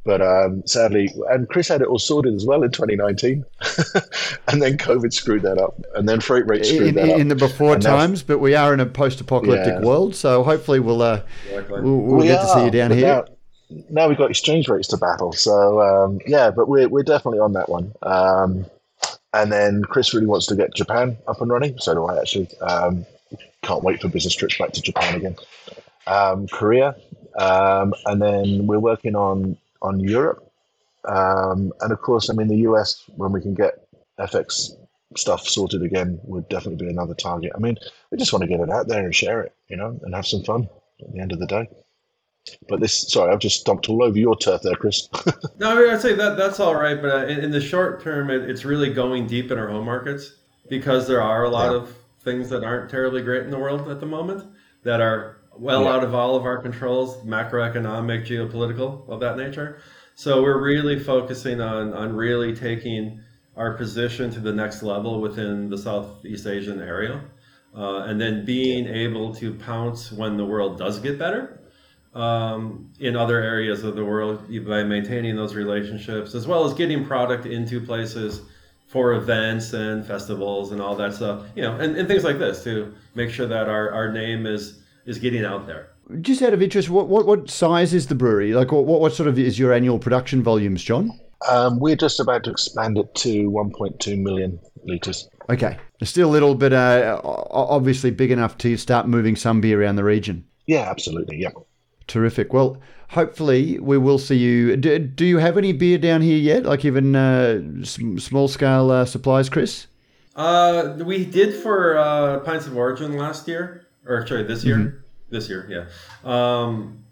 but 0.05 0.21
um, 0.23 0.63
sadly, 0.67 1.13
and 1.31 1.49
Chris 1.49 1.69
had 1.69 1.83
it 1.83 1.89
all 1.89 1.99
sorted 1.99 2.35
as 2.35 2.45
well 2.47 2.63
in 2.63 2.71
2019, 2.71 3.45
and 4.49 4.63
then 4.63 4.77
COVID 4.79 5.13
screwed 5.13 5.43
that 5.43 5.59
up, 5.59 5.81
and 5.95 6.09
then 6.09 6.21
freight 6.21 6.47
rates 6.47 6.69
screwed 6.69 6.89
In, 6.89 6.95
that 6.97 7.05
in, 7.05 7.11
up. 7.11 7.19
in 7.21 7.29
the 7.29 7.35
before 7.37 7.75
And 7.75 7.85
now- 7.85 7.97
times, 7.97 8.23
but 8.23 8.39
we 8.39 8.55
are 8.55 8.73
in 8.75 8.81
a 8.81 8.87
post-apocalyptic 8.87 9.75
Yeah. 9.75 9.87
world, 9.87 10.15
so 10.15 10.43
hopefully 10.43 10.81
we'll 10.81 11.03
uh, 11.03 11.23
Exactly. 11.51 11.81
we'll, 11.83 11.99
we'll 11.99 12.17
We 12.21 12.27
get 12.27 12.41
to 12.43 12.49
see 12.49 12.65
you 12.65 12.71
down 12.71 12.91
here. 12.93 13.07
Now, 13.07 13.25
now 13.91 14.09
we've 14.09 14.19
got 14.19 14.31
exchange 14.31 14.69
rates 14.69 14.89
to 14.89 14.97
battle. 14.97 15.33
So 15.33 15.81
um, 15.81 16.21
yeah, 16.27 16.51
but 16.51 16.69
we're 16.69 16.89
we're 16.89 17.03
definitely 17.05 17.39
on 17.41 17.53
that 17.53 17.69
one. 17.69 17.93
Um, 18.03 18.67
and 19.33 19.53
then 19.53 19.83
Chris 19.85 20.13
really 20.13 20.27
wants 20.27 20.47
to 20.47 20.57
get 20.57 20.75
Japan 20.75 21.17
up 21.29 21.41
and 21.41 21.51
running. 21.51 21.79
So 21.79 21.95
do 21.95 22.05
I 22.07 22.19
actually. 22.21 22.49
Um, 22.63 23.07
can't 23.63 23.85
wait 23.85 24.01
for 24.01 24.09
business 24.09 24.35
trips 24.35 24.57
back 24.59 24.73
to 24.73 24.81
Japan 24.81 25.15
again. 25.17 25.37
Um, 26.07 26.49
Korea, 26.49 26.97
um, 27.39 27.93
and 28.07 28.21
then 28.21 28.67
we're 28.67 28.79
working 28.81 29.15
on 29.15 29.57
on 29.83 30.01
Europe, 30.01 30.51
um, 31.07 31.73
and 31.81 31.93
of 31.93 32.01
course, 32.01 32.31
I 32.31 32.35
mean 32.35 32.49
the 32.49 32.69
US. 32.69 33.05
When 33.17 33.33
we 33.33 33.41
can 33.41 33.55
get 33.55 33.87
FX 34.19 34.71
stuff 35.17 35.47
sorted 35.49 35.83
again, 35.83 36.21
would 36.25 36.49
definitely 36.49 36.85
be 36.87 36.91
another 36.91 37.15
target. 37.15 37.53
I 37.55 37.59
mean, 37.59 37.77
we 38.11 38.19
just 38.19 38.33
want 38.33 38.43
to 38.43 38.49
get 38.49 38.61
it 38.61 38.71
out 38.71 38.87
there 38.89 39.05
and 39.05 39.15
share 39.15 39.41
it, 39.43 39.53
you 39.69 39.77
know, 39.77 39.99
and 40.03 40.15
have 40.15 40.27
some 40.27 40.43
fun 40.45 40.69
at 41.03 41.13
the 41.13 41.19
end 41.21 41.33
of 41.33 41.39
the 41.41 41.47
day. 41.47 41.69
But 42.69 42.81
this, 42.81 43.11
sorry, 43.11 43.33
I've 43.33 43.39
just 43.41 43.61
stomped 43.61 43.89
all 43.89 44.03
over 44.03 44.19
your 44.19 44.37
turf 44.37 44.63
there, 44.63 44.75
Chris. 44.75 45.09
No, 45.59 45.73
I 45.73 45.81
mean, 45.81 45.91
I'd 45.91 46.01
say 46.01 46.15
that 46.15 46.37
that's 46.39 46.59
all 46.59 46.75
right, 46.75 47.01
but 47.01 47.11
uh, 47.11 47.27
in, 47.27 47.41
in 47.41 47.51
the 47.51 47.61
short 47.61 48.03
term, 48.03 48.31
it, 48.31 48.49
it's 48.49 48.65
really 48.65 48.93
going 48.93 49.27
deep 49.27 49.51
in 49.51 49.59
our 49.59 49.69
home 49.69 49.85
markets 49.85 50.37
because 50.69 51.07
there 51.07 51.21
are 51.21 51.45
a 51.45 51.51
lot 51.51 51.71
Yeah. 51.71 51.79
of 51.79 51.95
things 52.23 52.49
that 52.49 52.65
aren't 52.65 52.89
terribly 52.91 53.21
great 53.21 53.43
in 53.43 53.51
the 53.51 53.59
world 53.59 53.89
at 53.91 54.01
the 54.01 54.07
moment 54.07 54.45
that 54.85 55.01
are 55.03 55.40
well 55.61 55.85
Yeah. 55.85 55.93
out 55.95 56.05
of 56.05 56.15
all 56.15 56.35
of 56.37 56.45
our 56.45 56.59
controls, 56.59 57.23
macroeconomic, 57.25 58.27
geopolitical, 58.27 59.09
of 59.09 59.21
that 59.21 59.37
nature. 59.37 59.79
So 60.15 60.43
we're 60.43 60.61
really 60.63 60.99
focusing 60.99 61.61
on 61.61 61.93
on 61.93 62.15
really 62.15 62.55
taking 62.55 63.21
our 63.57 63.75
position 63.75 64.31
to 64.31 64.41
the 64.41 64.53
next 64.53 64.83
level 64.83 65.21
within 65.21 65.69
the 65.69 65.77
Southeast 65.79 66.47
Asian 66.47 66.81
area, 66.81 67.21
uh, 67.77 67.99
and 68.09 68.21
then 68.21 68.45
being 68.45 68.87
able 68.87 69.35
to 69.35 69.55
pounce 69.55 70.11
when 70.13 70.37
the 70.37 70.45
world 70.45 70.79
does 70.79 70.99
get 71.01 71.19
better 71.19 71.61
um, 72.15 72.91
in 72.99 73.17
other 73.17 73.39
areas 73.43 73.85
of 73.85 73.97
the 73.97 74.05
world 74.05 74.39
by 74.67 74.83
maintaining 74.83 75.37
those 75.37 75.55
relationships, 75.55 76.35
as 76.35 76.47
well 76.47 76.65
as 76.65 76.75
getting 76.75 77.05
product 77.05 77.47
into 77.47 77.81
places 77.81 78.43
for 78.89 79.15
events 79.15 79.73
and 79.73 80.05
festivals 80.05 80.73
and 80.73 80.81
all 80.81 80.97
that 80.97 81.15
stuff, 81.15 81.45
you 81.55 81.63
know, 81.63 81.77
and, 81.77 81.97
and 81.97 82.09
things 82.09 82.25
like 82.25 82.39
this 82.39 82.65
to 82.65 82.93
make 83.15 83.31
sure 83.31 83.47
that 83.47 83.69
our, 83.69 83.91
our 83.93 84.11
name 84.13 84.47
is 84.47 84.80
is 85.11 85.19
getting 85.19 85.45
out 85.45 85.67
there. 85.67 85.91
Just 86.21 86.43
out 86.43 86.55
of 86.55 86.63
interest, 86.63 86.89
what, 86.89 87.09
what, 87.09 87.27
what 87.27 87.51
size 87.51 87.93
is 87.93 88.07
the 88.07 88.15
brewery? 88.15 88.55
Like, 88.55 88.73
what, 88.73 88.85
what 88.85 89.13
sort 89.13 89.29
of 89.29 89.39
is 89.39 89.59
your 89.59 89.73
annual 89.73 89.99
production 89.99 90.43
volumes, 90.43 90.83
John? 90.83 91.19
Um, 91.49 91.79
we're 91.79 91.97
just 91.97 92.21
about 92.21 92.45
to 92.45 92.51
expand 92.51 92.99
it 92.99 93.15
to 93.17 93.51
1.2 93.51 94.21
million 94.21 94.59
litres. 94.85 95.29
Okay. 95.49 95.79
Still 96.03 96.29
a 96.29 96.33
little 96.33 96.55
bit, 96.55 96.73
uh, 96.73 97.21
obviously 97.25 98.11
big 98.11 98.31
enough 98.31 98.59
to 98.59 98.77
start 98.77 99.09
moving 99.09 99.37
some 99.37 99.61
beer 99.61 99.83
around 99.83 99.97
the 99.97 100.05
region. 100.05 100.45
Yeah, 100.67 100.89
absolutely. 100.91 101.39
Yeah. 101.39 101.51
Terrific. 102.07 102.53
Well, 102.53 102.79
hopefully 103.09 103.79
we 103.79 103.99
will 103.99 104.19
see 104.19 104.37
you. 104.37 104.77
Do, 104.77 104.99
do 104.99 105.25
you 105.25 105.39
have 105.39 105.57
any 105.57 105.73
beer 105.73 105.99
down 105.99 106.23
here 106.23 106.39
yet? 106.39 106.65
Like 106.65 106.85
even 106.85 107.15
uh, 107.15 107.85
small 107.85 108.49
scale 108.49 108.91
uh, 108.91 109.05
supplies, 109.05 109.49
Chris? 109.49 109.87
Uh, 110.37 110.97
we 111.05 111.25
did 111.25 111.55
for 111.55 111.99
uh, 111.99 112.41
Pints 112.41 112.67
of 112.67 112.77
Origin 112.77 113.17
last 113.17 113.49
year, 113.49 113.87
or 114.07 114.27
sorry, 114.27 114.45
this 114.45 114.65
year. 114.65 114.77
Mm-hmm. 114.77 114.97
This 115.31 115.49
year, 115.49 115.67
yeah. 115.71 115.87
Um, 116.25 117.05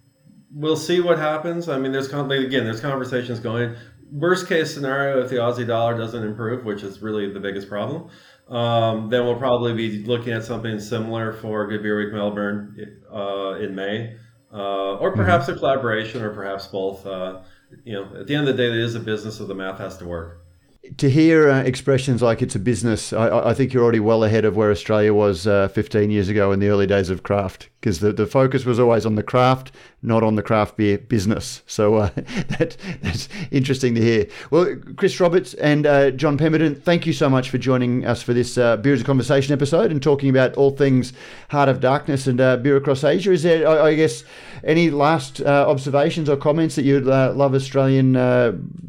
we'll 0.53 0.77
see 0.77 1.01
what 1.01 1.19
happens. 1.19 1.69
I 1.69 1.79
mean, 1.79 1.93
there's 1.93 2.13
again, 2.13 2.65
there's 2.65 2.81
conversations 2.81 3.39
going. 3.39 3.77
Worst 4.11 4.49
case 4.49 4.75
scenario, 4.75 5.23
if 5.23 5.31
the 5.31 5.37
Aussie 5.37 5.67
dollar 5.67 5.97
doesn't 5.97 6.25
improve, 6.25 6.65
which 6.65 6.83
is 6.83 7.01
really 7.01 7.33
the 7.33 7.39
biggest 7.39 7.69
problem, 7.69 8.09
um, 8.49 9.09
then 9.09 9.25
we'll 9.25 9.37
probably 9.37 9.75
be 9.75 10.05
looking 10.05 10.33
at 10.33 10.45
something 10.45 10.81
similar 10.81 11.33
for 11.33 11.67
Good 11.69 11.83
Beer 11.83 11.97
Week 11.99 12.13
Melbourne 12.13 13.01
uh, 13.13 13.59
in 13.61 13.75
May, 13.75 14.17
uh, 14.53 14.97
or 14.97 15.13
perhaps 15.13 15.45
mm-hmm. 15.45 15.55
a 15.55 15.59
collaboration, 15.59 16.23
or 16.23 16.31
perhaps 16.31 16.67
both. 16.67 17.07
Uh, 17.07 17.43
you 17.85 17.93
know, 17.93 18.19
at 18.19 18.27
the 18.27 18.35
end 18.35 18.49
of 18.49 18.57
the 18.57 18.63
day, 18.63 18.69
it 18.69 18.77
is 18.77 18.95
a 18.95 19.01
business, 19.01 19.37
so 19.37 19.45
the 19.45 19.55
math 19.55 19.79
has 19.79 19.99
to 19.99 20.07
work 20.07 20.48
to 20.97 21.11
hear 21.11 21.51
uh, 21.51 21.63
expressions 21.63 22.23
like 22.23 22.41
it's 22.41 22.55
a 22.55 22.59
business, 22.59 23.13
I, 23.13 23.51
I, 23.51 23.55
think 23.55 23.73
you're 23.73 23.83
already 23.83 24.01
well 24.01 24.25
ahead 24.25 24.45
of 24.45 24.57
where 24.57 24.71
Australia 24.71 25.13
was 25.13 25.47
uh, 25.47 25.69
15 25.69 26.11
years 26.11 26.29
ago 26.29 26.53
in 26.53 26.61
the 26.61 26.69
early 26.69 26.87
days 26.87 27.11
of 27.11 27.23
craft, 27.23 27.69
because 27.81 28.01
the, 28.01 28.13
the 28.13 28.27
focus 28.27 28.65
was 28.65 28.81
always 28.81 29.05
on 29.05 29.15
the 29.15 29.23
craft, 29.23 29.73
not 30.03 30.23
on 30.23 30.37
the 30.37 30.43
craft 30.43 30.77
beer 30.77 30.99
business. 30.99 31.63
So 31.67 31.97
uh, 31.97 32.11
that, 32.15 32.77
that's 33.03 33.29
interesting 33.51 33.95
to 33.97 34.01
hear. 34.01 34.27
Well, 34.51 34.77
Chris 34.97 35.21
Roberts 35.21 35.55
and 35.55 35.87
uh, 35.87 36.11
John 36.13 36.39
Pemberton, 36.39 36.75
thank 36.75 37.07
you 37.07 37.13
so 37.13 37.29
much 37.29 37.51
for 37.51 37.59
joining 37.59 38.07
us 38.07 38.23
for 38.23 38.33
this 38.33 38.57
uh, 38.57 38.77
Beer 38.79 38.95
is 38.95 39.03
a 39.03 39.05
Conversation 39.05 39.53
episode 39.53 39.91
and 39.91 40.03
talking 40.03 40.31
about 40.31 40.55
all 40.55 40.71
things 40.71 41.13
Heart 41.51 41.69
of 41.69 41.81
Darkness 41.81 42.27
and 42.27 42.41
uh, 42.41 42.57
beer 42.57 42.77
across 42.77 43.05
Asia. 43.05 43.33
Is 43.33 43.43
there, 43.43 43.69
I, 43.69 43.89
I 43.89 43.95
guess, 43.95 44.25
any 44.65 44.91
last 44.91 45.41
observations 45.41 46.29
or 46.29 46.37
comments 46.37 46.77
that 46.77 46.85
you'd 46.85 47.05
love 47.05 47.55
Australian 47.55 48.13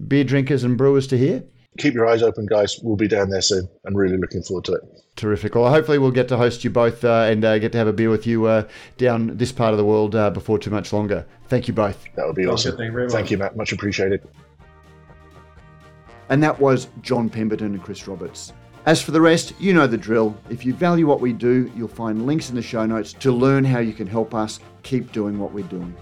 beer 0.07 0.23
drinkers 0.23 0.63
and 0.63 0.77
brewers 0.77 1.05
to 1.07 1.17
hear? 1.17 1.43
Keep 1.79 1.93
your 1.93 2.07
eyes 2.07 2.21
open, 2.21 2.45
guys. 2.45 2.79
We'll 2.83 2.95
be 2.95 3.07
down 3.07 3.29
there 3.29 3.41
soon. 3.41 3.67
I'm 3.85 3.95
really 3.95 4.17
looking 4.17 4.43
forward 4.43 4.65
to 4.65 4.73
it. 4.73 4.81
Terrific. 5.15 5.55
Well, 5.55 5.69
hopefully 5.69 5.97
we'll 5.97 6.11
get 6.11 6.27
to 6.29 6.37
host 6.37 6.63
you 6.63 6.69
both 6.69 7.03
uh, 7.03 7.27
and 7.29 7.43
uh, 7.43 7.57
get 7.59 7.71
to 7.73 7.77
have 7.77 7.87
a 7.87 7.93
beer 7.93 8.09
with 8.09 8.27
you 8.27 8.45
uh, 8.45 8.67
down 8.97 9.35
this 9.37 9.51
part 9.51 9.71
of 9.71 9.77
the 9.77 9.85
world 9.85 10.15
uh, 10.15 10.29
before 10.29 10.59
too 10.59 10.69
much 10.69 10.93
longer. 10.93 11.25
Thank 11.47 11.67
you 11.67 11.73
both. 11.73 12.05
That 12.15 12.27
would 12.27 12.35
be 12.35 12.45
awesome. 12.45 12.77
Thank 12.77 12.87
you, 12.87 12.91
very 12.91 13.03
much. 13.05 13.13
Thank 13.13 13.31
you, 13.31 13.37
Matt. 13.37 13.57
Much 13.57 13.71
appreciated. 13.71 14.27
And 16.29 16.43
that 16.43 16.59
was 16.59 16.87
John 17.01 17.29
Pemberton 17.29 17.73
and 17.73 17.83
Chris 17.83 18.07
Roberts. 18.07 18.53
As 18.85 19.01
for 19.01 19.11
the 19.11 19.21
rest, 19.21 19.53
you 19.59 19.73
know 19.73 19.87
the 19.87 19.97
drill. 19.97 20.37
If 20.49 20.65
you 20.65 20.73
value 20.73 21.05
what 21.05 21.19
we 21.19 21.33
do, 21.33 21.71
you'll 21.75 21.87
find 21.87 22.25
links 22.25 22.49
in 22.49 22.55
the 22.55 22.61
show 22.61 22.85
notes 22.85 23.13
to 23.13 23.31
learn 23.31 23.65
how 23.65 23.79
you 23.79 23.93
can 23.93 24.07
help 24.07 24.33
us 24.33 24.59
keep 24.83 25.11
doing 25.11 25.37
what 25.37 25.51
we're 25.51 25.67
doing. 25.67 25.93